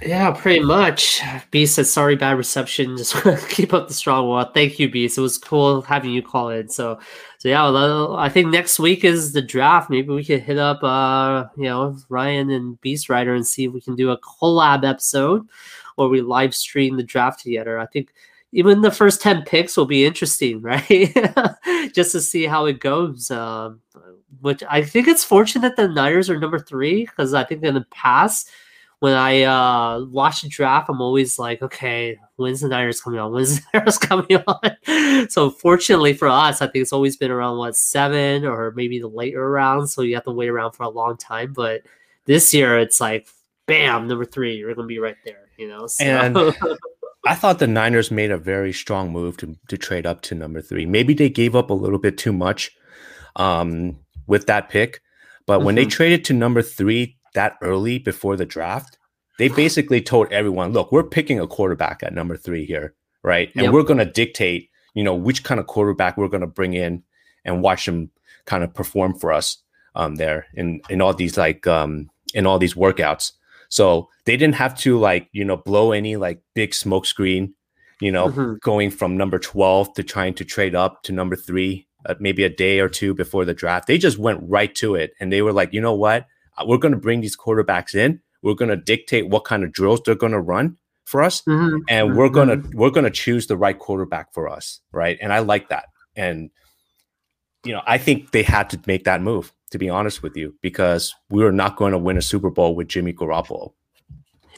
Yeah, 0.00 0.32
pretty 0.32 0.64
much. 0.64 1.20
Beast 1.50 1.76
said, 1.76 1.86
"Sorry, 1.86 2.16
bad 2.16 2.36
reception. 2.36 2.96
Just 2.96 3.14
keep 3.48 3.72
up 3.72 3.88
the 3.88 3.94
strong 3.94 4.28
work." 4.28 4.54
Thank 4.54 4.78
you, 4.78 4.88
Beast. 4.90 5.18
It 5.18 5.20
was 5.20 5.38
cool 5.38 5.82
having 5.82 6.10
you 6.10 6.22
call 6.22 6.48
in. 6.48 6.68
So, 6.68 6.98
so 7.38 7.48
yeah, 7.48 7.68
well, 7.70 8.16
I 8.16 8.28
think 8.28 8.48
next 8.48 8.80
week 8.80 9.04
is 9.04 9.32
the 9.32 9.42
draft. 9.42 9.90
Maybe 9.90 10.08
we 10.08 10.24
could 10.24 10.42
hit 10.42 10.58
up, 10.58 10.82
uh, 10.82 11.44
you 11.56 11.64
know, 11.64 11.96
Ryan 12.08 12.50
and 12.50 12.80
BeastWriter 12.80 13.34
and 13.34 13.46
see 13.46 13.64
if 13.66 13.72
we 13.72 13.80
can 13.80 13.94
do 13.94 14.10
a 14.10 14.18
collab 14.18 14.84
episode, 14.88 15.46
or 15.96 16.08
we 16.08 16.20
live 16.20 16.54
stream 16.54 16.96
the 16.96 17.04
draft 17.04 17.40
together. 17.40 17.78
I 17.78 17.86
think 17.86 18.12
even 18.50 18.80
the 18.80 18.90
first 18.90 19.20
ten 19.22 19.42
picks 19.42 19.76
will 19.76 19.86
be 19.86 20.04
interesting, 20.04 20.60
right? 20.62 21.14
Just 21.94 22.12
to 22.12 22.20
see 22.20 22.46
how 22.46 22.66
it 22.66 22.80
goes. 22.80 23.30
Um, 23.30 23.80
which 24.40 24.64
I 24.68 24.82
think 24.82 25.06
it's 25.06 25.22
fortunate 25.22 25.76
the 25.76 25.86
Niners 25.86 26.28
are 26.28 26.38
number 26.38 26.58
three 26.58 27.04
because 27.04 27.34
I 27.34 27.44
think 27.44 27.62
in 27.62 27.74
the 27.74 27.86
past 27.90 28.50
when 29.02 29.14
I 29.14 29.42
uh, 29.42 30.04
watch 30.04 30.42
the 30.42 30.48
draft, 30.48 30.88
I'm 30.88 31.00
always 31.00 31.36
like, 31.36 31.60
okay, 31.60 32.16
when's 32.36 32.60
the 32.60 32.68
Niners 32.68 33.00
coming 33.00 33.18
on? 33.18 33.32
When's 33.32 33.56
the 33.60 33.64
Niners 33.74 33.98
coming 33.98 34.36
on? 34.46 35.28
so 35.28 35.50
fortunately 35.50 36.12
for 36.14 36.28
us, 36.28 36.62
I 36.62 36.66
think 36.68 36.82
it's 36.82 36.92
always 36.92 37.16
been 37.16 37.32
around 37.32 37.58
what 37.58 37.76
seven 37.76 38.44
or 38.44 38.70
maybe 38.76 39.00
the 39.00 39.08
later 39.08 39.50
rounds. 39.50 39.92
So 39.92 40.02
you 40.02 40.14
have 40.14 40.22
to 40.26 40.30
wait 40.30 40.48
around 40.50 40.72
for 40.72 40.84
a 40.84 40.88
long 40.88 41.16
time. 41.16 41.52
But 41.52 41.82
this 42.26 42.54
year, 42.54 42.78
it's 42.78 43.00
like, 43.00 43.26
bam, 43.66 44.06
number 44.06 44.24
three, 44.24 44.54
you're 44.54 44.72
gonna 44.72 44.86
be 44.86 45.00
right 45.00 45.16
there. 45.24 45.48
You 45.58 45.66
know, 45.66 45.88
so 45.88 46.04
And- 46.04 46.36
I 47.26 47.34
thought 47.34 47.58
the 47.58 47.66
Niners 47.66 48.12
made 48.12 48.30
a 48.30 48.38
very 48.38 48.72
strong 48.72 49.10
move 49.10 49.36
to, 49.38 49.56
to 49.66 49.76
trade 49.76 50.06
up 50.06 50.22
to 50.22 50.36
number 50.36 50.60
three. 50.62 50.86
Maybe 50.86 51.12
they 51.12 51.28
gave 51.28 51.56
up 51.56 51.70
a 51.70 51.74
little 51.74 51.98
bit 51.98 52.18
too 52.18 52.32
much 52.32 52.70
um, 53.34 53.96
with 54.28 54.46
that 54.46 54.68
pick, 54.68 55.00
but 55.46 55.62
when 55.62 55.74
they 55.74 55.86
Mhm. 55.86 55.90
traded 55.90 56.24
to 56.26 56.34
number 56.34 56.62
three 56.62 57.16
that 57.34 57.56
early 57.62 57.98
before 57.98 58.36
the 58.36 58.46
draft, 58.46 58.98
they 59.38 59.48
basically 59.48 60.00
told 60.00 60.30
everyone, 60.32 60.72
"Look, 60.72 60.92
we're 60.92 61.02
picking 61.02 61.40
a 61.40 61.46
quarterback 61.46 62.02
at 62.02 62.14
number 62.14 62.36
three 62.36 62.64
here, 62.64 62.94
right? 63.22 63.50
And 63.54 63.64
Yep. 63.64 63.72
we're 63.72 63.82
going 63.82 63.98
to 63.98 64.04
dictate, 64.04 64.70
you 64.94 65.02
know, 65.02 65.14
which 65.14 65.42
kind 65.44 65.58
of 65.60 65.66
quarterback 65.66 66.16
we're 66.16 66.28
going 66.28 66.42
to 66.42 66.46
bring 66.46 66.74
in 66.74 67.02
and 67.44 67.62
watch 67.62 67.86
them 67.86 68.10
kind 68.44 68.62
of 68.64 68.72
perform 68.74 69.14
for 69.18 69.32
us 69.32 69.58
um, 69.94 70.16
there 70.16 70.46
in 70.54 70.80
in 70.90 71.00
all 71.00 71.14
these 71.14 71.36
like 71.36 71.66
um, 71.66 72.10
in 72.34 72.46
all 72.46 72.58
these 72.58 72.74
workouts." 72.74 73.32
So 73.68 74.10
they 74.26 74.36
didn't 74.36 74.56
have 74.56 74.76
to 74.80 74.98
like, 74.98 75.28
you 75.32 75.44
know, 75.46 75.56
blow 75.56 75.92
any 75.92 76.16
like 76.16 76.42
big 76.54 76.74
smoke 76.74 77.06
screen, 77.06 77.54
you 78.00 78.12
know, 78.12 78.28
Mhm. 78.28 78.60
going 78.60 78.90
from 78.90 79.16
number 79.16 79.38
12 79.38 79.94
to 79.94 80.02
trying 80.02 80.34
to 80.34 80.44
trade 80.44 80.74
up 80.74 81.02
to 81.04 81.12
number 81.12 81.36
three, 81.36 81.86
uh, 82.04 82.14
maybe 82.20 82.44
a 82.44 82.50
day 82.50 82.80
or 82.80 82.90
two 82.90 83.14
before 83.14 83.46
the 83.46 83.54
draft. 83.54 83.86
They 83.86 83.96
just 83.96 84.18
went 84.18 84.40
right 84.42 84.74
to 84.74 84.94
it. 84.94 85.14
And 85.20 85.32
they 85.32 85.40
were 85.40 85.54
like, 85.54 85.72
you 85.72 85.80
know 85.80 85.94
what? 85.94 86.26
Uh, 86.58 86.64
we're 86.66 86.78
going 86.78 86.92
to 86.92 86.98
bring 86.98 87.20
these 87.20 87.36
quarterbacks 87.36 87.94
in. 87.94 88.20
We're 88.42 88.54
going 88.54 88.70
to 88.70 88.76
dictate 88.76 89.28
what 89.28 89.44
kind 89.44 89.64
of 89.64 89.72
drills 89.72 90.00
they're 90.04 90.14
going 90.14 90.32
to 90.32 90.40
run 90.40 90.76
for 91.04 91.22
us, 91.22 91.42
mm-hmm. 91.42 91.78
and 91.88 92.16
we're 92.16 92.28
gonna 92.28 92.56
mm-hmm. 92.56 92.78
we're 92.78 92.90
gonna 92.90 93.10
choose 93.10 93.46
the 93.46 93.56
right 93.56 93.78
quarterback 93.78 94.32
for 94.32 94.48
us, 94.48 94.80
right? 94.92 95.18
And 95.20 95.32
I 95.32 95.40
like 95.40 95.68
that. 95.68 95.86
And 96.16 96.50
you 97.64 97.72
know, 97.72 97.82
I 97.86 97.98
think 97.98 98.32
they 98.32 98.42
had 98.42 98.70
to 98.70 98.80
make 98.86 99.04
that 99.04 99.22
move, 99.22 99.52
to 99.70 99.78
be 99.78 99.88
honest 99.88 100.22
with 100.22 100.36
you, 100.36 100.54
because 100.62 101.14
we 101.30 101.44
were 101.44 101.52
not 101.52 101.76
going 101.76 101.92
to 101.92 101.98
win 101.98 102.16
a 102.16 102.22
Super 102.22 102.50
Bowl 102.50 102.74
with 102.74 102.88
Jimmy 102.88 103.12
Garoppolo. 103.12 103.72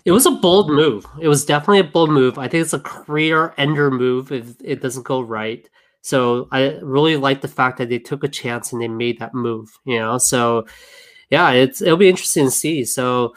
It 0.04 0.12
was 0.12 0.26
a 0.26 0.30
bold 0.30 0.70
move. 0.70 1.06
It 1.20 1.28
was 1.28 1.44
definitely 1.44 1.80
a 1.80 1.84
bold 1.84 2.10
move. 2.10 2.38
I 2.38 2.48
think 2.48 2.62
it's 2.62 2.72
a 2.72 2.78
career 2.78 3.54
ender 3.56 3.90
move 3.90 4.32
if 4.32 4.54
it 4.62 4.80
doesn't 4.80 5.04
go 5.04 5.20
right. 5.20 5.68
So 6.02 6.48
I 6.52 6.78
really 6.82 7.16
like 7.16 7.40
the 7.40 7.48
fact 7.48 7.78
that 7.78 7.88
they 7.88 7.98
took 7.98 8.22
a 8.22 8.28
chance 8.28 8.72
and 8.72 8.80
they 8.80 8.88
made 8.88 9.18
that 9.18 9.34
move. 9.34 9.78
You 9.84 9.98
know, 9.98 10.18
so 10.18 10.66
yeah, 11.34 11.50
it's 11.50 11.82
it'll 11.82 11.96
be 11.96 12.08
interesting 12.08 12.44
to 12.44 12.50
see. 12.50 12.84
So 12.84 13.34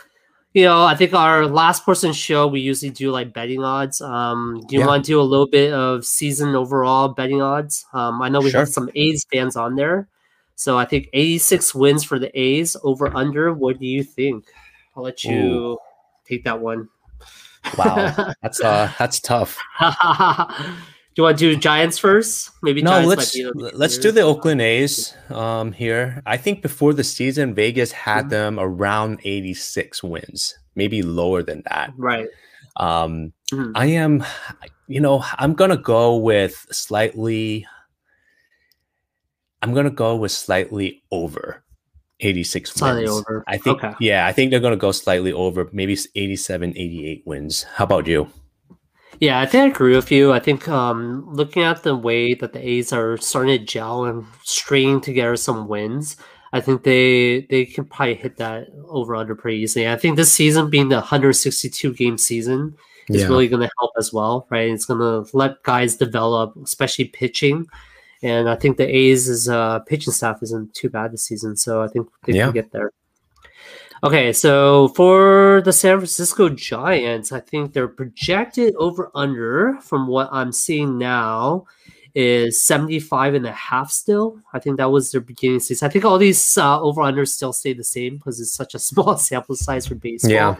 you 0.53 0.63
know, 0.63 0.83
I 0.83 0.95
think 0.95 1.13
our 1.13 1.47
last 1.47 1.83
person 1.83 2.13
show 2.13 2.47
we 2.47 2.61
usually 2.61 2.91
do 2.91 3.09
like 3.11 3.33
betting 3.33 3.63
odds. 3.63 4.01
Um, 4.01 4.61
do 4.67 4.75
you 4.75 4.81
yeah. 4.81 4.87
want 4.87 5.03
to 5.03 5.11
do 5.11 5.19
a 5.19 5.23
little 5.23 5.47
bit 5.47 5.73
of 5.73 6.05
season 6.05 6.55
overall 6.55 7.09
betting 7.09 7.41
odds? 7.41 7.85
Um, 7.93 8.21
I 8.21 8.29
know 8.29 8.39
we 8.39 8.51
sure. 8.51 8.61
have 8.61 8.69
some 8.69 8.89
A's 8.93 9.25
fans 9.31 9.55
on 9.55 9.75
there, 9.75 10.07
so 10.55 10.77
I 10.77 10.85
think 10.85 11.09
86 11.13 11.73
wins 11.73 12.03
for 12.03 12.19
the 12.19 12.31
A's 12.39 12.77
over 12.83 13.15
under. 13.15 13.51
What 13.51 13.79
do 13.79 13.87
you 13.87 14.03
think? 14.03 14.45
I'll 14.95 15.03
let 15.03 15.23
you 15.23 15.39
Ooh. 15.39 15.77
take 16.25 16.43
that 16.43 16.59
one. 16.59 16.89
Wow, 17.77 18.33
that's 18.43 18.61
uh, 18.61 18.91
that's 18.99 19.19
tough. 19.19 19.57
Do 21.17 21.21
you 21.21 21.23
want 21.23 21.39
to 21.39 21.51
do 21.55 21.59
Giants 21.59 21.97
first? 21.97 22.51
Maybe 22.61 22.83
no. 22.83 22.91
Giants 22.91 23.35
let's 23.35 23.73
let's 23.73 23.97
do 23.97 24.11
the 24.11 24.21
Oakland 24.21 24.61
A's 24.61 25.15
um, 25.31 25.71
here. 25.71 26.21
I 26.27 26.37
think 26.37 26.61
before 26.61 26.93
the 26.93 27.03
season, 27.03 27.55
Vegas 27.55 27.91
had 27.91 28.25
mm-hmm. 28.25 28.29
them 28.29 28.59
around 28.59 29.21
86 29.23 30.03
wins, 30.03 30.55
maybe 30.75 31.01
lower 31.01 31.41
than 31.41 31.63
that. 31.71 31.91
Right. 31.97 32.27
Um, 32.75 33.33
mm-hmm. 33.51 33.71
I 33.73 33.87
am, 33.87 34.23
you 34.87 35.01
know, 35.01 35.23
I'm 35.39 35.55
gonna 35.55 35.75
go 35.75 36.17
with 36.17 36.67
slightly. 36.69 37.65
I'm 39.63 39.73
gonna 39.73 39.89
go 39.89 40.17
with 40.17 40.31
slightly 40.31 41.01
over 41.09 41.63
86 42.19 42.73
slightly 42.73 43.05
wins. 43.05 43.09
over. 43.09 43.43
I 43.47 43.57
think. 43.57 43.83
Okay. 43.83 43.95
Yeah, 43.99 44.27
I 44.27 44.33
think 44.33 44.51
they're 44.51 44.59
gonna 44.59 44.75
go 44.75 44.91
slightly 44.91 45.33
over, 45.33 45.67
maybe 45.71 45.97
87, 46.13 46.73
88 46.77 47.23
wins. 47.25 47.63
How 47.63 47.85
about 47.85 48.05
you? 48.05 48.29
Yeah, 49.19 49.39
I 49.39 49.45
think 49.45 49.63
I 49.63 49.67
agree 49.67 49.95
with 49.95 50.11
you. 50.11 50.31
I 50.31 50.39
think 50.39 50.67
um, 50.67 51.27
looking 51.33 51.63
at 51.63 51.83
the 51.83 51.95
way 51.95 52.33
that 52.35 52.53
the 52.53 52.67
A's 52.67 52.93
are 52.93 53.17
starting 53.17 53.57
to 53.57 53.65
gel 53.65 54.05
and 54.05 54.25
stringing 54.43 55.01
together 55.01 55.35
some 55.35 55.67
wins, 55.67 56.17
I 56.53 56.61
think 56.61 56.83
they 56.83 57.41
they 57.49 57.65
can 57.65 57.85
probably 57.85 58.15
hit 58.15 58.37
that 58.37 58.67
over 58.87 59.15
under 59.15 59.35
pretty 59.35 59.57
easily. 59.57 59.87
I 59.87 59.95
think 59.95 60.15
this 60.17 60.31
season 60.31 60.69
being 60.69 60.89
the 60.89 60.95
162 60.95 61.93
game 61.93 62.17
season 62.17 62.75
is 63.09 63.21
yeah. 63.21 63.27
really 63.27 63.47
going 63.47 63.61
to 63.61 63.71
help 63.79 63.91
as 63.97 64.13
well, 64.13 64.47
right? 64.49 64.69
It's 64.69 64.85
going 64.85 64.99
to 64.99 65.29
let 65.35 65.63
guys 65.63 65.95
develop, 65.95 66.55
especially 66.63 67.05
pitching. 67.05 67.65
And 68.21 68.49
I 68.49 68.55
think 68.55 68.77
the 68.77 68.87
A's 68.87 69.47
uh, 69.47 69.79
pitching 69.79 70.13
staff 70.13 70.41
isn't 70.41 70.73
too 70.73 70.89
bad 70.89 71.11
this 71.11 71.23
season, 71.23 71.55
so 71.55 71.81
I 71.81 71.87
think 71.87 72.07
they 72.25 72.33
yeah. 72.33 72.45
can 72.45 72.53
get 72.53 72.71
there. 72.71 72.91
Okay, 74.03 74.31
so 74.31 74.89
for 74.89 75.61
the 75.65 75.73
San 75.73 75.97
Francisco 75.97 76.49
Giants, 76.49 77.31
I 77.31 77.39
think 77.39 77.73
their 77.73 77.87
projected 77.87 78.75
over 78.75 79.11
under 79.15 79.77
from 79.81 80.07
what 80.07 80.29
I'm 80.31 80.51
seeing 80.51 80.97
now 80.97 81.65
is 82.13 82.63
75 82.63 83.33
and 83.33 83.45
a 83.45 83.51
half 83.51 83.91
still. 83.91 84.39
I 84.53 84.59
think 84.59 84.77
that 84.77 84.91
was 84.91 85.11
their 85.11 85.21
beginning 85.21 85.59
season. 85.59 85.87
I 85.87 85.91
think 85.91 86.05
all 86.05 86.17
these 86.17 86.57
uh, 86.57 86.79
over 86.81 87.01
unders 87.01 87.29
still 87.29 87.53
stay 87.53 87.73
the 87.73 87.83
same 87.83 88.17
because 88.17 88.39
it's 88.39 88.53
such 88.53 88.75
a 88.75 88.79
small 88.89 89.17
sample 89.17 89.55
size 89.55 89.87
for 89.87 89.95
baseball. 89.95 90.31
Yeah. 90.31 90.55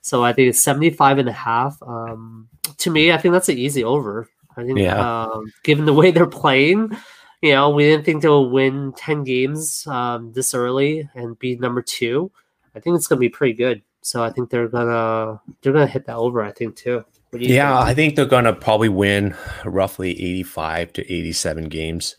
So 0.00 0.24
I 0.24 0.32
think 0.32 0.48
it's 0.48 0.62
75 0.62 1.18
and 1.18 1.28
a 1.28 1.32
half. 1.32 1.76
Um, 1.82 2.48
to 2.78 2.90
me, 2.90 3.12
I 3.12 3.18
think 3.18 3.32
that's 3.32 3.48
an 3.48 3.58
easy 3.58 3.84
over. 3.84 4.28
I 4.56 4.64
think 4.64 4.78
yeah. 4.78 5.24
um, 5.24 5.52
given 5.62 5.84
the 5.84 5.92
way 5.92 6.10
they're 6.10 6.26
playing, 6.26 6.96
you 7.42 7.52
know, 7.52 7.70
we 7.70 7.84
didn't 7.84 8.04
think 8.04 8.22
they'll 8.22 8.50
win 8.50 8.92
10 8.96 9.24
games 9.24 9.86
um, 9.86 10.32
this 10.32 10.54
early 10.54 11.08
and 11.14 11.38
be 11.38 11.56
number 11.56 11.82
two. 11.82 12.30
I 12.74 12.80
think 12.80 12.96
it's 12.96 13.06
gonna 13.06 13.20
be 13.20 13.28
pretty 13.28 13.54
good. 13.54 13.82
So 14.00 14.22
I 14.22 14.30
think 14.30 14.50
they're 14.50 14.68
gonna 14.68 15.40
they're 15.62 15.72
gonna 15.72 15.86
hit 15.86 16.06
that 16.06 16.16
over. 16.16 16.42
I 16.42 16.52
think 16.52 16.76
too. 16.76 17.04
yeah, 17.32 17.78
think? 17.78 17.88
I 17.88 17.94
think 17.94 18.16
they're 18.16 18.26
gonna 18.26 18.54
probably 18.54 18.88
win 18.88 19.34
roughly 19.64 20.10
eighty-five 20.10 20.92
to 20.94 21.12
eighty-seven 21.12 21.68
games 21.68 22.16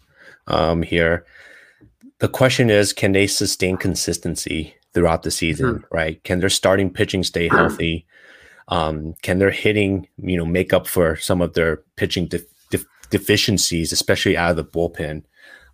um, 0.47 0.82
here. 0.82 1.26
The 2.20 2.28
question 2.28 2.70
is, 2.70 2.91
can 2.91 3.14
they 3.14 3.28
sustain 3.28 3.78
consistency 3.78 4.76
throughout 4.93 5.24
the 5.24 5.32
season? 5.32 5.76
Mm-hmm. 5.76 5.95
Right? 5.95 6.24
Can 6.24 6.39
their 6.39 6.50
starting 6.50 6.91
pitching 6.91 7.24
stay 7.24 7.47
healthy? 7.47 8.06
Um, 8.68 9.16
can 9.24 9.39
their 9.39 9.50
hitting, 9.52 10.08
you 10.18 10.38
know, 10.38 10.45
make 10.45 10.74
up 10.74 10.86
for 10.86 11.16
some 11.16 11.41
of 11.41 11.54
their 11.54 11.78
pitching 11.95 12.28
de- 12.28 12.43
de- 12.70 12.86
deficiencies, 13.10 13.91
especially 13.91 14.38
out 14.38 14.52
of 14.52 14.58
the 14.58 14.64
bullpen? 14.64 15.24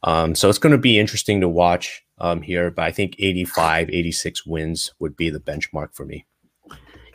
Um, 0.03 0.33
so 0.33 0.47
it's 0.47 0.59
going 0.59 0.71
to 0.71 0.77
be 0.77 0.97
interesting 0.97 1.41
to 1.41 1.49
watch 1.49 2.04
um, 2.17 2.41
here, 2.41 2.71
but 2.71 2.83
I 2.83 2.91
think 2.91 3.15
85, 3.19 3.89
86 3.89 4.45
wins 4.45 4.93
would 4.99 5.15
be 5.15 5.29
the 5.29 5.39
benchmark 5.39 5.93
for 5.93 6.05
me. 6.05 6.25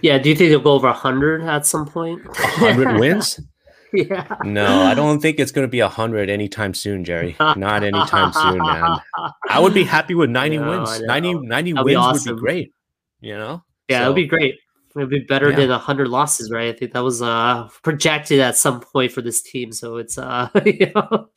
Yeah. 0.02 0.18
Do 0.18 0.28
you 0.28 0.34
think 0.34 0.50
they'll 0.50 0.60
go 0.60 0.72
over 0.72 0.88
100 0.88 1.42
at 1.42 1.66
some 1.66 1.86
point? 1.86 2.24
100 2.26 2.98
wins? 2.98 3.40
Yeah. 3.92 4.36
No, 4.44 4.82
I 4.82 4.94
don't 4.94 5.18
think 5.20 5.40
it's 5.40 5.50
going 5.50 5.66
to 5.66 5.68
be 5.68 5.80
100 5.80 6.30
anytime 6.30 6.74
soon, 6.74 7.02
Jerry. 7.02 7.34
Not 7.40 7.82
anytime 7.82 8.32
soon, 8.32 8.58
man. 8.58 9.00
I 9.48 9.58
would 9.58 9.74
be 9.74 9.82
happy 9.82 10.14
with 10.14 10.30
90 10.30 10.58
wins. 10.58 11.00
90, 11.00 11.34
90 11.40 11.72
wins 11.72 11.96
awesome. 11.96 12.34
would 12.34 12.36
be 12.36 12.40
great. 12.40 12.72
You 13.20 13.36
know? 13.36 13.64
Yeah, 13.88 13.98
so, 13.98 14.04
it 14.04 14.08
would 14.10 14.14
be 14.14 14.26
great. 14.28 14.54
It'd 14.96 15.08
be 15.08 15.20
better 15.20 15.50
yeah. 15.50 15.66
than 15.66 15.70
hundred 15.70 16.08
losses, 16.08 16.50
right? 16.50 16.74
I 16.74 16.76
think 16.76 16.92
that 16.92 17.04
was 17.04 17.22
uh 17.22 17.68
projected 17.82 18.40
at 18.40 18.56
some 18.56 18.80
point 18.80 19.12
for 19.12 19.22
this 19.22 19.40
team, 19.40 19.72
so 19.72 19.98
it's 19.98 20.18
uh 20.18 20.48
you 20.64 20.90
know 20.94 21.28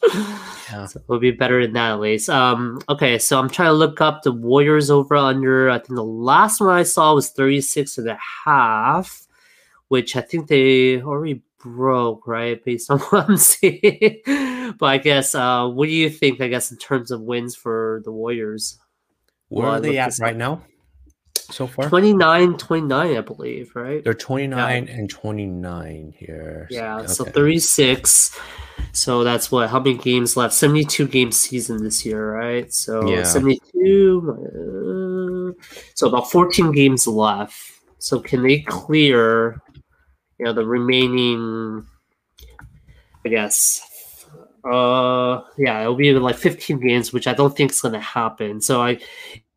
yeah. 0.71 0.85
so 0.85 0.99
it'll 1.01 1.19
be 1.19 1.31
better 1.31 1.61
than 1.61 1.73
that 1.73 1.91
at 1.91 1.99
least. 1.99 2.29
Um 2.29 2.79
okay, 2.89 3.19
so 3.19 3.39
I'm 3.39 3.49
trying 3.49 3.69
to 3.69 3.73
look 3.73 4.01
up 4.01 4.23
the 4.23 4.31
Warriors 4.31 4.89
over 4.89 5.15
under. 5.15 5.69
I 5.69 5.77
think 5.77 5.95
the 5.95 6.03
last 6.03 6.61
one 6.61 6.69
I 6.69 6.83
saw 6.83 7.13
was 7.13 7.29
36 7.29 7.99
and 7.99 8.09
a 8.09 8.17
half, 8.45 9.27
which 9.89 10.15
I 10.15 10.21
think 10.21 10.47
they 10.47 10.99
already 11.01 11.43
broke, 11.59 12.25
right? 12.25 12.63
Based 12.63 12.89
on 12.89 12.99
what 13.11 13.29
I'm 13.29 13.37
seeing. 13.37 14.21
but 14.79 14.87
I 14.87 14.97
guess 14.97 15.35
uh 15.35 15.67
what 15.67 15.85
do 15.85 15.91
you 15.91 16.09
think, 16.09 16.41
I 16.41 16.47
guess, 16.47 16.71
in 16.71 16.77
terms 16.77 17.11
of 17.11 17.21
wins 17.21 17.55
for 17.55 18.01
the 18.03 18.11
Warriors? 18.11 18.79
Where 19.49 19.67
well, 19.67 19.75
are 19.75 19.79
they 19.79 19.99
at 19.99 20.17
right 20.19 20.35
now? 20.35 20.63
So 21.51 21.67
far? 21.67 21.89
29, 21.89 22.57
29, 22.57 23.17
I 23.17 23.21
believe, 23.21 23.75
right? 23.75 24.03
They're 24.03 24.13
29 24.13 24.87
yeah. 24.87 24.93
and 24.93 25.09
29 25.09 26.13
here. 26.17 26.67
Yeah, 26.69 26.99
okay. 26.99 27.07
so 27.07 27.25
36. 27.25 28.39
So 28.91 29.23
that's 29.23 29.51
what, 29.51 29.69
how 29.69 29.79
many 29.79 29.97
games 29.97 30.37
left? 30.37 30.53
72 30.53 31.07
game 31.07 31.31
season 31.31 31.83
this 31.83 32.05
year, 32.05 32.33
right? 32.33 32.71
So 32.73 33.07
yeah. 33.07 33.23
72, 33.23 35.55
uh, 35.57 35.63
so 35.95 36.07
about 36.07 36.31
14 36.31 36.71
games 36.71 37.07
left. 37.07 37.55
So 37.99 38.19
can 38.19 38.43
they 38.43 38.59
clear, 38.59 39.61
you 40.37 40.45
know, 40.45 40.53
the 40.53 40.65
remaining, 40.65 41.85
I 43.25 43.29
guess, 43.29 43.81
uh 44.71 45.41
yeah 45.57 45.81
it'll 45.81 45.95
be 45.95 46.13
like 46.13 46.37
15 46.37 46.79
games 46.79 47.11
which 47.11 47.27
i 47.27 47.33
don't 47.33 47.55
think 47.55 47.71
is 47.71 47.81
going 47.81 47.93
to 47.93 47.99
happen 47.99 48.61
so 48.61 48.81
i 48.81 48.97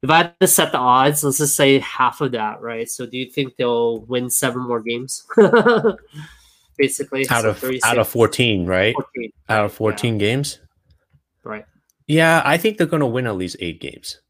if 0.02 0.10
I 0.10 0.16
had 0.18 0.40
to 0.40 0.46
set 0.46 0.72
the 0.72 0.78
odds, 0.78 1.24
let's 1.24 1.38
just 1.38 1.56
say 1.56 1.78
half 1.78 2.20
of 2.20 2.32
that, 2.32 2.60
right? 2.60 2.88
So 2.88 3.06
do 3.06 3.16
you 3.16 3.30
think 3.30 3.56
they'll 3.56 4.00
win 4.02 4.30
seven 4.30 4.62
more 4.62 4.80
games? 4.80 5.24
Basically, 6.78 7.26
out 7.30 7.46
of 7.46 7.64
out 7.84 7.98
of 7.98 8.06
fourteen, 8.06 8.66
right? 8.66 8.94
14. 8.94 9.30
Out 9.48 9.64
of 9.64 9.72
fourteen 9.72 10.14
yeah. 10.14 10.26
games, 10.26 10.60
right? 11.42 11.64
Yeah, 12.06 12.42
I 12.44 12.58
think 12.58 12.76
they're 12.76 12.86
going 12.86 13.00
to 13.00 13.06
win 13.06 13.26
at 13.26 13.36
least 13.36 13.56
eight 13.60 13.80
games 13.80 14.20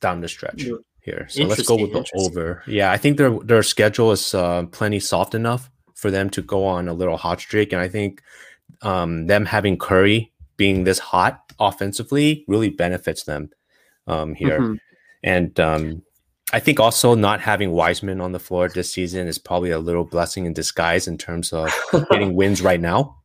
down 0.00 0.20
the 0.20 0.28
stretch 0.28 0.64
here. 1.02 1.26
So 1.28 1.42
let's 1.44 1.66
go 1.66 1.74
with 1.74 1.92
the 1.92 2.06
over. 2.14 2.62
Yeah, 2.68 2.92
I 2.92 2.96
think 2.96 3.16
their 3.16 3.36
their 3.40 3.64
schedule 3.64 4.12
is 4.12 4.34
uh, 4.34 4.66
plenty 4.70 5.00
soft 5.00 5.34
enough 5.34 5.68
for 5.96 6.12
them 6.12 6.30
to 6.30 6.42
go 6.42 6.64
on 6.64 6.86
a 6.86 6.94
little 6.94 7.16
hot 7.16 7.40
streak, 7.40 7.72
and 7.72 7.82
I 7.82 7.88
think 7.88 8.22
um, 8.82 9.26
them 9.26 9.46
having 9.46 9.78
Curry 9.78 10.32
being 10.56 10.84
this 10.84 10.98
hot 10.98 11.52
offensively 11.58 12.44
really 12.48 12.68
benefits 12.68 13.24
them 13.24 13.50
um, 14.06 14.34
here. 14.34 14.60
Mm-hmm. 14.60 14.74
And 15.22 15.60
um, 15.60 16.02
I 16.52 16.60
think 16.60 16.80
also 16.80 17.14
not 17.14 17.40
having 17.40 17.72
Wiseman 17.72 18.20
on 18.20 18.32
the 18.32 18.38
floor 18.38 18.68
this 18.68 18.90
season 18.90 19.28
is 19.28 19.38
probably 19.38 19.70
a 19.70 19.78
little 19.78 20.04
blessing 20.04 20.46
in 20.46 20.52
disguise 20.52 21.06
in 21.06 21.18
terms 21.18 21.52
of 21.52 21.72
getting 22.10 22.34
wins 22.36 22.62
right 22.62 22.80
now, 22.80 23.16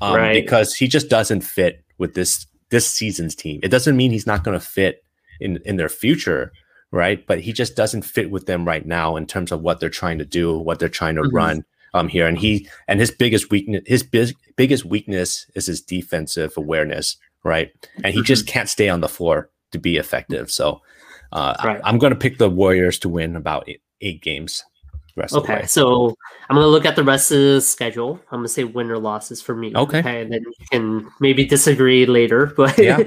um, 0.00 0.16
right. 0.16 0.32
because 0.32 0.74
he 0.74 0.86
just 0.86 1.08
doesn't 1.08 1.40
fit 1.40 1.84
with 1.98 2.14
this 2.14 2.46
this 2.70 2.88
season's 2.88 3.34
team. 3.34 3.60
It 3.62 3.68
doesn't 3.68 3.96
mean 3.96 4.10
he's 4.12 4.26
not 4.26 4.44
going 4.44 4.58
to 4.58 4.64
fit 4.64 5.04
in 5.40 5.58
in 5.64 5.76
their 5.76 5.88
future, 5.88 6.52
right? 6.90 7.26
But 7.26 7.40
he 7.40 7.52
just 7.52 7.76
doesn't 7.76 8.02
fit 8.02 8.30
with 8.30 8.46
them 8.46 8.66
right 8.66 8.86
now 8.86 9.16
in 9.16 9.26
terms 9.26 9.52
of 9.52 9.60
what 9.62 9.80
they're 9.80 9.90
trying 9.90 10.18
to 10.18 10.24
do, 10.24 10.56
what 10.56 10.78
they're 10.78 10.88
trying 10.88 11.16
to 11.16 11.22
mm-hmm. 11.22 11.36
run 11.36 11.64
um 11.94 12.08
here. 12.08 12.26
And 12.26 12.38
he 12.38 12.68
and 12.88 13.00
his 13.00 13.10
biggest 13.10 13.50
weakness, 13.50 13.82
his 13.86 14.02
big, 14.02 14.34
biggest 14.56 14.84
weakness 14.84 15.46
is 15.54 15.66
his 15.66 15.80
defensive 15.80 16.54
awareness, 16.56 17.16
right? 17.44 17.70
And 17.96 18.06
he 18.06 18.20
mm-hmm. 18.20 18.24
just 18.24 18.46
can't 18.46 18.68
stay 18.68 18.88
on 18.88 19.00
the 19.00 19.08
floor 19.08 19.50
to 19.72 19.78
be 19.78 19.96
effective. 19.96 20.50
So 20.50 20.80
Uh, 21.32 21.56
right. 21.64 21.80
I, 21.82 21.88
am 21.88 21.98
going 21.98 22.12
to 22.12 22.18
pick 22.18 22.38
the 22.38 22.50
Warriors 22.50 22.98
to 23.00 23.08
win 23.08 23.36
about 23.36 23.64
eight, 23.66 23.80
eight 24.02 24.22
games. 24.22 24.62
okay, 25.32 25.64
so 25.66 26.14
I'm 26.48 26.56
going 26.56 26.64
to 26.64 26.70
look 26.70 26.84
at 26.84 26.96
the 26.96 27.04
rest 27.04 27.32
of 27.32 27.38
the 27.38 27.60
schedule. 27.60 28.20
I'm 28.30 28.40
going 28.40 28.44
to 28.44 28.52
say 28.52 28.64
win 28.64 28.90
or 28.90 28.98
losses 28.98 29.40
for 29.40 29.54
me. 29.54 29.72
Okay. 29.74 29.98
okay 30.00 30.22
and 30.22 30.32
then 30.32 30.42
you 30.42 30.66
can 30.70 31.10
maybe 31.20 31.44
disagree 31.44 32.06
later. 32.06 32.46
But 32.56 32.78
yeah. 32.78 32.98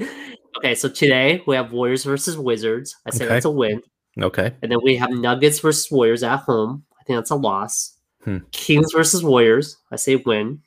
okay, 0.58 0.74
so 0.74 0.88
today 0.88 1.42
we 1.46 1.54
have 1.54 1.72
Warriors 1.72 2.04
versus 2.04 2.36
Wizards. 2.36 2.96
I 3.06 3.10
say 3.10 3.24
okay. 3.24 3.34
that's 3.34 3.44
a 3.44 3.50
win. 3.50 3.82
Okay. 4.20 4.52
And 4.62 4.72
then 4.72 4.78
we 4.82 4.96
have 4.96 5.10
Nuggets 5.10 5.60
versus 5.60 5.90
Warriors 5.90 6.22
at 6.22 6.38
home. 6.38 6.84
I 6.98 7.04
think 7.04 7.18
that's 7.18 7.30
a 7.30 7.36
loss. 7.36 7.95
Hmm. 8.26 8.38
Kings 8.50 8.92
versus 8.92 9.22
Warriors. 9.22 9.78
I 9.90 9.96
say 9.96 10.16
win. 10.16 10.60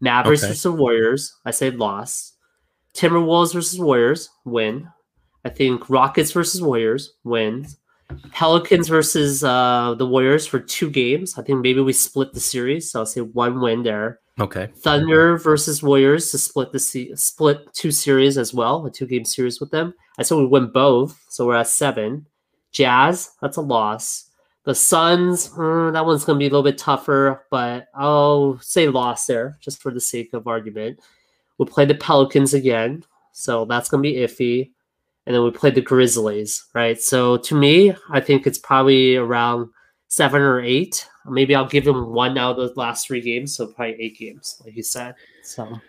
Mavericks 0.00 0.44
okay. 0.44 0.52
versus 0.52 0.72
Warriors. 0.72 1.36
I 1.44 1.50
say 1.50 1.70
loss. 1.70 2.32
Timberwolves 2.94 3.52
versus 3.52 3.78
Warriors. 3.78 4.30
Win. 4.44 4.88
I 5.44 5.48
think 5.48 5.90
Rockets 5.90 6.30
versus 6.30 6.62
Warriors. 6.62 7.14
Win. 7.24 7.66
Pelicans 8.30 8.88
versus 8.88 9.42
uh, 9.42 9.94
the 9.98 10.06
Warriors 10.06 10.46
for 10.46 10.60
two 10.60 10.90
games. 10.90 11.36
I 11.36 11.42
think 11.42 11.60
maybe 11.60 11.80
we 11.80 11.92
split 11.92 12.32
the 12.32 12.40
series, 12.40 12.90
so 12.90 13.00
I'll 13.00 13.06
say 13.06 13.20
one 13.20 13.60
win 13.60 13.82
there. 13.82 14.20
Okay. 14.40 14.70
Thunder 14.76 15.36
versus 15.38 15.82
Warriors 15.82 16.30
to 16.30 16.38
split 16.38 16.72
the 16.72 16.78
se- 16.78 17.14
split 17.16 17.72
two 17.74 17.90
series 17.90 18.38
as 18.38 18.54
well, 18.54 18.86
a 18.86 18.90
two 18.90 19.06
game 19.06 19.24
series 19.24 19.60
with 19.60 19.70
them. 19.70 19.92
I 20.18 20.22
said 20.22 20.38
we 20.38 20.46
win 20.46 20.70
both, 20.70 21.20
so 21.28 21.46
we're 21.46 21.56
at 21.56 21.66
seven. 21.66 22.26
Jazz, 22.70 23.32
that's 23.42 23.56
a 23.56 23.62
loss. 23.62 24.30
The 24.64 24.74
Suns, 24.74 25.48
mm, 25.50 25.92
that 25.92 26.06
one's 26.06 26.24
going 26.24 26.38
to 26.38 26.42
be 26.42 26.46
a 26.46 26.50
little 26.50 26.62
bit 26.62 26.78
tougher, 26.78 27.44
but 27.50 27.88
I'll 27.94 28.58
say 28.60 28.88
loss 28.88 29.26
there 29.26 29.58
just 29.60 29.82
for 29.82 29.90
the 29.90 30.00
sake 30.00 30.32
of 30.34 30.46
argument. 30.46 31.00
We'll 31.58 31.66
play 31.66 31.84
the 31.84 31.94
Pelicans 31.94 32.54
again, 32.54 33.04
so 33.32 33.64
that's 33.64 33.88
going 33.88 34.02
to 34.02 34.08
be 34.08 34.16
iffy. 34.16 34.70
And 35.26 35.34
then 35.34 35.42
we 35.42 35.50
play 35.50 35.70
the 35.70 35.80
Grizzlies, 35.80 36.66
right? 36.74 37.00
So 37.00 37.36
to 37.38 37.54
me, 37.54 37.94
I 38.10 38.20
think 38.20 38.46
it's 38.46 38.58
probably 38.58 39.16
around 39.16 39.68
seven 40.08 40.42
or 40.42 40.60
eight. 40.60 41.08
Maybe 41.26 41.54
I'll 41.54 41.66
give 41.66 41.84
them 41.84 42.12
one 42.12 42.36
out 42.38 42.58
of 42.58 42.74
the 42.74 42.80
last 42.80 43.06
three 43.06 43.20
games, 43.20 43.56
so 43.56 43.68
probably 43.68 43.96
eight 44.00 44.18
games, 44.18 44.60
like 44.64 44.76
you 44.76 44.82
said. 44.82 45.14
So 45.42 45.80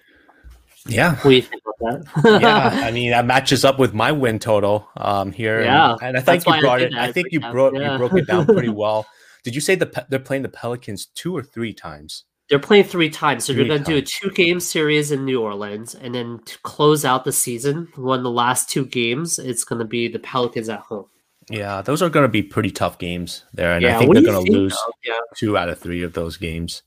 yeah. 0.86 1.16
What 1.18 1.44
do 1.92 1.98
you 1.98 2.04
think 2.04 2.14
about 2.14 2.24
that? 2.24 2.42
yeah, 2.42 2.70
I 2.88 2.92
mean 2.92 3.12
that 3.12 3.26
matches 3.26 3.66
up 3.66 3.80
with 3.80 3.94
my 3.94 4.12
win 4.12 4.40
total 4.40 4.88
um 4.98 5.32
here. 5.32 5.64
Yeah, 5.64 5.96
and, 6.02 6.18
I 6.18 6.22
think 6.22 6.46
you 6.46 6.60
brought 6.60 6.82
it. 6.82 6.94
I 6.94 7.12
think 7.12 7.28
you 7.32 7.40
broke 7.40 7.74
yeah. 7.76 7.94
you 7.94 7.98
broke 7.98 8.14
it 8.14 8.28
down 8.28 8.46
pretty 8.46 8.70
well. 8.84 9.06
Did 9.44 9.56
you 9.56 9.62
say 9.62 9.76
the 9.76 10.06
they're 10.10 10.20
playing 10.20 10.44
the 10.44 10.50
Pelicans 10.50 11.08
two 11.08 11.36
or 11.36 11.44
three 11.44 11.74
times? 11.74 12.26
They're 12.50 12.60
playing 12.60 12.84
three 12.86 13.10
times. 13.10 13.46
So 13.46 13.54
they 13.54 13.62
are 13.62 13.68
going 13.68 13.84
to 13.84 13.92
do 13.92 13.98
a 13.98 14.02
two 14.02 14.30
game 14.30 14.60
series 14.60 15.12
in 15.12 15.26
New 15.26 15.42
Orleans, 15.42 15.96
and 15.96 16.14
then 16.14 16.40
to 16.46 16.60
close 16.60 17.06
out 17.06 17.26
the 17.26 17.32
season, 17.32 17.88
one 17.96 18.24
the 18.24 18.32
last 18.32 18.70
two 18.70 18.86
games, 18.86 19.40
it's 19.40 19.64
going 19.64 19.80
to 19.80 19.86
be 19.86 20.08
the 20.08 20.20
Pelicans 20.20 20.70
at 20.70 20.82
home. 20.82 21.06
Yeah, 21.50 21.82
those 21.82 22.02
are 22.02 22.10
going 22.10 22.24
to 22.24 22.30
be 22.30 22.44
pretty 22.44 22.72
tough 22.72 22.98
games 23.00 23.44
there, 23.54 23.74
and 23.74 23.82
yeah, 23.82 23.96
I 23.96 24.00
think 24.00 24.14
they're 24.14 24.24
going 24.24 24.46
to 24.46 24.52
lose 24.52 24.78
yeah. 25.06 25.16
two 25.36 25.58
out 25.58 25.70
of 25.70 25.80
three 25.80 26.04
of 26.04 26.14
those 26.14 26.38
games. 26.38 26.84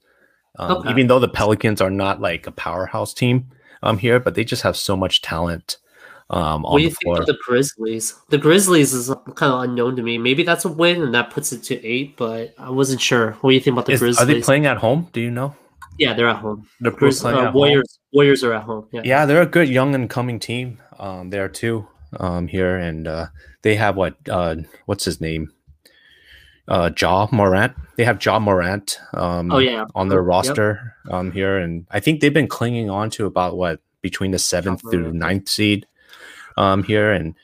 Um, 0.58 0.78
okay. 0.78 0.90
Even 0.90 1.06
though 1.06 1.18
the 1.18 1.28
Pelicans 1.28 1.80
are 1.80 1.90
not 1.90 2.20
like 2.20 2.46
a 2.46 2.52
powerhouse 2.52 3.12
team, 3.12 3.50
um 3.86 3.98
here, 3.98 4.20
but 4.20 4.34
they 4.34 4.44
just 4.44 4.62
have 4.62 4.76
so 4.76 4.96
much 4.96 5.22
talent. 5.22 5.78
Um, 6.28 6.62
what 6.62 6.78
do 6.78 6.84
you 6.84 6.90
think 6.90 7.18
of 7.18 7.26
the 7.26 7.38
Grizzlies? 7.46 8.14
The 8.30 8.38
Grizzlies 8.38 8.92
is 8.92 9.14
kind 9.36 9.52
of 9.52 9.62
unknown 9.62 9.94
to 9.96 10.02
me. 10.02 10.18
Maybe 10.18 10.42
that's 10.42 10.64
a 10.64 10.68
win, 10.68 11.02
and 11.02 11.14
that 11.14 11.30
puts 11.30 11.52
it 11.52 11.62
to 11.64 11.86
eight. 11.86 12.16
But 12.16 12.54
I 12.58 12.70
wasn't 12.70 13.00
sure. 13.00 13.32
What 13.40 13.50
do 13.50 13.54
you 13.54 13.60
think 13.60 13.74
about 13.74 13.86
the 13.86 13.92
is, 13.92 14.00
Grizzlies? 14.00 14.22
Are 14.22 14.26
they 14.26 14.42
playing 14.42 14.66
at 14.66 14.78
home? 14.78 15.08
Do 15.12 15.20
you 15.20 15.30
know? 15.30 15.54
Yeah, 15.98 16.14
they're 16.14 16.28
at 16.28 16.36
home. 16.36 16.68
The 16.80 16.90
Grizz- 16.90 17.24
uh, 17.24 17.52
Warriors. 17.52 17.98
Home. 18.12 18.18
Warriors 18.18 18.44
are 18.44 18.52
at 18.52 18.64
home. 18.64 18.86
Yeah. 18.92 19.02
yeah, 19.04 19.24
they're 19.24 19.42
a 19.42 19.46
good 19.46 19.68
young 19.68 19.94
and 19.94 20.10
coming 20.10 20.38
team. 20.38 20.78
Um, 20.98 21.30
there 21.30 21.48
too. 21.48 21.86
Um, 22.18 22.48
here 22.48 22.76
and 22.76 23.06
uh, 23.06 23.26
they 23.62 23.76
have 23.76 23.96
what? 23.96 24.16
Uh, 24.28 24.56
what's 24.86 25.04
his 25.04 25.20
name? 25.20 25.52
Uh 26.68 26.90
Ja 26.98 27.28
Morant. 27.32 27.74
They 27.96 28.04
have 28.04 28.24
Ja 28.24 28.38
Morant 28.38 28.98
um 29.14 29.52
oh, 29.52 29.58
yeah. 29.58 29.86
on 29.94 30.08
their 30.08 30.22
roster 30.22 30.94
yep. 31.04 31.14
um 31.14 31.32
here 31.32 31.58
and 31.58 31.86
I 31.90 32.00
think 32.00 32.20
they've 32.20 32.34
been 32.34 32.48
clinging 32.48 32.90
on 32.90 33.10
to 33.10 33.26
about 33.26 33.56
what 33.56 33.80
between 34.02 34.30
the 34.30 34.38
7th 34.38 34.82
ja 34.84 34.90
through 34.90 35.12
ninth 35.12 35.48
seed 35.48 35.86
um 36.56 36.82
here 36.82 37.12
and 37.12 37.34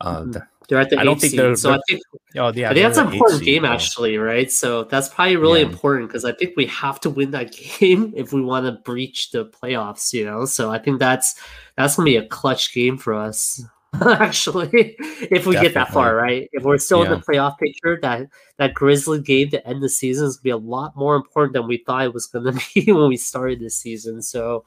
uh 0.00 0.20
mm-hmm. 0.20 0.38
they're 0.68 0.78
at 0.78 0.90
the 0.90 0.98
I 0.98 1.04
don't 1.04 1.20
think 1.20 1.34
they're, 1.34 1.56
so 1.56 1.70
they're, 1.70 1.78
I 1.78 1.82
think 1.88 2.00
oh 2.36 2.52
yeah 2.52 2.70
I 2.70 2.74
think 2.74 2.86
that's 2.86 2.98
an 2.98 3.12
important 3.12 3.42
game 3.42 3.62
seed, 3.62 3.70
actually 3.70 4.18
right 4.18 4.50
so 4.50 4.84
that's 4.84 5.08
probably 5.08 5.36
really 5.36 5.60
yeah. 5.60 5.68
important 5.68 6.08
because 6.08 6.24
I 6.24 6.32
think 6.32 6.54
we 6.56 6.66
have 6.66 7.00
to 7.00 7.10
win 7.10 7.30
that 7.32 7.52
game 7.78 8.12
if 8.16 8.32
we 8.32 8.42
want 8.42 8.66
to 8.66 8.72
breach 8.72 9.30
the 9.30 9.46
playoffs 9.46 10.12
you 10.12 10.24
know 10.24 10.44
so 10.44 10.70
I 10.70 10.78
think 10.78 11.00
that's 11.00 11.34
that's 11.76 11.96
gonna 11.96 12.06
be 12.06 12.16
a 12.16 12.26
clutch 12.26 12.72
game 12.72 12.98
for 12.98 13.14
us 13.14 13.62
actually, 14.20 14.68
if 14.98 15.46
we 15.46 15.54
Definitely. 15.54 15.60
get 15.60 15.74
that 15.74 15.92
far, 15.92 16.14
right? 16.16 16.48
If 16.52 16.64
we're 16.64 16.78
still 16.78 17.04
yeah. 17.04 17.12
in 17.12 17.18
the 17.18 17.24
playoff 17.24 17.58
picture, 17.58 17.98
that 18.02 18.28
that 18.58 18.74
Grizzly 18.74 19.20
game 19.20 19.50
to 19.50 19.66
end 19.66 19.82
the 19.82 19.88
season 19.88 20.26
is 20.26 20.36
gonna 20.36 20.42
be 20.42 20.50
a 20.50 20.56
lot 20.56 20.96
more 20.96 21.16
important 21.16 21.54
than 21.54 21.66
we 21.66 21.82
thought 21.86 22.04
it 22.04 22.14
was 22.14 22.26
gonna 22.26 22.52
be 22.74 22.92
when 22.92 23.08
we 23.08 23.16
started 23.16 23.60
this 23.60 23.76
season. 23.76 24.22
So, 24.22 24.64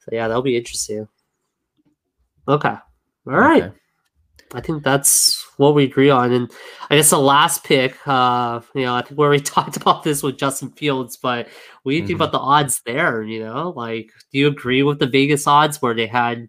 so 0.00 0.08
yeah, 0.12 0.28
that'll 0.28 0.42
be 0.42 0.56
interesting. 0.56 1.08
Okay, 2.48 2.74
all 3.26 3.38
right. 3.38 3.64
Okay. 3.64 3.76
I 4.54 4.60
think 4.60 4.84
that's 4.84 5.44
what 5.56 5.74
we 5.74 5.84
agree 5.84 6.10
on. 6.10 6.32
And 6.32 6.50
I 6.88 6.96
guess 6.96 7.10
the 7.10 7.18
last 7.18 7.64
pick, 7.64 7.96
uh, 8.06 8.60
you 8.74 8.82
know, 8.82 8.94
I 8.94 9.02
think 9.02 9.18
we 9.18 9.24
already 9.24 9.42
talked 9.42 9.76
about 9.76 10.04
this 10.04 10.22
with 10.22 10.38
Justin 10.38 10.70
Fields, 10.70 11.16
but 11.16 11.48
what 11.82 11.90
do 11.90 11.96
you 11.96 12.02
mm-hmm. 12.02 12.06
think 12.08 12.18
about 12.18 12.32
the 12.32 12.38
odds 12.38 12.80
there? 12.86 13.22
You 13.22 13.40
know, 13.40 13.72
like, 13.76 14.10
do 14.32 14.38
you 14.38 14.46
agree 14.46 14.82
with 14.82 15.00
the 15.00 15.06
Vegas 15.06 15.46
odds 15.46 15.82
where 15.82 15.94
they 15.94 16.06
had 16.06 16.48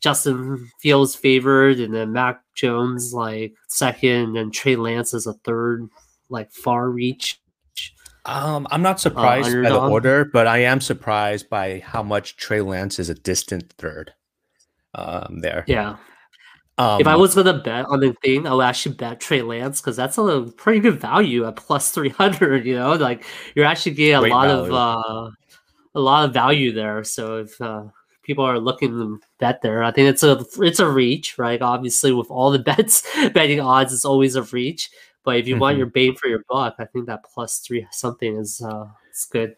Justin 0.00 0.70
Fields 0.80 1.14
favored, 1.14 1.80
and 1.80 1.94
then 1.94 2.12
Mac 2.12 2.40
Jones 2.54 3.12
like 3.12 3.54
second, 3.68 4.36
and 4.36 4.52
Trey 4.52 4.76
Lance 4.76 5.14
as 5.14 5.26
a 5.26 5.32
third, 5.32 5.88
like 6.28 6.52
far 6.52 6.90
reach. 6.90 7.40
Um, 8.24 8.66
I'm 8.70 8.82
not 8.82 8.96
uh, 8.96 8.98
surprised 8.98 9.56
uh, 9.56 9.62
by 9.62 9.68
the 9.70 9.80
order, 9.80 10.24
but 10.24 10.46
I 10.46 10.58
am 10.58 10.80
surprised 10.80 11.48
by 11.48 11.80
how 11.84 12.02
much 12.02 12.36
Trey 12.36 12.60
Lance 12.60 12.98
is 12.98 13.08
a 13.08 13.14
distant 13.14 13.72
third. 13.78 14.12
Um, 14.94 15.40
there. 15.40 15.64
Yeah. 15.66 15.96
Um, 16.78 17.00
if 17.00 17.06
I 17.06 17.16
was 17.16 17.34
gonna 17.34 17.54
bet 17.54 17.86
on 17.86 18.00
the 18.00 18.14
thing, 18.22 18.46
I 18.46 18.52
would 18.52 18.64
actually 18.64 18.96
bet 18.96 19.20
Trey 19.20 19.42
Lance 19.42 19.80
because 19.80 19.96
that's 19.96 20.18
a 20.18 20.42
pretty 20.56 20.80
good 20.80 21.00
value 21.00 21.46
at 21.46 21.56
plus 21.56 21.90
three 21.90 22.10
hundred. 22.10 22.66
You 22.66 22.76
know, 22.76 22.94
like 22.94 23.24
you're 23.54 23.64
actually 23.64 23.92
getting 23.92 24.30
a 24.30 24.34
lot 24.34 24.48
value. 24.48 24.74
of 24.74 24.74
uh, 24.74 25.30
a 25.94 26.00
lot 26.00 26.26
of 26.26 26.34
value 26.34 26.72
there. 26.72 27.02
So 27.04 27.38
if 27.38 27.58
uh, 27.60 27.84
people 28.26 28.44
are 28.44 28.58
looking 28.58 28.90
to 28.90 29.20
bet 29.38 29.62
there. 29.62 29.84
I 29.84 29.92
think 29.92 30.08
it's 30.08 30.22
a 30.22 30.44
it's 30.58 30.80
a 30.80 30.88
reach, 30.88 31.38
right? 31.38 31.62
Obviously, 31.62 32.12
with 32.12 32.30
all 32.30 32.50
the 32.50 32.58
bets 32.70 33.06
betting 33.32 33.60
odds, 33.60 33.92
is 33.92 34.04
always 34.04 34.36
a 34.36 34.42
reach. 34.42 34.90
But 35.24 35.36
if 35.38 35.48
you 35.48 35.54
mm-hmm. 35.54 35.60
want 35.60 35.78
your 35.78 35.86
bang 35.86 36.14
for 36.14 36.28
your 36.28 36.42
buck, 36.48 36.76
I 36.78 36.84
think 36.84 37.06
that 37.06 37.24
plus 37.24 37.60
three 37.60 37.86
something 37.90 38.36
is 38.36 38.60
uh, 38.60 38.86
it's 39.08 39.26
good. 39.26 39.54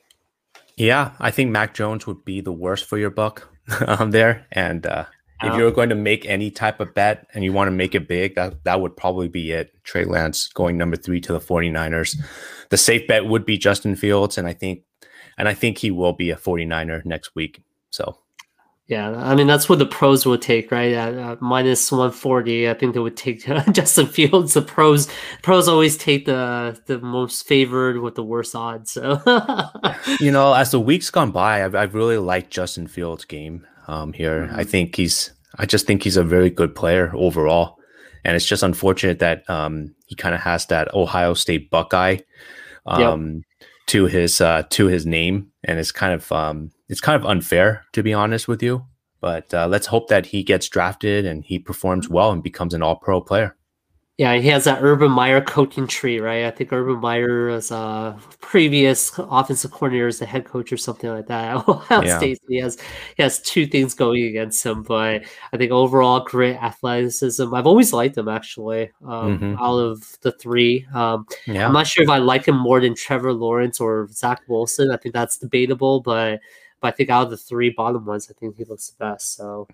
Yeah, 0.77 1.12
I 1.19 1.31
think 1.33 1.51
Mac 1.51 1.75
Jones 1.75 2.07
would 2.07 2.25
be 2.25 2.41
the 2.41 2.53
worst 2.53 2.85
for 2.85 2.99
your 2.99 3.11
buck 3.11 3.49
um, 3.87 4.12
there. 4.12 4.47
And 4.53 4.87
uh, 4.87 5.07
if 5.43 5.57
you're 5.57 5.73
going 5.73 5.89
to 5.89 5.97
make 5.97 6.25
any 6.27 6.53
type 6.53 6.79
of 6.79 6.95
bet 6.95 7.27
and 7.35 7.43
you 7.43 7.53
want 7.53 7.66
to 7.66 7.73
make 7.73 7.97
it 7.97 8.07
big, 8.07 8.37
that, 8.37 8.62
that 8.64 8.81
would 8.81 8.97
probably 8.97 9.27
be 9.27 9.51
it. 9.51 9.73
Trey 9.83 10.05
Lance 10.05 10.47
going 10.47 10.79
number 10.79 10.97
three 10.97 11.21
to 11.23 11.33
the 11.33 11.41
49ers. 11.41 12.16
The 12.71 12.77
safe 12.77 13.09
bet 13.09 13.27
would 13.27 13.45
be 13.45 13.59
Justin 13.59 13.97
Fields, 13.97 14.39
and 14.39 14.47
I 14.47 14.53
think 14.53 14.85
and 15.37 15.49
I 15.49 15.55
think 15.55 15.79
he 15.79 15.91
will 15.91 16.12
be 16.12 16.31
a 16.31 16.37
49er 16.37 17.05
next 17.05 17.35
week. 17.35 17.62
So 17.91 18.19
yeah, 18.89 19.11
I 19.11 19.34
mean 19.34 19.47
that's 19.47 19.68
what 19.68 19.78
the 19.78 19.86
pros 19.86 20.24
would 20.24 20.41
take, 20.41 20.72
right? 20.72 20.95
At 20.95 21.14
uh, 21.14 21.36
minus 21.41 21.93
one 21.93 22.11
forty, 22.11 22.70
I 22.70 22.72
think 22.72 22.95
they 22.95 23.01
would 23.01 23.18
take 23.18 23.45
Justin 23.72 24.07
Fields. 24.07 24.55
The 24.55 24.62
pros, 24.62 25.09
pros 25.43 25.68
always 25.68 25.99
take 25.99 26.24
the 26.24 26.80
the 26.86 26.99
most 26.99 27.47
favored 27.47 28.01
with 28.01 28.14
the 28.14 28.24
worst 28.24 28.57
odds. 28.57 28.93
So, 28.93 29.20
you 30.20 30.30
know, 30.30 30.55
as 30.55 30.70
the 30.70 30.80
weeks 30.80 31.11
gone 31.11 31.32
by, 31.32 31.66
I've, 31.66 31.74
I've 31.74 31.95
really 31.95 32.16
liked 32.16 32.51
Justin 32.51 32.86
Fields' 32.86 33.26
game 33.26 33.66
um, 33.89 34.14
here. 34.14 34.47
Mm-hmm. 34.47 34.59
I 34.59 34.64
think 34.64 34.97
he's, 34.97 35.32
I 35.59 35.66
just 35.66 35.86
think 35.86 36.03
he's 36.03 36.16
a 36.16 36.24
very 36.24 36.49
good 36.49 36.74
player 36.74 37.12
overall, 37.14 37.76
and 38.24 38.36
it's 38.36 38.47
just 38.47 38.62
unfortunate 38.62 39.18
that 39.18 39.49
um, 39.51 39.95
he 40.07 40.14
kind 40.14 40.34
of 40.34 40.41
has 40.41 40.64
that 40.66 40.95
Ohio 40.95 41.34
State 41.34 41.68
Buckeye 41.68 42.20
um, 42.86 43.43
yep. 43.61 43.68
to 43.89 44.07
his 44.07 44.41
uh, 44.41 44.62
to 44.70 44.86
his 44.86 45.05
name, 45.05 45.49
and 45.62 45.78
it's 45.78 45.93
kind 45.93 46.14
of 46.14 46.32
um, 46.32 46.70
it's 46.89 47.01
kind 47.01 47.20
of 47.20 47.28
unfair 47.28 47.84
to 47.93 48.03
be 48.03 48.14
honest 48.14 48.49
with 48.49 48.62
you. 48.62 48.86
But 49.20 49.53
uh, 49.53 49.66
let's 49.66 49.89
hope 49.89 50.09
that 50.09 50.26
he 50.26 50.45
gets 50.45 50.68
drafted 50.68 51.26
and 51.26 51.45
he 51.45 51.59
performs 51.59 52.09
well 52.09 52.30
and 52.30 52.43
becomes 52.43 52.72
an 52.72 52.82
All 52.82 52.97
Pro 52.97 53.20
player. 53.20 53.57
Yeah, 54.18 54.34
he 54.34 54.49
has 54.49 54.64
that 54.64 54.82
Urban 54.82 55.12
Meyer 55.12 55.41
coaching 55.41 55.86
tree, 55.86 56.18
right? 56.18 56.45
I 56.45 56.51
think 56.51 56.72
Urban 56.72 56.99
Meyer 56.99 57.51
was 57.51 57.70
a 57.70 58.18
previous 58.41 59.16
offensive 59.16 59.70
coordinator 59.70 60.09
as 60.09 60.18
the 60.18 60.26
head 60.26 60.45
coach 60.45 60.72
or 60.72 60.76
something 60.76 61.09
like 61.09 61.28
that 61.28 61.51
at 61.57 61.68
Ohio 61.68 62.03
yeah. 62.03 62.18
State. 62.18 62.41
He 62.49 62.59
has 62.59 62.78
he 63.16 63.22
has 63.22 63.41
two 63.41 63.64
things 63.64 63.95
going 63.95 64.24
against 64.24 64.66
him, 64.66 64.82
but 64.82 65.22
I 65.53 65.57
think 65.57 65.70
overall 65.70 66.24
great 66.24 66.57
athleticism. 66.57 67.55
I've 67.55 67.68
always 67.68 67.93
liked 67.93 68.18
him 68.18 68.26
actually. 68.26 68.91
Um, 69.07 69.39
mm-hmm. 69.39 69.62
Out 69.62 69.78
of 69.78 70.18
the 70.22 70.32
three, 70.32 70.84
um, 70.93 71.24
yeah. 71.47 71.64
I'm 71.64 71.72
not 71.72 71.86
sure 71.86 72.03
if 72.03 72.11
I 72.11 72.18
like 72.18 72.49
him 72.49 72.59
more 72.59 72.80
than 72.80 72.97
Trevor 72.97 73.32
Lawrence 73.32 73.78
or 73.78 74.09
Zach 74.11 74.43
Wilson. 74.49 74.91
I 74.91 74.97
think 74.97 75.14
that's 75.14 75.36
debatable, 75.36 76.01
but 76.01 76.41
but 76.81 76.89
I 76.89 76.97
think 76.97 77.11
out 77.11 77.24
of 77.24 77.31
the 77.31 77.37
three 77.37 77.70
bottom 77.70 78.05
ones, 78.05 78.31
I 78.31 78.35
think 78.39 78.57
he 78.57 78.64
looks 78.64 78.91
the 78.91 79.05
best. 79.05 79.35
So 79.37 79.68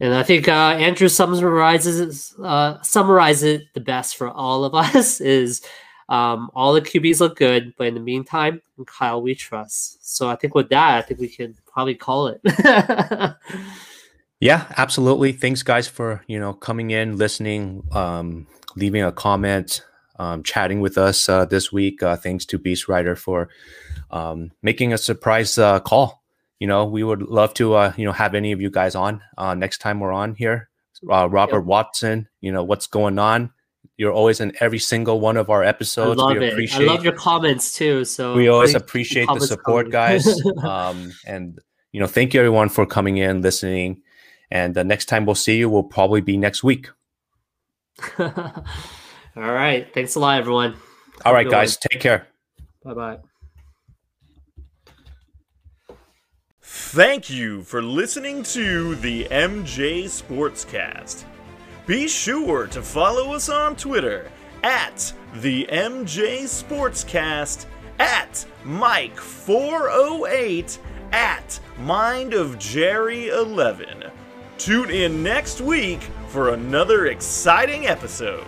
And 0.00 0.14
I 0.14 0.22
think 0.22 0.48
uh, 0.48 0.76
Andrew 0.78 1.08
summarizes 1.08 2.34
uh, 2.42 2.80
summarizes 2.82 3.42
it 3.60 3.74
the 3.74 3.80
best 3.80 4.16
for 4.16 4.28
all 4.28 4.64
of 4.64 4.74
us 4.96 5.20
is 5.20 5.62
um, 6.08 6.50
all 6.54 6.72
the 6.72 6.80
QBs 6.80 7.20
look 7.20 7.36
good, 7.36 7.74
but 7.76 7.88
in 7.88 7.94
the 7.94 8.00
meantime, 8.00 8.62
Kyle 8.86 9.20
we 9.20 9.34
trust. 9.34 10.16
So 10.16 10.28
I 10.28 10.36
think 10.36 10.54
with 10.54 10.68
that, 10.70 10.98
I 10.98 11.02
think 11.02 11.20
we 11.20 11.28
can 11.28 11.54
probably 11.66 11.96
call 11.96 12.28
it. 12.28 12.40
yeah, 14.40 14.72
absolutely. 14.76 15.32
Thanks, 15.32 15.62
guys, 15.62 15.88
for 15.88 16.22
you 16.28 16.38
know 16.38 16.52
coming 16.52 16.92
in, 16.92 17.18
listening, 17.18 17.82
um, 17.92 18.46
leaving 18.76 19.02
a 19.02 19.12
comment, 19.12 19.82
um, 20.18 20.42
chatting 20.42 20.80
with 20.80 20.98
us 20.98 21.28
uh, 21.28 21.44
this 21.44 21.72
week. 21.72 22.02
Uh, 22.02 22.16
thanks 22.16 22.44
to 22.46 22.58
BeastWriter 22.58 23.16
for 23.16 23.48
um, 24.10 24.50
making 24.62 24.92
a 24.92 24.98
surprise 24.98 25.58
uh, 25.58 25.80
call 25.80 26.18
you 26.58 26.66
know, 26.66 26.84
we 26.84 27.04
would 27.04 27.22
love 27.22 27.54
to, 27.54 27.74
uh, 27.74 27.92
you 27.96 28.04
know, 28.04 28.12
have 28.12 28.34
any 28.34 28.52
of 28.52 28.60
you 28.60 28.70
guys 28.70 28.94
on 28.94 29.22
uh, 29.36 29.54
next 29.54 29.78
time 29.78 30.00
we're 30.00 30.12
on 30.12 30.34
here. 30.34 30.68
Uh, 31.08 31.28
Robert 31.28 31.58
yep. 31.58 31.64
Watson, 31.64 32.28
you 32.40 32.50
know, 32.50 32.64
what's 32.64 32.88
going 32.88 33.18
on? 33.18 33.50
You're 33.96 34.12
always 34.12 34.40
in 34.40 34.52
every 34.60 34.80
single 34.80 35.20
one 35.20 35.36
of 35.36 35.50
our 35.50 35.62
episodes. 35.62 36.20
I 36.20 36.24
love 36.24 36.36
we 36.36 36.64
it. 36.64 36.74
I 36.74 36.78
love 36.80 37.04
your 37.04 37.12
comments 37.12 37.72
too. 37.72 38.04
So 38.04 38.34
we 38.34 38.48
always 38.48 38.74
appreciate 38.74 39.28
the 39.32 39.40
support, 39.40 39.90
guys. 39.90 40.26
um, 40.62 41.12
and 41.26 41.58
you 41.92 42.00
know, 42.00 42.06
thank 42.06 42.34
you 42.34 42.40
everyone 42.40 42.68
for 42.68 42.86
coming 42.86 43.18
in, 43.18 43.42
listening. 43.42 44.02
And 44.50 44.74
the 44.74 44.84
next 44.84 45.06
time 45.06 45.26
we'll 45.26 45.34
see 45.34 45.58
you 45.58 45.68
will 45.68 45.84
probably 45.84 46.20
be 46.20 46.36
next 46.36 46.64
week. 46.64 46.88
All 49.38 49.52
right. 49.52 49.86
Thanks 49.94 50.16
a 50.16 50.20
lot, 50.20 50.40
everyone. 50.40 50.74
All 51.24 51.32
right, 51.32 51.48
guys. 51.48 51.76
One. 51.76 51.78
Take 51.92 52.00
care. 52.00 52.26
Bye 52.84 52.94
bye. 52.94 53.18
Thank 56.60 57.30
you 57.30 57.62
for 57.62 57.80
listening 57.82 58.42
to 58.44 58.94
the 58.96 59.26
MJ 59.26 60.06
Sportscast. 60.06 61.22
Be 61.86 62.08
sure 62.08 62.66
to 62.66 62.82
follow 62.82 63.32
us 63.32 63.48
on 63.48 63.76
Twitter 63.76 64.28
at 64.64 65.12
the 65.36 65.68
MJ 65.70 66.42
Sportscast, 66.44 67.66
at 68.00 68.44
Mike408, 68.64 70.78
at 71.12 71.60
Mind 71.78 72.34
of 72.34 72.58
Jerry 72.58 73.28
11. 73.28 74.10
Tune 74.56 74.90
in 74.90 75.22
next 75.22 75.60
week 75.60 76.00
for 76.28 76.54
another 76.54 77.06
exciting 77.06 77.86
episode. 77.86 78.44